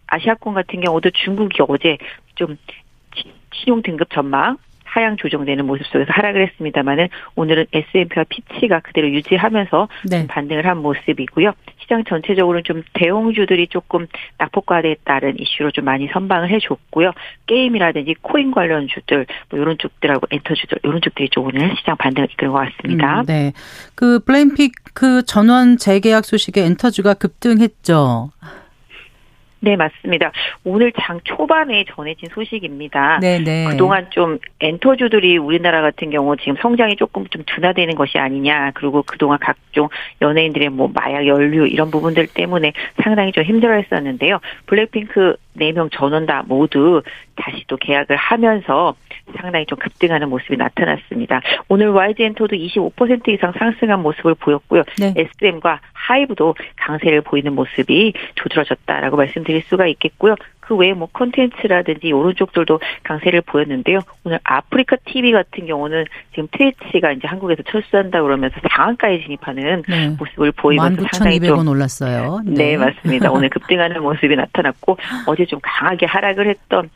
아시아권 0.07 0.53
같은 0.53 0.81
경우도 0.81 1.11
중국이 1.11 1.61
어제 1.67 1.97
좀 2.35 2.57
신용 3.53 3.81
등급 3.81 4.09
전망 4.09 4.57
하향 4.97 5.17
조정되는 5.17 5.65
모습 5.65 5.85
속에서 5.87 6.11
하락을 6.11 6.47
했습니다만은 6.47 7.09
오늘은 7.35 7.65
S&P와 7.71 8.25
피치가 8.29 8.79
그대로 8.79 9.09
유지하면서 9.11 9.87
네. 10.09 10.25
반등을 10.27 10.65
한 10.65 10.77
모습이고요. 10.77 11.51
시장 11.81 12.03
전체적으로는 12.03 12.63
좀 12.63 12.83
대형주들이 12.93 13.67
조금 13.67 14.07
낙폭과대에 14.39 14.95
따른 15.03 15.39
이슈로 15.39 15.71
좀 15.71 15.85
많이 15.85 16.07
선방을 16.11 16.49
해줬고요. 16.49 17.11
게임이라든지 17.45 18.15
코인 18.21 18.51
관련 18.51 18.87
주들 18.87 19.25
뭐 19.49 19.59
이런 19.59 19.77
쪽들하고 19.77 20.27
엔터주들 20.31 20.79
이런 20.83 21.01
쪽들이 21.01 21.29
좀 21.29 21.45
오늘 21.45 21.75
시장 21.77 21.95
반등을 21.97 22.29
이끌은 22.31 22.51
것 22.51 22.59
같습니다. 22.59 23.21
음, 23.21 23.25
네, 23.25 23.53
그 23.95 24.19
블레임픽 24.19 24.71
전원 25.27 25.77
재계약 25.77 26.25
소식에 26.25 26.63
엔터주가 26.63 27.13
급등했죠. 27.13 28.31
네, 29.67 29.75
맞습니다. 29.75 30.31
오늘 30.63 30.93
장 30.93 31.19
초반에 31.25 31.83
전해진 31.89 32.29
소식입니다. 32.31 33.19
네네. 33.19 33.43
네. 33.43 33.65
그동안 33.69 34.09
좀 34.11 34.39
엔터주들이 34.61 35.37
우리나라 35.37 35.81
같은 35.81 36.09
경우 36.09 36.37
지금 36.37 36.55
성장이 36.61 36.95
조금 36.95 37.27
좀 37.27 37.43
둔화되는 37.45 37.95
것이 37.95 38.17
아니냐. 38.17 38.71
그리고 38.75 39.03
그동안 39.05 39.39
각종 39.41 39.89
연예인들의 40.21 40.69
뭐 40.69 40.89
마약 40.93 41.27
연류 41.27 41.67
이런 41.67 41.91
부분들 41.91 42.27
때문에 42.27 42.71
상당히 43.03 43.33
좀 43.33 43.43
힘들어 43.43 43.73
했었는데요. 43.73 44.39
블랙핑크 44.67 45.35
4명 45.57 45.89
전원 45.91 46.25
다 46.25 46.43
모두 46.47 47.01
다시 47.37 47.63
또 47.67 47.77
계약을 47.77 48.15
하면서 48.15 48.95
상당히 49.39 49.65
좀 49.65 49.77
급등하는 49.77 50.29
모습이 50.29 50.57
나타났습니다. 50.57 51.41
오늘 51.69 51.89
YG엔터도 51.89 52.55
25% 52.55 53.29
이상 53.29 53.53
상승한 53.57 54.01
모습을 54.01 54.35
보였고요. 54.35 54.83
네. 54.99 55.13
SM과 55.15 55.79
하이브도 55.93 56.55
강세를 56.75 57.21
보이는 57.21 57.53
모습이 57.53 58.13
두드러졌다라고 58.35 59.17
말씀드릴 59.17 59.63
수가 59.63 59.87
있겠고요. 59.87 60.35
그 60.67 60.75
외에 60.75 60.93
뭐 60.93 61.07
콘텐츠라든지 61.13 62.11
오른쪽들도 62.11 62.81
강세를 63.03 63.41
보였는데요. 63.41 63.99
오늘 64.25 64.37
아프리카 64.43 64.97
TV 65.05 65.31
같은 65.31 65.65
경우는 65.65 66.03
지금 66.31 66.47
트위치가 66.51 67.13
이제 67.13 67.25
한국에서 67.25 67.63
철수한다 67.63 68.21
그러면서 68.21 68.57
상한가에 68.69 69.23
진입하는 69.23 69.83
네. 69.87 70.09
모습을 70.19 70.51
보이면서 70.51 71.03
상당히 71.13 71.39
좀 71.39 71.65
올랐어요. 71.65 72.41
네. 72.45 72.53
네, 72.53 72.77
맞습니다. 72.77 73.31
오늘 73.31 73.47
급등하는 73.49 74.01
모습이 74.01 74.35
나타났고 74.35 74.97
어제 75.25 75.45
좀 75.45 75.59
강하게 75.63 76.05
하락을 76.05 76.49
했던 76.49 76.89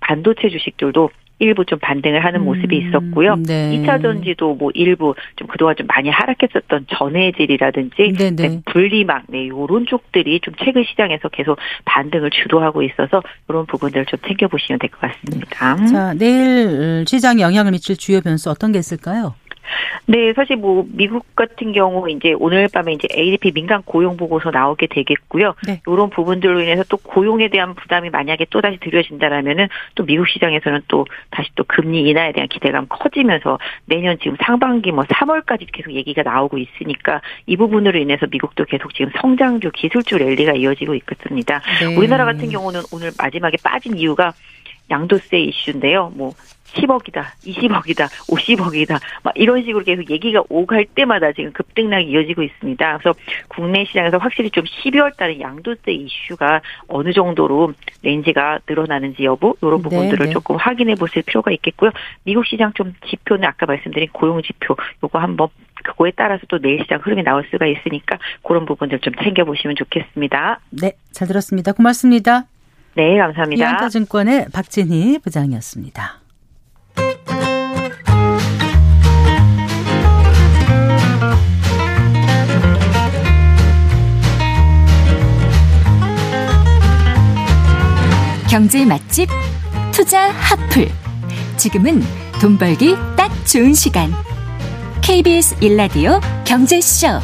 반도체 0.00 0.48
주식들도 0.48 1.10
일부 1.42 1.64
좀 1.64 1.78
반등을 1.78 2.22
하는 2.22 2.44
모습이 2.44 2.78
음, 2.78 2.88
있었고요. 2.88 3.36
네. 3.36 3.70
2차 3.78 4.02
전지도 4.02 4.56
뭐 4.56 4.70
일부 4.74 5.14
좀 5.36 5.48
그동안 5.48 5.74
좀 5.74 5.86
많이 5.86 6.10
하락했었던 6.10 6.86
전해질이라든지 6.90 8.12
네, 8.18 8.30
네. 8.36 8.60
분리막 8.66 9.22
네 9.28 9.48
요런 9.48 9.86
쪽들이 9.86 10.40
좀 10.40 10.52
최근 10.62 10.84
시장에서 10.84 11.28
계속 11.30 11.58
반등을 11.86 12.28
주도하고 12.30 12.82
있어서 12.82 13.22
이런 13.48 13.64
부분들을 13.64 14.04
좀 14.04 14.18
챙겨 14.26 14.48
보시면 14.48 14.78
될 14.80 14.90
것 14.90 15.00
같습니다. 15.00 15.76
자, 15.86 16.12
내일 16.12 17.04
시장에 17.06 17.40
영향을 17.40 17.72
미칠 17.72 17.96
주요 17.96 18.20
변수 18.20 18.50
어떤 18.50 18.72
게 18.72 18.78
있을까요? 18.78 19.34
네, 20.06 20.32
사실 20.32 20.56
뭐 20.56 20.84
미국 20.88 21.34
같은 21.36 21.72
경우 21.72 22.10
이제 22.10 22.34
오늘 22.38 22.68
밤에 22.72 22.92
이제 22.92 23.06
ADP 23.12 23.52
민간 23.52 23.82
고용 23.82 24.16
보고서 24.16 24.50
나오게 24.50 24.88
되겠고요. 24.88 25.54
네. 25.66 25.80
이런 25.86 26.10
부분들로 26.10 26.60
인해서 26.60 26.84
또 26.88 26.96
고용에 26.96 27.48
대한 27.48 27.74
부담이 27.74 28.10
만약에 28.10 28.46
또 28.50 28.60
다시 28.60 28.78
들여진다라면은 28.80 29.68
또 29.94 30.04
미국 30.04 30.28
시장에서는 30.28 30.82
또 30.88 31.06
다시 31.30 31.50
또 31.54 31.64
금리 31.64 32.08
인하에 32.08 32.32
대한 32.32 32.48
기대감 32.48 32.86
커지면서 32.88 33.58
내년 33.86 34.18
지금 34.18 34.36
상반기 34.42 34.92
뭐 34.92 35.04
3월까지 35.04 35.66
계속 35.72 35.92
얘기가 35.92 36.22
나오고 36.22 36.58
있으니까 36.58 37.20
이 37.46 37.56
부분으로 37.56 37.98
인해서 37.98 38.26
미국도 38.30 38.64
계속 38.64 38.94
지금 38.94 39.12
성장주 39.20 39.70
기술주 39.74 40.18
랠리가 40.18 40.54
이어지고 40.54 40.94
있겠습니다. 40.94 41.60
네. 41.80 41.96
우리나라 41.96 42.24
같은 42.24 42.48
경우는 42.48 42.80
오늘 42.92 43.10
마지막에 43.18 43.56
빠진 43.62 43.96
이유가 43.96 44.32
양도세 44.90 45.38
이슈인데요. 45.38 46.12
뭐 46.14 46.32
10억이다, 46.74 47.24
20억이다, 47.44 48.06
50억이다, 48.28 49.00
막 49.22 49.32
이런 49.36 49.62
식으로 49.62 49.84
계속 49.84 50.08
얘기가 50.10 50.42
오갈 50.48 50.86
때마다 50.86 51.32
지금 51.32 51.52
급등락이 51.52 52.08
이어지고 52.10 52.42
있습니다. 52.42 52.98
그래서 52.98 53.18
국내 53.48 53.84
시장에서 53.84 54.18
확실히 54.18 54.50
좀 54.50 54.64
12월 54.64 55.16
달에 55.16 55.40
양도세 55.40 55.92
이슈가 55.92 56.60
어느 56.88 57.12
정도로 57.12 57.72
렌즈가 58.02 58.60
늘어나는지 58.68 59.24
여부 59.24 59.56
이런 59.62 59.78
네, 59.78 59.82
부분들을 59.82 60.26
네. 60.26 60.32
조금 60.32 60.56
확인해 60.56 60.94
보실 60.94 61.22
필요가 61.22 61.50
있겠고요. 61.52 61.90
미국 62.24 62.46
시장 62.46 62.72
좀 62.74 62.94
지표는 63.08 63.44
아까 63.44 63.66
말씀드린 63.66 64.08
고용 64.12 64.42
지표 64.42 64.76
요거 65.02 65.18
한번 65.18 65.48
그거에 65.82 66.12
따라서 66.14 66.42
또 66.48 66.58
내일 66.58 66.80
시장 66.82 67.00
흐름이 67.02 67.22
나올 67.22 67.46
수가 67.50 67.66
있으니까 67.66 68.18
그런 68.42 68.66
부분들 68.66 69.00
좀 69.00 69.14
챙겨보시면 69.22 69.76
좋겠습니다. 69.76 70.60
네, 70.70 70.92
잘 71.12 71.26
들었습니다. 71.26 71.72
고맙습니다. 71.72 72.44
네, 73.00 73.16
감사합니다. 73.16 73.64
이한타증권의 73.64 74.48
박진희 74.52 75.20
부장이었습니다. 75.20 76.20
경제 88.50 88.84
맛집 88.84 89.30
투자 89.92 90.28
핫플. 90.28 90.86
지금은 91.56 92.02
돈 92.38 92.58
벌기 92.58 92.96
딱 93.16 93.30
좋은 93.46 93.72
시간. 93.72 94.10
KBS 95.00 95.56
일라디오 95.64 96.20
경제쇼. 96.44 97.18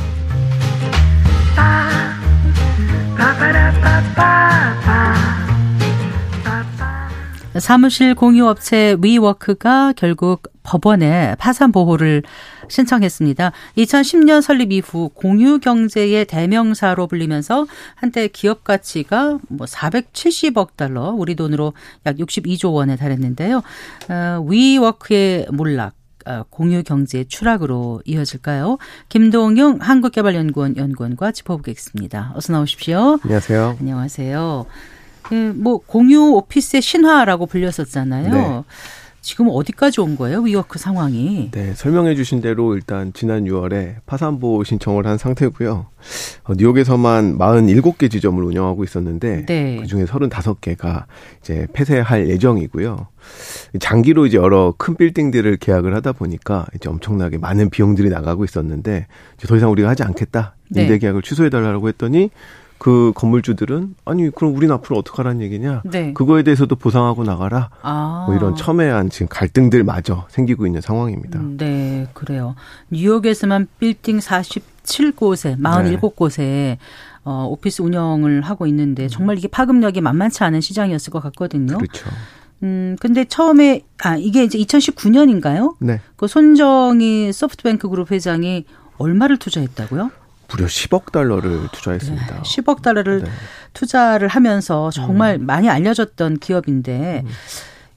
사무실 7.60 8.14
공유업체 8.14 8.96
위워크가 9.02 9.92
결국 9.96 10.42
법원에 10.62 11.36
파산 11.38 11.72
보호를 11.72 12.22
신청했습니다. 12.68 13.52
2010년 13.76 14.42
설립 14.42 14.72
이후 14.72 15.10
공유 15.14 15.58
경제의 15.60 16.24
대명사로 16.24 17.06
불리면서 17.06 17.66
한때 17.94 18.28
기업 18.28 18.64
가치가 18.64 19.38
뭐 19.48 19.66
470억 19.66 20.76
달러, 20.76 21.10
우리 21.10 21.36
돈으로 21.36 21.72
약 22.04 22.16
62조 22.16 22.72
원에 22.74 22.96
달했는데요. 22.96 23.62
어, 24.08 24.44
위워크의 24.48 25.46
몰락 25.52 25.94
어, 26.26 26.42
공유 26.50 26.82
경제의 26.82 27.26
추락으로 27.26 28.02
이어질까요? 28.04 28.78
김동용 29.08 29.78
한국개발연구원 29.80 30.76
연구원과 30.76 31.30
짚어보겠습니다. 31.30 32.32
어서 32.34 32.52
나오십시오. 32.52 33.20
안녕하세요. 33.22 33.76
안녕하세요. 33.78 34.66
예, 35.32 35.50
뭐 35.50 35.78
공유 35.78 36.32
오피스의 36.34 36.82
신화라고 36.82 37.46
불렸었잖아요. 37.46 38.30
네. 38.32 38.62
지금 39.26 39.48
어디까지 39.50 40.00
온 40.00 40.16
거예요? 40.16 40.38
위워크 40.42 40.78
상황이? 40.78 41.50
네, 41.50 41.74
설명해 41.74 42.14
주신 42.14 42.40
대로 42.40 42.76
일단 42.76 43.12
지난 43.12 43.44
6월에 43.44 43.96
파산 44.06 44.38
보호 44.38 44.62
신청을 44.62 45.04
한 45.04 45.18
상태고요. 45.18 45.86
어, 46.44 46.52
뉴욕에서만 46.56 47.36
47개 47.36 48.08
지점을 48.08 48.40
운영하고 48.40 48.84
있었는데 48.84 49.46
네. 49.46 49.78
그중에 49.80 50.04
35개가 50.04 51.06
이제 51.40 51.66
폐쇄할 51.72 52.28
예정이고요. 52.28 53.08
장기로 53.80 54.26
이제 54.26 54.36
여러 54.36 54.72
큰 54.78 54.94
빌딩들을 54.94 55.56
계약을 55.56 55.92
하다 55.96 56.12
보니까 56.12 56.66
이제 56.76 56.88
엄청나게 56.88 57.38
많은 57.38 57.70
비용들이 57.70 58.10
나가고 58.10 58.44
있었는데 58.44 59.08
이제 59.36 59.48
더 59.48 59.56
이상 59.56 59.72
우리가 59.72 59.88
하지 59.88 60.04
않겠다. 60.04 60.54
임대 60.70 60.86
네. 60.86 60.98
계약을 60.98 61.22
취소해 61.22 61.50
달라고 61.50 61.88
했더니 61.88 62.30
그 62.78 63.12
건물주들은 63.14 63.94
아니 64.04 64.30
그럼 64.30 64.54
우린 64.54 64.70
앞으로 64.70 64.98
어떻게 64.98 65.16
하라는 65.18 65.40
얘기냐? 65.42 65.82
네. 65.84 66.12
그거에 66.12 66.42
대해서도 66.42 66.76
보상하고 66.76 67.24
나가라. 67.24 67.70
아. 67.82 68.24
뭐 68.26 68.36
이런 68.36 68.54
첨예한 68.54 69.10
지금 69.10 69.28
갈등들 69.28 69.84
마저 69.84 70.26
생기고 70.28 70.66
있는 70.66 70.80
상황입니다. 70.80 71.38
음, 71.38 71.56
네, 71.56 72.06
그래요. 72.12 72.54
뉴욕에서만 72.90 73.68
빌딩 73.78 74.18
47곳에 74.18 75.60
47곳에 75.60 76.38
네. 76.38 76.78
어, 77.24 77.46
오피스 77.50 77.82
운영을 77.82 78.40
하고 78.42 78.66
있는데 78.68 79.04
음. 79.04 79.08
정말 79.08 79.36
이게 79.36 79.48
파급력이 79.48 80.00
만만치 80.00 80.44
않은 80.44 80.60
시장이었을 80.60 81.12
것 81.12 81.20
같거든요. 81.24 81.76
그렇죠. 81.76 82.08
음, 82.62 82.96
근데 83.00 83.24
처음에, 83.24 83.82
아, 84.02 84.16
이게 84.16 84.44
이제 84.44 84.58
2019년인가요? 84.58 85.74
네. 85.80 86.00
그 86.16 86.26
손정희 86.26 87.32
소프트뱅크 87.32 87.88
그룹 87.88 88.12
회장이 88.12 88.64
얼마를 88.98 89.36
투자했다고요? 89.36 90.10
무려 90.48 90.66
10억 90.66 91.12
달러를 91.12 91.68
투자했습니다. 91.72 92.26
네, 92.26 92.40
10억 92.42 92.82
달러를 92.82 93.22
네. 93.22 93.30
투자를 93.72 94.28
하면서 94.28 94.90
정말 94.90 95.36
음. 95.40 95.46
많이 95.46 95.68
알려졌던 95.68 96.38
기업인데 96.38 97.22
음. 97.24 97.30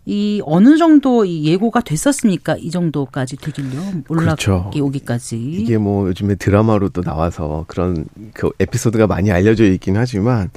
이 0.06 0.42
어느 0.46 0.78
정도 0.78 1.24
이 1.24 1.46
예고가 1.46 1.82
됐었습니까? 1.82 2.56
이 2.58 2.72
정도까지 2.72 3.38
되길요? 3.38 3.80
올라기 4.10 4.26
그렇죠. 4.26 4.72
오기까지. 4.76 5.38
이게 5.38 5.78
뭐 5.78 6.08
요즘에 6.08 6.36
드라마로도 6.36 7.04
나와서 7.04 7.66
그런 7.68 8.06
그 8.34 8.50
에피소드가 8.60 9.06
많이 9.06 9.32
알려져 9.32 9.66
있긴 9.66 9.98
하지만 9.98 10.50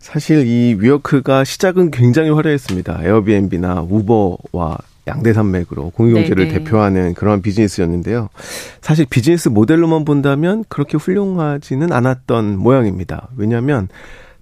사실 0.00 0.46
이 0.46 0.76
위워크가 0.78 1.44
시작은 1.44 1.92
굉장히 1.92 2.30
화려했습니다. 2.30 3.00
에어비앤비나 3.04 3.86
우버와 3.88 4.76
양대 5.06 5.32
산맥으로 5.32 5.90
공유경제를 5.90 6.48
네네. 6.48 6.58
대표하는 6.58 7.14
그런 7.14 7.42
비즈니스였는데요. 7.42 8.28
사실 8.80 9.06
비즈니스 9.08 9.48
모델로만 9.48 10.04
본다면 10.04 10.64
그렇게 10.68 10.96
훌륭하지는 10.96 11.92
않았던 11.92 12.58
모양입니다. 12.58 13.28
왜냐하면 13.36 13.88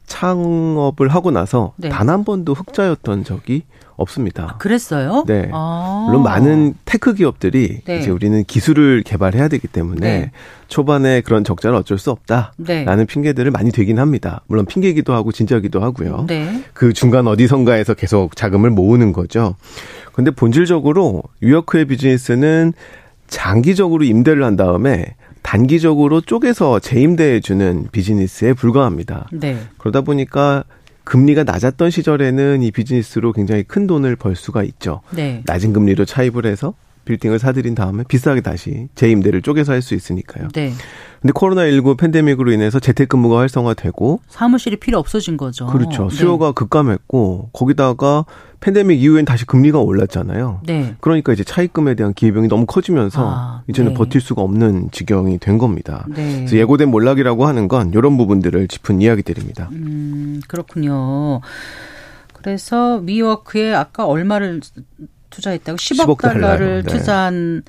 창업을 0.07 1.09
하고 1.09 1.31
나서 1.31 1.73
네. 1.77 1.89
단 1.91 2.08
한 2.08 2.24
번도 2.25 2.55
흑자였던 2.55 3.25
적이 3.25 3.63
없습니다. 3.99 4.53
아, 4.55 4.59
그랬어요? 4.59 5.25
네. 5.27 5.51
아. 5.53 6.05
물론 6.07 6.23
많은 6.23 6.75
tech 6.85 7.14
기업들이 7.15 7.81
네. 7.85 7.99
이제 7.99 8.11
우리는 8.11 8.43
기술을 8.45 9.03
개발해야 9.03 9.49
되기 9.49 9.67
때문에 9.67 10.01
네. 10.01 10.31
초반에 10.69 11.21
그런 11.21 11.43
적자는 11.43 11.77
어쩔 11.77 11.99
수 11.99 12.11
없다라는 12.13 12.55
네. 12.65 13.05
핑계들을 13.07 13.51
많이 13.51 13.73
대긴 13.72 13.99
합니다. 13.99 14.43
물론 14.47 14.67
핑계기도 14.67 15.13
하고 15.13 15.33
진짜기도 15.33 15.83
하고요. 15.83 16.27
네. 16.29 16.63
그 16.75 16.93
중간 16.93 17.27
어디선가에서 17.27 17.95
계속 17.95 18.37
자금을 18.37 18.71
모으는 18.71 19.13
거죠. 19.13 19.57
근데 20.19 20.33
본질적으로 20.33 21.23
뉴요크의 21.41 21.85
비즈니스는 21.85 22.73
장기적으로 23.29 24.03
임대를 24.03 24.43
한 24.43 24.57
다음에 24.57 25.14
단기적으로 25.43 26.21
쪼개서 26.21 26.81
재임대해 26.81 27.39
주는 27.39 27.87
비즈니스에 27.93 28.53
불과합니다. 28.55 29.29
네. 29.31 29.57
그러다 29.77 30.01
보니까 30.01 30.64
금리가 31.05 31.45
낮았던 31.45 31.91
시절에는 31.91 32.64
이 32.64 32.73
비즈니스로 32.73 33.33
굉장히 33.33 33.62
큰 33.62 33.87
돈을 33.87 34.16
벌 34.16 34.35
수가 34.35 34.64
있죠. 34.64 35.03
네. 35.12 35.45
낮은 35.47 35.73
금리로 35.73 36.05
차입을 36.05 36.47
해서 36.47 36.75
빌딩을 37.09 37.39
사들인 37.39 37.75
다음에 37.75 38.05
비싸게 38.07 38.43
다시 38.43 38.89
재임대를 38.95 39.41
쪼개서 39.41 39.73
할 39.73 39.79
수 39.79 39.95
있으니까요. 39.95 40.49
네. 40.53 40.73
근데 41.23 41.33
코로나19 41.33 41.97
팬데믹으로 41.97 42.53
인해서 42.53 42.79
재택근무가 42.81 43.39
활성화되고 43.39 44.21
사무실이 44.29 44.77
필요 44.77 44.99
없어진 44.99 45.37
거죠. 45.37 45.67
그렇죠. 45.67 46.09
네. 46.09 46.17
수요가 46.17 46.49
네. 46.49 46.53
급감했고 46.55 47.51
거기다가 47.53 48.25
팬데믹 48.61 49.01
이후엔 49.01 49.25
다시 49.25 49.47
금리가 49.47 49.79
올랐잖아요. 49.79 50.63
네. 50.67 50.97
그러니까 51.01 51.33
이제 51.33 51.45
차입금에 51.45 51.95
대한 51.95 52.13
기회병이 52.13 52.49
너무 52.49 52.67
커지면서 52.67 53.23
아, 53.25 53.63
이제는 53.69 53.93
네. 53.93 53.97
버틸 53.97 54.21
수가 54.21 54.43
없는 54.43 54.91
지경이 54.91 55.39
된 55.39 55.59
겁니다. 55.59 56.05
네. 56.09 56.39
그래서 56.39 56.57
예고된 56.57 56.91
몰락이라고 56.91 57.47
하는 57.47 57.69
건 57.69 57.93
이런 57.95 58.17
부분들을 58.17 58.67
짚은 58.69 59.01
이야기들입니다. 59.01 59.69
음, 59.73 60.41
그렇군요. 60.49 61.41
그래서 62.33 62.99
미워크에 62.99 63.75
아까 63.75 64.07
얼마를 64.07 64.61
투자했다고 65.31 65.76
10억, 65.76 66.07
10억 66.07 66.20
달러를 66.20 66.83
네. 66.85 66.93
투자한 66.93 67.62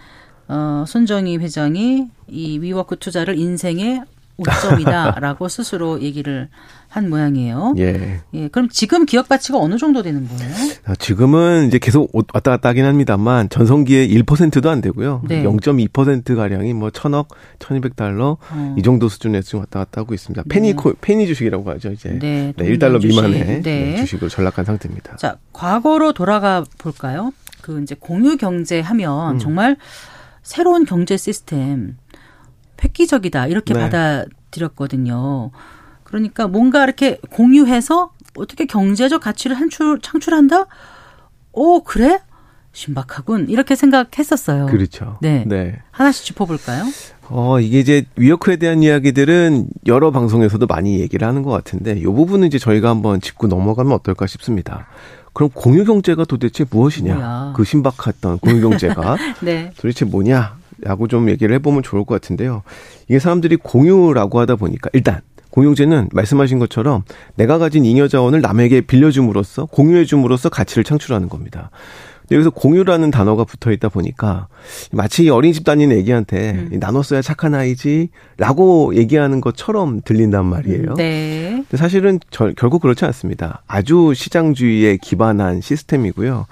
어, 0.47 0.83
손정희 0.87 1.37
회장이 1.37 2.07
이 2.27 2.59
위워크 2.59 2.97
투자를 2.97 3.37
인생의 3.37 4.03
오점이다라고 4.39 5.47
스스로 5.49 6.01
얘기를 6.01 6.49
한 6.87 7.09
모양이에요. 7.09 7.75
예. 7.77 8.21
예. 8.33 8.47
그럼 8.47 8.67
지금 8.69 9.05
기업 9.05 9.29
가치가 9.29 9.59
어느 9.59 9.77
정도 9.77 10.01
되는 10.01 10.27
거예요? 10.27 10.55
아, 10.85 10.95
지금은 10.95 11.67
이제 11.67 11.77
계속 11.77 12.09
왔다 12.33 12.49
갔다 12.49 12.69
하긴 12.69 12.83
합니다만 12.85 13.47
전성기에 13.49 14.07
1%도 14.07 14.69
안 14.71 14.81
되고요. 14.81 15.21
네. 15.27 15.43
0.2% 15.43 16.35
가량이 16.35 16.73
뭐 16.73 16.89
천억, 16.89 17.27
1200달러 17.59 18.37
어. 18.39 18.75
이 18.75 18.81
정도 18.81 19.07
수준에서 19.07 19.45
지금 19.45 19.59
왔다 19.59 19.79
갔다 19.79 20.01
하고 20.01 20.15
있습니다. 20.15 20.43
페니 20.49 20.73
네. 20.73 20.93
페니 20.99 21.27
주식이라고 21.27 21.69
하죠, 21.71 21.91
이제. 21.91 22.17
네. 22.17 22.53
네 22.57 22.65
1달러 22.65 22.99
주식. 22.99 23.15
미만의 23.21 23.61
네. 23.61 23.95
주식으로 23.97 24.29
전락한 24.29 24.65
상태입니다. 24.65 25.17
자, 25.17 25.37
과거로 25.53 26.13
돌아가 26.13 26.63
볼까요? 26.79 27.33
그 27.69 27.79
이제 27.83 27.93
공유 27.93 28.35
경제 28.35 28.79
하면 28.79 29.35
음. 29.35 29.39
정말 29.39 29.77
새로운 30.41 30.85
경제 30.85 31.17
시스템 31.17 31.97
획기적이다 32.83 33.45
이렇게 33.45 33.75
네. 33.75 33.81
받아들였거든요. 33.81 35.51
그러니까 36.03 36.47
뭔가 36.47 36.83
이렇게 36.83 37.19
공유해서 37.29 38.11
어떻게 38.35 38.65
경제적 38.65 39.21
가치를 39.21 39.55
한출, 39.55 39.99
창출한다? 40.01 40.65
오 41.51 41.83
그래? 41.83 42.19
신박하군 42.71 43.49
이렇게 43.49 43.75
생각했었어요. 43.75 44.65
그렇죠. 44.65 45.19
네. 45.21 45.43
네. 45.45 45.79
하나씩 45.91 46.25
짚어볼까요? 46.25 46.85
어 47.27 47.59
이게 47.59 47.79
이제 47.79 48.05
위어크에 48.15 48.55
대한 48.55 48.81
이야기들은 48.81 49.67
여러 49.85 50.09
방송에서도 50.09 50.65
많이 50.65 50.99
얘기를 50.99 51.27
하는 51.27 51.43
것 51.43 51.51
같은데 51.51 51.91
이 51.99 52.03
부분은 52.03 52.47
이제 52.47 52.57
저희가 52.57 52.89
한번 52.89 53.21
짚고 53.21 53.45
넘어가면 53.45 53.93
어떨까 53.93 54.25
싶습니다. 54.25 54.87
그럼 55.33 55.49
공유 55.53 55.85
경제가 55.85 56.25
도대체 56.25 56.65
무엇이냐? 56.69 57.15
뭐야. 57.15 57.53
그 57.55 57.63
신박했던 57.63 58.39
공유 58.39 58.61
경제가 58.61 59.17
네. 59.41 59.71
도대체 59.77 60.05
뭐냐? 60.05 60.57
라고 60.81 61.07
좀 61.07 61.29
얘기를 61.29 61.53
해보면 61.55 61.83
좋을 61.83 62.05
것 62.05 62.21
같은데요. 62.21 62.63
이게 63.07 63.19
사람들이 63.19 63.57
공유라고 63.57 64.39
하다 64.39 64.55
보니까 64.55 64.89
일단 64.93 65.21
공유경제는 65.51 66.09
말씀하신 66.13 66.59
것처럼 66.59 67.03
내가 67.35 67.57
가진 67.57 67.83
잉여 67.83 68.07
자원을 68.07 68.41
남에게 68.41 68.81
빌려줌으로써 68.81 69.65
공유해줌으로써 69.65 70.49
가치를 70.49 70.83
창출하는 70.83 71.27
겁니다. 71.27 71.69
여기서 72.31 72.51
공유라는 72.51 73.11
단어가 73.11 73.43
붙어 73.43 73.71
있다 73.71 73.89
보니까 73.89 74.47
마치 74.91 75.29
어린이집 75.29 75.63
다니는 75.63 75.97
애기한테 75.97 76.51
음. 76.51 76.77
나눴어야 76.79 77.21
착한 77.21 77.55
아이지라고 77.55 78.95
얘기하는 78.95 79.41
것처럼 79.41 80.01
들린단 80.03 80.45
말이에요. 80.45 80.93
네. 80.95 81.63
근데 81.69 81.77
사실은 81.77 82.19
저, 82.29 82.51
결국 82.55 82.81
그렇지 82.81 83.05
않습니다. 83.05 83.63
아주 83.67 84.13
시장주의에 84.15 84.97
기반한 84.97 85.61
시스템이고요. 85.61 86.45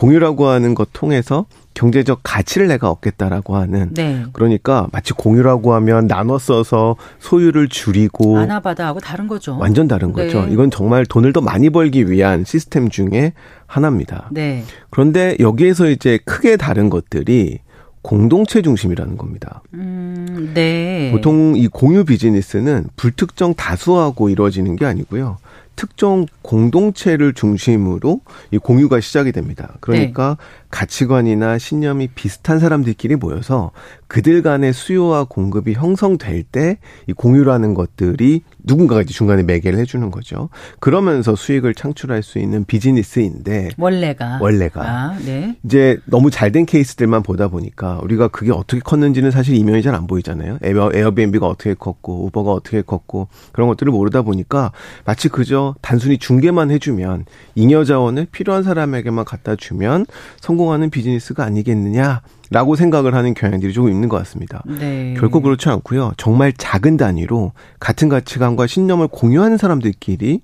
공유라고 0.00 0.48
하는 0.48 0.74
것 0.74 0.88
통해서 0.94 1.44
경제적 1.74 2.20
가치를 2.22 2.68
내가 2.68 2.90
얻겠다라고 2.90 3.54
하는 3.56 3.90
네. 3.92 4.24
그러니까 4.32 4.88
마치 4.92 5.12
공유라고 5.12 5.74
하면 5.74 6.06
나눠 6.06 6.38
써서 6.38 6.96
소유를 7.18 7.68
줄이고 7.68 8.38
아나바다하고 8.38 9.00
다른 9.00 9.28
거죠. 9.28 9.58
완전 9.58 9.88
다른 9.88 10.12
거죠. 10.12 10.46
네. 10.46 10.52
이건 10.52 10.70
정말 10.70 11.04
돈을 11.04 11.34
더 11.34 11.42
많이 11.42 11.68
벌기 11.68 12.10
위한 12.10 12.44
시스템 12.44 12.88
중에 12.88 13.34
하나입니다. 13.66 14.30
네. 14.32 14.64
그런데 14.88 15.36
여기에서 15.38 15.90
이제 15.90 16.18
크게 16.24 16.56
다른 16.56 16.88
것들이 16.88 17.58
공동체 18.02 18.62
중심이라는 18.62 19.18
겁니다. 19.18 19.62
음, 19.74 20.52
네. 20.54 21.10
보통 21.12 21.54
이 21.56 21.68
공유 21.68 22.06
비즈니스는 22.06 22.86
불특정 22.96 23.52
다수하고 23.54 24.30
이루어지는 24.30 24.76
게 24.76 24.86
아니고요. 24.86 25.36
특정 25.80 26.26
공동체를 26.42 27.32
중심으로 27.32 28.20
이 28.50 28.58
공유가 28.58 29.00
시작이 29.00 29.32
됩니다. 29.32 29.78
그러니까 29.80 30.36
네. 30.38 30.44
가치관이나 30.70 31.58
신념이 31.58 32.08
비슷한 32.14 32.58
사람들끼리 32.58 33.16
모여서 33.16 33.70
그들 34.08 34.42
간의 34.42 34.72
수요와 34.72 35.24
공급이 35.24 35.74
형성될 35.74 36.42
때 36.44 36.78
이 37.06 37.12
공유라는 37.12 37.74
것들이 37.74 38.42
누군가가 38.62 39.02
이제 39.02 39.12
중간에 39.12 39.42
매개를 39.42 39.78
해주는 39.78 40.10
거죠. 40.10 40.48
그러면서 40.80 41.34
수익을 41.34 41.74
창출할 41.74 42.22
수 42.22 42.38
있는 42.38 42.64
비즈니스인데 42.64 43.70
원래가 43.78 44.38
원래가 44.40 44.82
아, 44.82 45.18
네. 45.24 45.56
이제 45.64 45.98
너무 46.04 46.30
잘된 46.30 46.66
케이스들만 46.66 47.22
보다 47.22 47.48
보니까 47.48 47.98
우리가 48.02 48.28
그게 48.28 48.52
어떻게 48.52 48.80
컸는지는 48.80 49.30
사실 49.30 49.54
이면이 49.56 49.82
잘 49.82 49.90
안 49.90 50.06
보이잖아요. 50.06 50.58
에어, 50.62 50.90
에어비앤비가 50.94 51.48
어떻게 51.48 51.74
컸고 51.74 52.24
우버가 52.26 52.52
어떻게 52.52 52.80
컸고 52.80 53.26
그런 53.50 53.68
것들을 53.68 53.90
모르다 53.92 54.22
보니까 54.22 54.70
마치 55.04 55.28
그저 55.28 55.74
단순히 55.80 56.16
중개만 56.16 56.70
해주면 56.70 57.24
잉여 57.56 57.82
자원을 57.84 58.28
필요한 58.30 58.62
사람에게만 58.62 59.24
갖다 59.24 59.56
주면 59.56 60.06
성공 60.40 60.59
하는 60.68 60.90
비즈니스가 60.90 61.44
아니겠느냐. 61.44 62.22
라고 62.52 62.74
생각을 62.74 63.14
하는 63.14 63.32
경향들이 63.32 63.72
조금 63.72 63.90
있는 63.92 64.08
것 64.08 64.16
같습니다. 64.18 64.62
네. 64.66 65.14
결코 65.16 65.40
그렇지 65.40 65.68
않고요. 65.68 66.14
정말 66.16 66.52
작은 66.52 66.96
단위로 66.96 67.52
같은 67.78 68.08
가치관과 68.08 68.66
신념을 68.66 69.06
공유하는 69.06 69.56
사람들끼리 69.56 70.40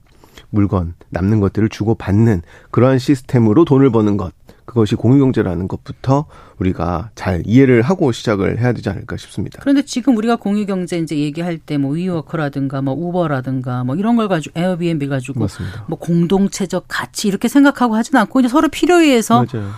물건, 0.51 0.95
남는 1.11 1.41
것들을 1.41 1.69
주고받는 1.69 2.43
그러한 2.71 3.01
시스템으로 3.01 3.64
돈을 3.64 3.91
버는 3.91 4.17
것. 4.17 4.33
그것이 4.67 4.95
공유경제라는 4.97 5.69
것부터 5.69 6.27
우리가 6.59 7.11
잘 7.14 7.43
이해를 7.45 7.83
하고 7.83 8.11
시작을 8.12 8.59
해야 8.61 8.73
되지 8.73 8.89
않을까 8.89 9.17
싶습니다. 9.17 9.59
그런데 9.61 9.83
지금 9.83 10.17
우리가 10.17 10.37
공유경제 10.37 10.99
이제 10.99 11.17
얘기할 11.17 11.59
때 11.59 11.77
뭐 11.79 11.93
위워커라든가 11.93 12.83
뭐 12.83 12.95
우버라든가 12.95 13.85
뭐 13.85 13.95
이런 13.97 14.17
걸 14.17 14.29
가지고 14.29 14.59
에어비앤비 14.61 15.07
가지고 15.09 15.41
맞습니다. 15.41 15.85
뭐 15.89 15.99
공동체적 15.99 16.85
가치 16.89 17.29
이렇게 17.29 17.49
생각하고 17.49 17.95
하진 17.95 18.17
않고 18.17 18.41
이제 18.41 18.49
서로 18.49 18.69
필요에 18.69 19.05
의해서 19.07 19.45
맞아요. 19.53 19.71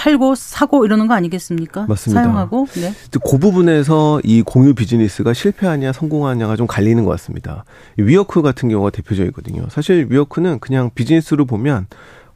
팔고 0.00 0.34
사고 0.34 0.86
이러는 0.86 1.08
거 1.08 1.14
아니겠습니까? 1.14 1.84
맞습니다. 1.86 2.22
사용하고. 2.22 2.66
네. 2.76 2.94
그 3.22 3.38
부분에서 3.38 4.22
이 4.24 4.40
공유 4.40 4.74
비즈니스가 4.74 5.34
실패하냐 5.34 5.92
성공하냐가 5.92 6.56
좀 6.56 6.66
갈리는 6.66 7.04
것 7.04 7.10
같습니다. 7.10 7.64
위워크 7.98 8.40
같은 8.40 8.70
경우가 8.70 8.90
대표적이거든요. 8.90 9.66
사실 9.68 10.06
위워크는 10.08 10.58
그냥 10.60 10.90
비즈니스로 10.94 11.44
보면 11.44 11.86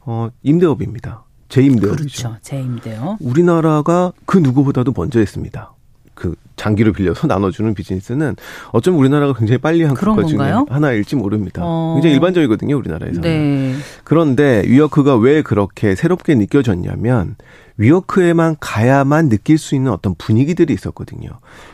어 0.01 0.29
임대업입니다. 0.43 1.23
재임대업이죠. 1.49 1.95
그렇죠. 1.95 2.37
재임대업. 2.43 3.17
우리나라가 3.19 4.13
그 4.27 4.37
누구보다도 4.37 4.93
먼저 4.95 5.19
했습니다. 5.19 5.73
그 6.15 6.35
장기로 6.55 6.93
빌려서 6.93 7.27
나눠주는 7.27 7.73
비즈니스는 7.73 8.35
어쩌면 8.71 8.99
우리나라가 8.99 9.33
굉장히 9.33 9.59
빨리 9.59 9.83
한 9.83 9.93
국가 9.93 10.23
중에 10.23 10.39
하나일지 10.69 11.15
모릅니다. 11.15 11.61
어. 11.63 11.93
굉장히 11.95 12.15
일반적이거든요, 12.15 12.75
우리나라에서는. 12.77 13.21
네. 13.21 13.75
그런데 14.03 14.63
위워크가 14.65 15.15
왜 15.17 15.41
그렇게 15.41 15.95
새롭게 15.95 16.35
느껴졌냐면 16.35 17.35
위워크에만 17.77 18.55
가야만 18.59 19.29
느낄 19.29 19.57
수 19.57 19.75
있는 19.75 19.91
어떤 19.91 20.15
분위기들이 20.15 20.73
있었거든요. 20.73 21.29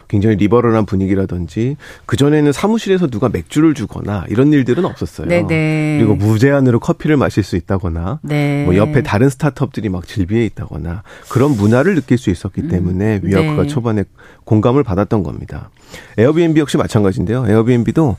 굉장히 0.08 0.36
리버럴한 0.36 0.86
분위기라든지 0.86 1.78
그 2.06 2.18
전에는 2.18 2.52
사무실에서 2.52 3.08
누가 3.08 3.30
맥주를 3.30 3.74
주거나 3.74 4.26
이런 4.30 4.52
일들은 4.52 4.84
없었어요. 4.84 5.28
네네. 5.28 5.48
네. 5.48 5.98
그리고 6.00 6.16
무제한으로 6.16 6.80
커피를 6.80 7.18
마실 7.18 7.44
수 7.44 7.56
있다거나 7.56 8.20
네. 8.24 8.66
뭐 8.66 8.76
옆에 8.76 9.04
다른 9.04 9.30
스타트업들이 9.30 9.90
막 9.90 10.06
질비해 10.08 10.44
있다거나 10.46 11.04
그런 11.30 11.52
문화를 11.52 11.96
느낄 11.96 12.18
수 12.18 12.30
있었기 12.30 12.62
음. 12.62 12.68
때문에 12.68 13.22
음. 13.24 13.28
위워크가 13.28 13.64
네. 13.64 13.68
초반에 13.68 14.04
공감을 14.44 14.84
받았던 14.84 15.24
겁니다. 15.24 15.70
에어비앤비 16.18 16.60
역시 16.60 16.78
마찬가지인데요. 16.78 17.46
에어비앤비도 17.48 18.18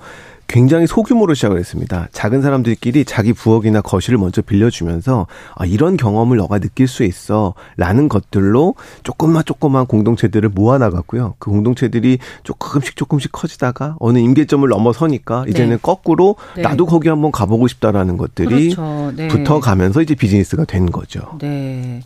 굉장히 0.53 0.87
소규모로 0.87 1.33
시작을 1.33 1.59
했습니다. 1.59 2.09
작은 2.13 2.43
사람들끼리 2.43 3.07
자기 3.07 3.33
부엌이나 3.33 3.81
거실을 3.81 4.19
먼저 4.19 4.43
빌려주면서 4.43 5.27
아, 5.55 5.65
이런 5.65 5.97
경험을 5.97 6.37
너가 6.37 6.59
느낄 6.59 6.89
수 6.89 7.05
있어 7.05 7.55
라는 7.79 8.07
것들로 8.07 8.75
조금만 9.03 9.45
조금만 9.47 9.87
공동체들을 9.87 10.51
모아나갔고요. 10.51 11.37
그 11.39 11.51
공동체들이 11.51 12.19
조금씩 12.43 12.97
조금씩 12.97 13.33
커지다가 13.33 13.97
어느 13.99 14.19
임계점을 14.19 14.69
넘어서니까 14.69 15.47
이제는 15.49 15.77
네. 15.77 15.79
거꾸로 15.81 16.37
네. 16.55 16.61
나도 16.61 16.85
거기 16.85 17.09
한번 17.09 17.33
가보고 17.33 17.67
싶다라는 17.67 18.19
것들이 18.19 18.75
그렇죠. 18.75 19.11
네. 19.17 19.29
붙어가면서 19.29 20.03
이제 20.03 20.15
비즈니스가 20.15 20.67
된 20.67 20.93
거죠. 20.93 21.39
네. 21.41 22.03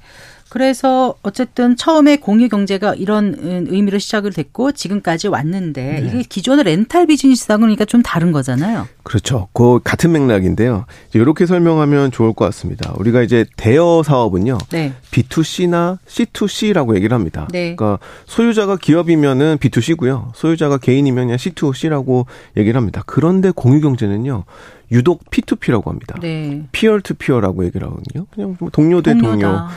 그래서 0.48 1.16
어쨌든 1.22 1.76
처음에 1.76 2.16
공유 2.16 2.48
경제가 2.48 2.94
이런 2.94 3.36
의미로 3.40 3.98
시작을 3.98 4.32
됐고 4.32 4.72
지금까지 4.72 5.28
왔는데 5.28 5.82
네. 6.00 6.06
이게 6.06 6.22
기존의 6.22 6.64
렌탈 6.64 7.06
비즈니스하고 7.06 7.62
그러니까 7.62 7.84
좀 7.84 8.02
다른 8.02 8.32
거잖아요. 8.32 8.86
그렇죠. 9.02 9.48
그 9.52 9.80
같은 9.82 10.12
맥락인데요. 10.12 10.86
이렇게 11.14 11.46
설명하면 11.46 12.10
좋을 12.10 12.32
것 12.32 12.44
같습니다. 12.46 12.94
우리가 12.98 13.22
이제 13.22 13.44
대여 13.56 14.02
사업은요. 14.04 14.58
네. 14.70 14.92
B2C나 15.10 15.98
C2C라고 16.06 16.96
얘기를 16.96 17.14
합니다. 17.14 17.48
네. 17.50 17.74
그러니까 17.74 17.98
소유자가 18.26 18.76
기업이면은 18.76 19.58
B2C고요. 19.58 20.32
소유자가 20.34 20.78
개인이면 20.78 21.26
그냥 21.26 21.36
C2C라고 21.38 22.26
얘기를 22.56 22.78
합니다. 22.78 23.02
그런데 23.06 23.50
공유 23.50 23.80
경제는요. 23.80 24.44
유독 24.92 25.24
P2P라고 25.30 25.86
합니다. 25.86 26.16
네. 26.20 26.66
peer 26.72 26.98
to 27.00 27.14
peer라고 27.14 27.64
얘기를 27.64 27.86
하거든요. 27.88 28.26
그냥 28.32 28.56
뭐 28.58 28.70
동료 28.70 29.02
대 29.02 29.16
동료. 29.16 29.48
어. 29.48 29.68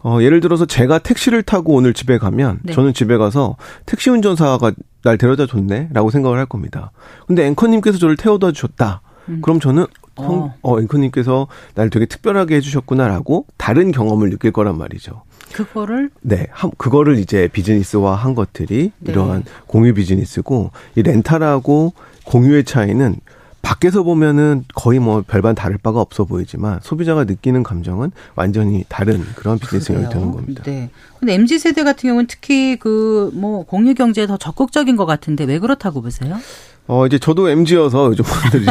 어, 0.00 0.22
예를 0.22 0.40
들어서 0.40 0.66
제가 0.66 0.98
택시를 0.98 1.42
타고 1.42 1.74
오늘 1.74 1.94
집에 1.94 2.18
가면 2.18 2.60
네. 2.62 2.72
저는 2.72 2.94
집에 2.94 3.16
가서 3.16 3.56
택시 3.86 4.10
운전사가 4.10 4.72
날 5.02 5.18
데려다 5.18 5.46
줬네라고 5.46 6.10
생각을 6.10 6.38
할 6.38 6.46
겁니다. 6.46 6.92
근데 7.26 7.46
앵커님께서 7.46 7.98
저를 7.98 8.16
태워다 8.16 8.52
주셨다. 8.52 9.02
음. 9.28 9.40
그럼 9.42 9.60
저는 9.60 9.86
어. 10.16 10.54
어, 10.62 10.80
앵커님께서 10.80 11.48
날 11.74 11.90
되게 11.90 12.06
특별하게 12.06 12.56
해주셨구나라고 12.56 13.46
다른 13.56 13.92
경험을 13.92 14.30
느낄 14.30 14.52
거란 14.52 14.78
말이죠. 14.78 15.22
그거를 15.52 16.10
네, 16.22 16.46
그거를 16.78 17.18
이제 17.18 17.48
비즈니스화 17.52 18.14
한 18.14 18.34
것들이 18.34 18.92
네. 18.98 19.12
이러한 19.12 19.44
공유 19.66 19.92
비즈니스고 19.94 20.70
이 20.96 21.02
렌탈하고 21.02 21.92
공유의 22.24 22.64
차이는 22.64 23.16
밖에서 23.62 24.02
보면은 24.02 24.64
거의 24.74 24.98
뭐 24.98 25.22
별반 25.26 25.54
다를 25.54 25.78
바가 25.82 26.00
없어 26.00 26.24
보이지만 26.24 26.80
소비자가 26.82 27.24
느끼는 27.24 27.62
감정은 27.62 28.10
완전히 28.34 28.84
다른 28.88 29.22
그런 29.36 29.58
비즈니스가 29.58 30.08
되는 30.08 30.32
겁니다. 30.32 30.62
네. 30.64 30.90
근데 31.18 31.34
MZ 31.34 31.58
세대 31.58 31.84
같은 31.84 32.08
경우는 32.08 32.26
특히 32.28 32.76
그 32.76 33.30
뭐 33.34 33.64
공유 33.64 33.94
경제에 33.94 34.26
더 34.26 34.36
적극적인 34.36 34.96
것 34.96 35.06
같은데 35.06 35.44
왜 35.44 35.58
그렇다고 35.58 36.02
보세요? 36.02 36.36
어, 36.88 37.06
이제 37.06 37.16
저도 37.18 37.48
MG여서 37.48 38.06
요즘 38.08 38.24
분들이 38.24 38.66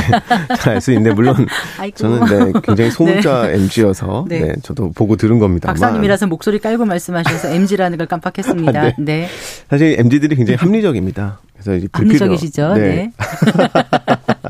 잘 0.59 0.73
알 0.73 0.81
수 0.81 0.91
있는데, 0.91 1.13
물론 1.13 1.47
아이고. 1.79 1.95
저는 1.95 2.51
네, 2.51 2.59
굉장히 2.61 2.91
소문자 2.91 3.43
네. 3.47 3.55
MG여서, 3.55 4.25
네. 4.27 4.39
네. 4.41 4.53
저도 4.63 4.91
보고 4.91 5.15
들은 5.15 5.39
겁니다. 5.39 5.67
박사님이라서 5.67 6.27
목소리 6.27 6.59
깔고 6.59 6.83
말씀하셔서 6.85 7.47
MG라는 7.53 7.97
걸 7.97 8.07
깜빡했습니다. 8.07 8.79
아, 8.81 8.83
네. 8.83 8.95
네. 8.99 9.29
사실 9.69 9.95
MG들이 9.97 10.35
굉장히 10.35 10.57
합리적입니다. 10.57 11.39
그래서 11.53 11.75
이제 11.75 11.87
불필요. 11.91 12.19
합리적이시죠. 12.19 12.73
네. 12.73 13.11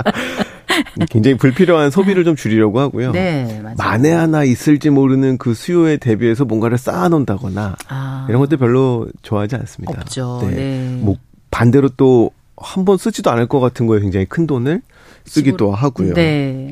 네. 0.97 1.05
굉장히 1.09 1.37
불필요한 1.37 1.91
소비를 1.91 2.23
좀 2.23 2.35
줄이려고 2.35 2.79
하고요. 2.79 3.11
네, 3.11 3.59
맞아요. 3.61 3.75
만에 3.77 4.11
하나 4.11 4.43
있을지 4.43 4.89
모르는 4.89 5.37
그 5.37 5.53
수요에 5.53 5.97
대비해서 5.97 6.45
뭔가를 6.45 6.77
쌓아놓는다거나 6.77 7.75
아. 7.89 8.25
이런 8.29 8.41
것들 8.41 8.57
별로 8.57 9.07
좋아하지 9.21 9.55
않습니다. 9.55 9.93
없죠. 10.01 10.39
네. 10.43 10.55
네. 10.55 10.99
뭐 11.01 11.15
반대로 11.49 11.89
또 11.89 12.31
한 12.63 12.85
번 12.85 12.97
쓰지도 12.97 13.31
않을 13.31 13.47
것 13.47 13.59
같은 13.59 13.87
거에 13.87 13.99
굉장히 13.99 14.25
큰 14.27 14.45
돈을 14.45 14.81
쓰기도 15.25 15.71
하고요. 15.71 16.13
네. 16.13 16.71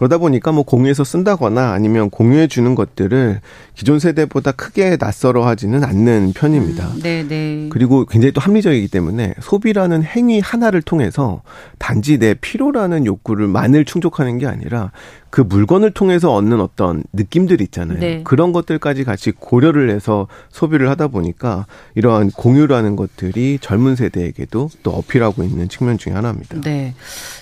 그러다 0.00 0.16
보니까 0.16 0.50
뭐 0.50 0.62
공유해서 0.62 1.04
쓴다거나 1.04 1.72
아니면 1.72 2.08
공유해 2.08 2.46
주는 2.46 2.74
것들을 2.74 3.42
기존 3.74 3.98
세대보다 3.98 4.52
크게 4.52 4.96
낯설어 4.98 5.46
하지는 5.46 5.84
않는 5.84 6.32
편입니다. 6.34 6.88
음, 6.88 7.00
네, 7.02 7.22
네. 7.22 7.68
그리고 7.70 8.06
굉장히 8.06 8.32
또 8.32 8.40
합리적이기 8.40 8.88
때문에 8.88 9.34
소비라는 9.42 10.02
행위 10.02 10.40
하나를 10.40 10.80
통해서 10.80 11.42
단지 11.78 12.18
내 12.18 12.32
필요라는 12.32 13.04
욕구를 13.04 13.46
만을 13.46 13.84
충족하는 13.84 14.38
게 14.38 14.46
아니라 14.46 14.90
그 15.30 15.40
물건을 15.40 15.92
통해서 15.92 16.32
얻는 16.34 16.60
어떤 16.60 17.04
느낌들 17.12 17.60
있잖아요. 17.62 17.98
네. 17.98 18.20
그런 18.24 18.52
것들까지 18.52 19.04
같이 19.04 19.30
고려를 19.30 19.90
해서 19.90 20.26
소비를 20.50 20.90
하다 20.90 21.08
보니까 21.08 21.66
이러한 21.94 22.32
공유라는 22.32 22.96
것들이 22.96 23.58
젊은 23.60 23.94
세대에게도 23.94 24.70
또 24.82 24.90
어필하고 24.90 25.44
있는 25.44 25.68
측면 25.68 25.98
중에 25.98 26.12
하나입니다. 26.12 26.60
네. 26.62 26.94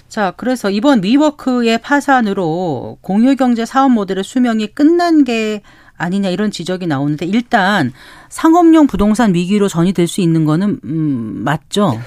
자, 0.09 0.33
그래서 0.37 0.71
이번 0.71 1.03
위워크의 1.03 1.79
파산으로 1.79 2.99
공유 3.01 3.37
경제 3.37 3.65
사업 3.65 3.91
모델의 3.93 4.23
수명이 4.23 4.69
끝난 4.69 5.25
게 5.25 5.63
아니냐 5.97 6.29
이런 6.29 6.51
지적이 6.51 6.87
나오는데 6.87 7.27
일단 7.27 7.93
상업용 8.29 8.87
부동산 8.87 9.35
위기로 9.35 9.69
전이될 9.69 10.07
수 10.07 10.21
있는 10.21 10.45
거는 10.45 10.81
음, 10.85 11.41
맞죠? 11.45 11.99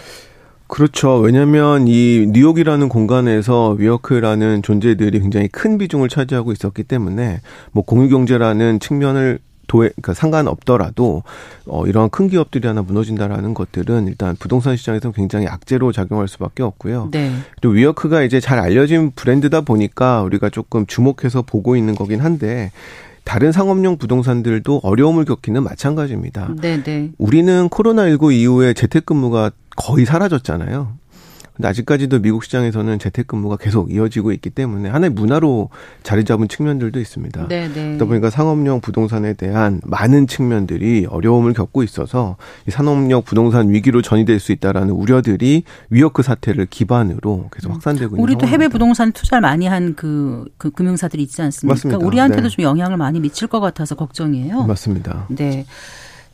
그렇죠. 0.71 1.17
왜냐하면 1.17 1.85
이 1.89 2.27
뉴욕이라는 2.29 2.87
공간에서 2.87 3.71
위워크라는 3.71 4.63
존재들이 4.63 5.19
굉장히 5.19 5.49
큰 5.49 5.77
비중을 5.77 6.07
차지하고 6.07 6.53
있었기 6.53 6.83
때문에 6.83 7.41
뭐 7.73 7.83
공유 7.83 8.07
경제라는 8.07 8.79
측면을 8.79 9.39
도에 9.67 9.89
그러니까 9.89 10.13
상관없더라도 10.13 11.23
어 11.65 11.85
이러한 11.85 12.09
큰 12.09 12.29
기업들이 12.29 12.67
하나 12.67 12.81
무너진다라는 12.83 13.53
것들은 13.53 14.07
일단 14.07 14.37
부동산 14.39 14.77
시장에서 14.77 15.11
굉장히 15.11 15.47
악재로 15.47 15.91
작용할 15.91 16.29
수밖에 16.29 16.63
없고요. 16.63 17.09
네. 17.11 17.31
또 17.59 17.69
위어크가 17.69 18.23
이제 18.23 18.39
잘 18.39 18.57
알려진 18.57 19.11
브랜드다 19.11 19.61
보니까 19.61 20.21
우리가 20.23 20.49
조금 20.49 20.85
주목해서 20.85 21.41
보고 21.41 21.75
있는 21.75 21.95
거긴 21.95 22.21
한데 22.21 22.71
다른 23.23 23.51
상업용 23.51 23.97
부동산들도 23.97 24.81
어려움을 24.83 25.25
겪기는 25.25 25.63
마찬가지입니다. 25.63 26.53
네네. 26.61 26.83
네. 26.83 27.11
우리는 27.17 27.69
코로나19 27.69 28.33
이후에 28.33 28.73
재택근무가 28.73 29.51
거의 29.75 30.05
사라졌잖아요. 30.05 31.00
근데 31.53 31.67
아직까지도 31.67 32.19
미국 32.19 32.43
시장에서는 32.43 32.97
재택근무가 32.97 33.57
계속 33.57 33.91
이어지고 33.93 34.31
있기 34.31 34.49
때문에 34.49 34.89
하나의 34.89 35.11
문화로 35.11 35.69
자리 36.01 36.23
잡은 36.23 36.47
측면들도 36.47 36.99
있습니다. 36.99 37.47
네네. 37.47 37.73
네. 37.73 37.83
그러다 37.89 38.05
보니까 38.05 38.29
상업용 38.29 38.81
부동산에 38.81 39.33
대한 39.33 39.81
많은 39.83 40.27
측면들이 40.27 41.07
어려움을 41.09 41.53
겪고 41.53 41.83
있어서 41.83 42.37
이 42.67 42.71
산업용 42.71 43.23
부동산 43.23 43.69
위기로 43.69 44.01
전이될 44.01 44.39
수 44.39 44.51
있다라는 44.53 44.91
우려들이 44.91 45.63
위어크 45.89 46.23
사태를 46.23 46.67
기반으로 46.67 47.49
계속 47.53 47.69
음. 47.69 47.73
확산되고 47.73 48.15
있는 48.15 48.23
우리도 48.23 48.47
해외 48.47 48.67
부동산 48.67 49.11
투자를 49.11 49.41
많이 49.41 49.67
한그 49.67 50.45
그 50.57 50.71
금융사들이 50.71 51.21
있지 51.23 51.41
않습니까? 51.41 51.73
맞습니다. 51.73 52.05
우리한테도 52.05 52.43
네. 52.43 52.49
좀 52.49 52.63
영향을 52.63 52.97
많이 52.97 53.19
미칠 53.19 53.47
것 53.47 53.59
같아서 53.59 53.95
걱정이에요. 53.95 54.63
맞습니다. 54.63 55.25
네. 55.29 55.65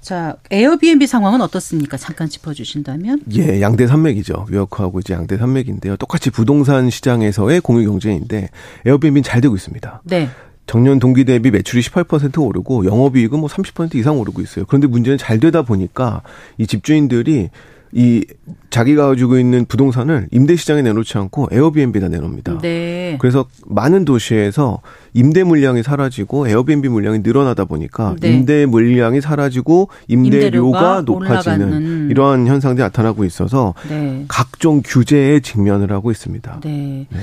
자, 0.01 0.37
에어비앤비 0.51 1.07
상황은 1.07 1.41
어떻습니까? 1.41 1.97
잠깐 1.97 2.29
짚어주신다면? 2.29 3.21
예, 3.35 3.61
양대 3.61 3.87
산맥이죠. 3.87 4.45
위워크하고 4.49 4.99
이제 4.99 5.13
양대 5.13 5.37
산맥인데요. 5.37 5.97
똑같이 5.97 6.29
부동산 6.29 6.89
시장에서의 6.89 7.61
공유 7.61 7.85
경쟁인데 7.89 8.49
에어비앤비는 8.85 9.23
잘 9.23 9.41
되고 9.41 9.55
있습니다. 9.55 10.01
네. 10.05 10.29
작년 10.65 10.99
동기 10.99 11.23
대비 11.23 11.49
매출이 11.49 11.81
18% 11.81 12.45
오르고 12.45 12.85
영업이익은 12.85 13.39
뭐 13.39 13.49
30% 13.49 13.95
이상 13.95 14.19
오르고 14.19 14.41
있어요. 14.41 14.65
그런데 14.67 14.87
문제는 14.87 15.17
잘 15.17 15.39
되다 15.39 15.61
보니까 15.61 16.21
이 16.57 16.67
집주인들이 16.67 17.49
이 17.91 18.25
자기가 18.69 19.07
가지고 19.07 19.39
있는 19.39 19.65
부동산을 19.65 20.27
임대 20.31 20.55
시장에 20.55 20.81
내놓지 20.81 21.17
않고 21.17 21.47
에어비앤비다 21.51 22.09
내놓습니다. 22.09 22.59
네. 22.59 23.17
그래서 23.19 23.45
많은 23.65 24.05
도시에서 24.05 24.81
임대 25.13 25.43
물량이 25.43 25.83
사라지고 25.83 26.47
에어비앤비 26.47 26.89
물량이 26.89 27.19
늘어나다 27.19 27.65
보니까 27.65 28.15
네. 28.19 28.33
임대 28.33 28.65
물량이 28.65 29.21
사라지고 29.21 29.89
임대료가, 30.07 31.01
높아지는 31.05 31.61
올라가는. 31.67 32.09
이러한 32.11 32.47
현상들이 32.47 32.83
나타나고 32.83 33.23
있어서 33.25 33.73
네. 33.89 34.25
각종 34.27 34.81
규제에 34.83 35.39
직면을 35.39 35.91
하고 35.91 36.11
있습니다. 36.11 36.59
네. 36.63 37.07
네. 37.09 37.19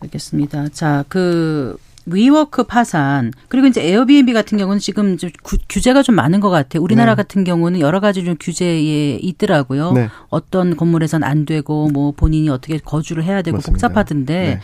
알겠습니다. 0.00 0.68
자, 0.68 1.04
그 1.08 1.76
위워크 2.06 2.64
파산 2.64 3.32
그리고 3.48 3.66
이제 3.66 3.82
에어비앤비 3.82 4.32
같은 4.32 4.58
경우는 4.58 4.78
지금 4.78 5.16
좀 5.16 5.30
구, 5.42 5.56
규제가 5.68 6.02
좀 6.02 6.14
많은 6.14 6.40
것 6.40 6.50
같아요. 6.50 6.82
우리나라 6.82 7.12
네. 7.12 7.16
같은 7.16 7.44
경우는 7.44 7.80
여러 7.80 8.00
가지 8.00 8.24
좀 8.24 8.36
규제에 8.38 9.16
있더라고요. 9.16 9.92
네. 9.92 10.08
어떤 10.28 10.76
건물에선 10.76 11.24
안 11.24 11.46
되고 11.46 11.88
뭐 11.88 12.12
본인이 12.12 12.48
어떻게 12.48 12.78
거주를 12.78 13.24
해야 13.24 13.42
되고 13.42 13.56
맞습니다. 13.56 13.88
복잡하던데 13.88 14.60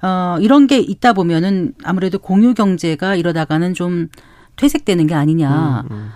네. 0.00 0.06
어 0.06 0.38
이런 0.40 0.66
게 0.66 0.78
있다 0.78 1.12
보면은 1.12 1.74
아무래도 1.84 2.18
공유 2.18 2.54
경제가 2.54 3.16
이러다가는 3.16 3.74
좀 3.74 4.08
퇴색되는 4.56 5.06
게 5.06 5.14
아니냐. 5.14 5.84
음, 5.90 5.94
음. 5.94 6.10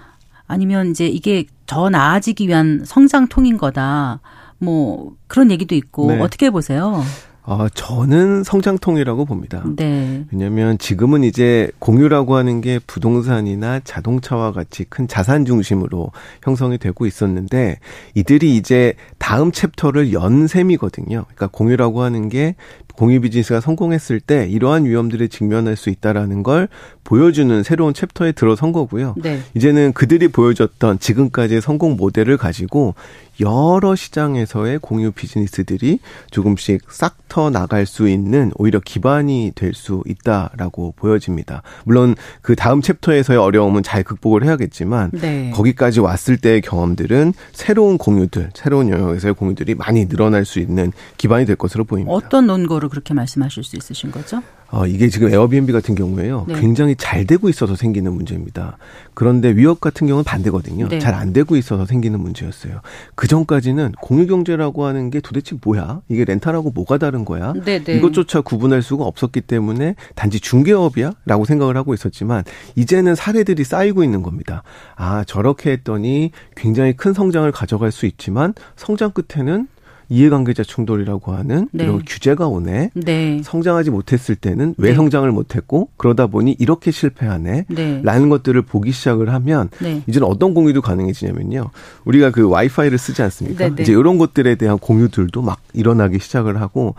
아니면 0.47 0.91
이제 0.91 1.07
이게 1.07 1.45
더 1.67 1.91
나아지기 1.91 2.49
위한 2.49 2.83
성장통인 2.85 3.59
거다. 3.59 4.21
뭐 4.59 5.15
그런 5.27 5.51
얘기도 5.51 5.75
있고 5.75 6.13
네. 6.13 6.21
어떻게 6.21 6.51
보세요? 6.51 7.03
어, 7.47 7.69
저는 7.69 8.43
성장통이라고 8.43 9.27
봅니다. 9.27 9.63
네. 9.77 10.25
왜냐하면 10.33 10.79
지금은 10.79 11.25
이제 11.25 11.71
공유라고 11.79 12.37
하는 12.37 12.63
게 12.63 12.79
부동산이나 12.87 13.81
자동차와 13.85 14.53
같이 14.53 14.85
큰 14.85 15.07
자산 15.07 15.45
중심으로 15.45 16.11
형성이 16.43 16.79
되고 16.79 17.05
있었는데 17.05 17.79
이들이 18.15 18.57
이제 18.57 18.95
다음 19.19 19.53
챕터를 19.53 20.15
연 20.15 20.47
셈이거든요. 20.47 21.25
그러니까 21.25 21.49
공유라고 21.49 22.03
하는 22.03 22.31
게 22.31 22.55
공유 22.95 23.21
비즈니스가 23.21 23.61
성공했을 23.61 24.21
때 24.21 24.47
이러한 24.49 24.85
위험들에 24.85 25.27
직면할 25.29 25.77
수 25.77 25.91
있다라는 25.91 26.43
걸 26.45 26.69
보여주는 27.03 27.63
새로운 27.63 27.93
챕터에 27.93 28.33
들어선 28.33 28.73
거고요. 28.73 29.15
네. 29.19 29.41
이제는 29.55 29.93
그들이 29.93 30.29
보여줬던 30.29 31.01
지금까지의 31.01 31.61
성공 31.61 31.97
모델을 31.97 32.37
가지고 32.37 32.95
여러 33.41 33.95
시장에서의 33.95 34.79
공유 34.81 35.13
비즈니스들이 35.13 35.99
조금씩 36.31 36.91
싹 36.91 37.25
터 37.35 37.51
나갈 37.51 37.85
수 37.85 38.09
있는 38.09 38.53
오히려 38.55 38.79
기반이 38.79 39.51
될 39.57 39.75
수 39.75 40.05
있다라고 40.07 40.95
보여집니다. 40.97 41.63
물론 41.85 42.15
그 42.43 42.55
다음 42.55 42.81
챕터에서의 42.81 43.41
어려움은 43.41 43.83
잘 43.83 44.05
극복을 44.05 44.45
해야겠지만 44.45 45.11
네. 45.15 45.51
거기까지 45.53 45.99
왔을 45.99 46.37
때의 46.37 46.61
경험들은 46.61 47.33
새로운 47.53 47.99
공유들, 47.99 48.51
새로운 48.55 48.89
영역에서의 48.91 49.35
공유들이 49.35 49.75
많이 49.75 50.09
늘어날 50.09 50.45
수 50.45 50.61
있는 50.61 50.93
기반이 51.17 51.45
될 51.45 51.57
것으로 51.57 51.83
보입니다. 51.83 52.13
어떤 52.15 52.47
논거를 52.47 52.89
그렇게 52.89 53.15
말씀하실 53.15 53.65
수 53.65 53.75
있으신 53.77 54.13
거죠? 54.13 54.41
어, 54.75 54.89
이게 54.89 55.09
지금 55.09 55.33
에어비앤비 55.33 55.73
같은 55.73 55.95
경우에요. 55.95 56.47
네. 56.49 56.61
굉장히 56.61 56.97
잘 56.99 57.25
되고 57.25 57.49
있어서 57.49 57.77
생기는 57.77 58.13
문제입니다. 58.13 58.77
그런데 59.15 59.51
위협 59.51 59.81
같은 59.81 60.09
경우는 60.09 60.25
반대거든요. 60.25 60.89
네. 60.89 60.99
잘안 60.99 61.33
되고 61.33 61.55
있어서 61.55 61.87
생기는 61.87 62.19
문제였어요. 62.19 62.81
그 63.15 63.29
전까지는 63.29 63.93
공유경제라고 64.01 64.85
하는 64.85 65.11
게 65.11 65.21
도대체 65.21 65.57
뭐야? 65.63 66.01
이게 66.09 66.25
렌탈하고 66.25 66.73
뭐가 66.73 66.99
다른 66.99 67.25
거야? 67.25 67.53
네, 67.65 67.85
네. 67.85 67.95
이것조차 67.95 68.41
구분할 68.41 68.83
수가 68.83 69.05
없었기 69.05 69.43
때문에 69.43 69.95
단지 70.17 70.41
중개업이야? 70.41 71.13
라고 71.25 71.45
생각을 71.45 71.77
하고 71.77 71.95
있었지만 71.95 72.43
이제는 72.75 73.15
사례들이 73.15 73.63
쌓이고 73.63 74.03
있는 74.03 74.25
겁니다. 74.25 74.65
아, 74.97 75.23
저렇게 75.23 75.71
했더니 75.71 76.33
굉장히 76.57 76.95
큰 76.95 77.13
성장을 77.13 77.51
가져갈 77.53 77.93
수 77.93 78.07
있지만 78.07 78.55
성장 78.75 79.13
끝에는 79.13 79.69
이해관계자 80.09 80.63
충돌이라고 80.63 81.33
하는 81.33 81.69
네. 81.73 81.85
이런 81.85 82.03
규제가 82.05 82.47
오네. 82.47 82.91
네. 82.95 83.41
성장하지 83.45 83.91
못했을 83.91 84.37
때는 84.37 84.75
왜 84.79 84.91
네. 84.91 84.95
성장을 84.97 85.31
못했고 85.31 85.89
그러다 85.97 86.27
보니 86.27 86.57
이렇게 86.59 86.91
실패하네. 86.91 87.67
네. 87.69 88.01
라는 88.03 88.29
것들을 88.29 88.61
보기 88.63 88.93
시작을 88.93 89.33
하면 89.33 89.71
네. 89.81 90.03
이제는 90.07 90.27
어떤 90.29 90.55
공유도 90.55 90.83
가능해지냐면요. 90.83 91.71
우리가 92.05 92.31
그 92.31 92.49
와이파이를 92.49 92.99
쓰지 92.99 93.23
않습니까? 93.23 93.69
네, 93.69 93.83
이제 93.83 93.93
이런 93.93 94.19
것들에 94.19 94.55
대한 94.57 94.79
공유들도 94.79 95.43
막 95.43 95.61
일어나기 95.73 96.19
시작을 96.19 96.61
하고 96.61 96.95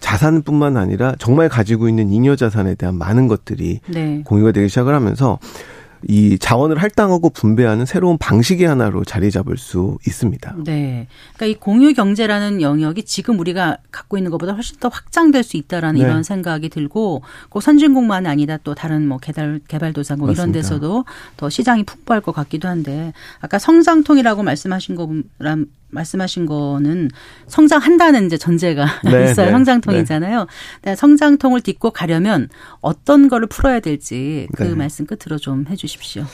자산뿐만 0.00 0.76
아니라 0.76 1.14
정말 1.18 1.48
가지고 1.48 1.88
있는 1.88 2.10
잉여 2.12 2.36
자산에 2.36 2.74
대한 2.74 2.96
많은 2.96 3.28
것들이 3.28 3.80
공유가 4.24 4.50
되기 4.50 4.68
시작을 4.68 4.94
하면서 4.94 5.38
이 6.08 6.38
자원을 6.38 6.78
할당하고 6.78 7.30
분배하는 7.30 7.86
새로운 7.86 8.18
방식의 8.18 8.66
하나로 8.66 9.04
자리 9.04 9.30
잡을 9.30 9.56
수 9.56 9.98
있습니다. 10.06 10.56
네. 10.64 11.06
그러니까 11.34 11.46
이 11.46 11.54
공유 11.54 11.94
경제라는 11.94 12.60
영역이 12.60 13.04
지금 13.04 13.38
우리가 13.38 13.78
갖고 13.90 14.16
있는 14.16 14.30
것보다 14.30 14.52
훨씬 14.52 14.78
더 14.78 14.88
확장될 14.88 15.42
수 15.42 15.56
있다라는 15.56 16.00
네. 16.00 16.06
이런 16.06 16.22
생각이 16.22 16.68
들고 16.68 17.22
꼭 17.48 17.60
선진국만 17.62 18.26
아니다 18.26 18.58
또 18.58 18.74
다른 18.74 19.06
뭐 19.06 19.18
개발 19.18 19.60
개발도상국 19.68 20.28
맞습니다. 20.28 20.42
이런 20.42 20.52
데서도 20.52 21.04
더 21.36 21.50
시장이 21.50 21.84
풍부할 21.84 22.20
것 22.20 22.32
같기도 22.32 22.68
한데 22.68 23.12
아까 23.40 23.58
성장통이라고 23.58 24.42
말씀하신 24.42 24.96
거란 24.96 25.66
말씀하신 25.92 26.46
거는 26.46 27.10
성장한다는 27.46 28.26
이제 28.26 28.36
전제가 28.36 28.86
네, 29.04 29.30
있어요. 29.30 29.46
네, 29.46 29.52
성장통이잖아요. 29.52 30.46
네. 30.82 30.96
성장통을 30.96 31.60
딛고 31.60 31.90
가려면 31.90 32.48
어떤 32.80 33.28
거를 33.28 33.46
풀어야 33.46 33.80
될지 33.80 34.48
그 34.56 34.64
네. 34.64 34.74
말씀 34.74 35.06
끝으로 35.06 35.38
좀 35.38 35.66
해주 35.68 35.86
십시오. 35.92 36.24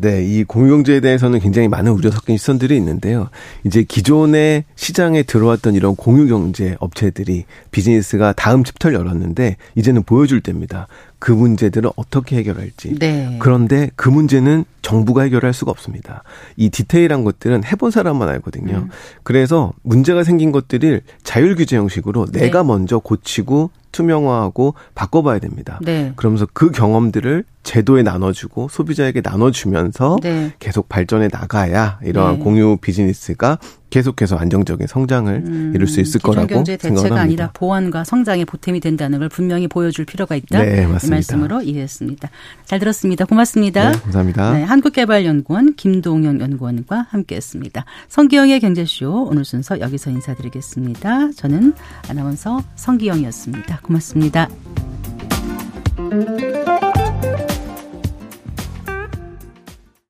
네, 0.00 0.24
이 0.24 0.44
공유경제에 0.44 1.00
대해서는 1.00 1.40
굉장히 1.40 1.66
많은 1.66 1.90
우려 1.90 2.10
섞인 2.12 2.36
시선들이 2.36 2.76
있는데요. 2.76 3.28
이제 3.64 3.82
기존의 3.82 4.64
시장에 4.76 5.24
들어왔던 5.24 5.74
이런 5.74 5.96
공유경제 5.96 6.76
업체들이 6.78 7.46
비즈니스가 7.72 8.32
다음 8.34 8.62
챕터를 8.62 8.96
열었는데 8.96 9.56
이제는 9.74 10.04
보여줄 10.04 10.40
때입니다. 10.40 10.86
그 11.18 11.32
문제들을 11.32 11.90
어떻게 11.96 12.36
해결할지. 12.36 12.96
네. 13.00 13.36
그런데 13.40 13.90
그 13.96 14.08
문제는 14.08 14.64
정부가 14.82 15.22
해결할 15.22 15.52
수가 15.52 15.72
없습니다. 15.72 16.22
이 16.56 16.70
디테일한 16.70 17.24
것들은 17.24 17.64
해본 17.64 17.90
사람만 17.90 18.28
알거든요. 18.28 18.76
음. 18.76 18.88
그래서 19.24 19.72
문제가 19.82 20.22
생긴 20.22 20.52
것들을 20.52 21.02
자율 21.24 21.56
규제 21.56 21.76
형식으로 21.76 22.26
네. 22.26 22.42
내가 22.42 22.62
먼저 22.62 23.00
고치고 23.00 23.70
투명화하고 23.98 24.74
바꿔봐야 24.94 25.40
됩니다. 25.40 25.80
네. 25.82 26.12
그러면서 26.14 26.46
그 26.52 26.70
경험들을 26.70 27.44
제도에 27.64 28.02
나눠주고 28.02 28.68
소비자에게 28.70 29.22
나눠주면서 29.24 30.18
네. 30.22 30.52
계속 30.60 30.88
발전해 30.88 31.28
나가야 31.30 31.98
이러한 32.04 32.38
네. 32.38 32.44
공유 32.44 32.76
비즈니스가 32.80 33.58
계속해서 33.90 34.36
안정적인 34.36 34.86
성장을 34.86 35.32
음, 35.46 35.72
이룰 35.74 35.86
수 35.86 36.00
있을 36.00 36.20
거라고 36.20 36.46
경제 36.46 36.76
대체가 36.76 37.20
아니라 37.20 37.50
보완과 37.52 38.04
성장의 38.04 38.44
보탬이 38.44 38.80
된다는 38.80 39.18
걸 39.18 39.28
분명히 39.28 39.66
보여줄 39.68 40.04
필요가 40.04 40.36
있다. 40.36 40.62
네, 40.62 40.86
맞습니다. 40.86 41.06
이 41.06 41.10
말씀으로 41.10 41.62
이해했습니다. 41.62 42.28
잘 42.64 42.78
들었습니다. 42.78 43.24
고맙습니다. 43.24 43.90
네, 43.90 43.98
감사합니다. 43.98 44.52
네, 44.52 44.62
한국개발연구원 44.62 45.74
김동영 45.76 46.40
연구원과 46.40 47.06
함께했습니다. 47.10 47.84
성기영의 48.08 48.60
경제쇼 48.60 49.28
오늘 49.30 49.44
순서 49.44 49.80
여기서 49.80 50.10
인사드리겠습니다. 50.10 51.32
저는 51.32 51.72
아나운서 52.08 52.62
성기영이었습니다. 52.76 53.80
고맙습니다. 53.82 54.48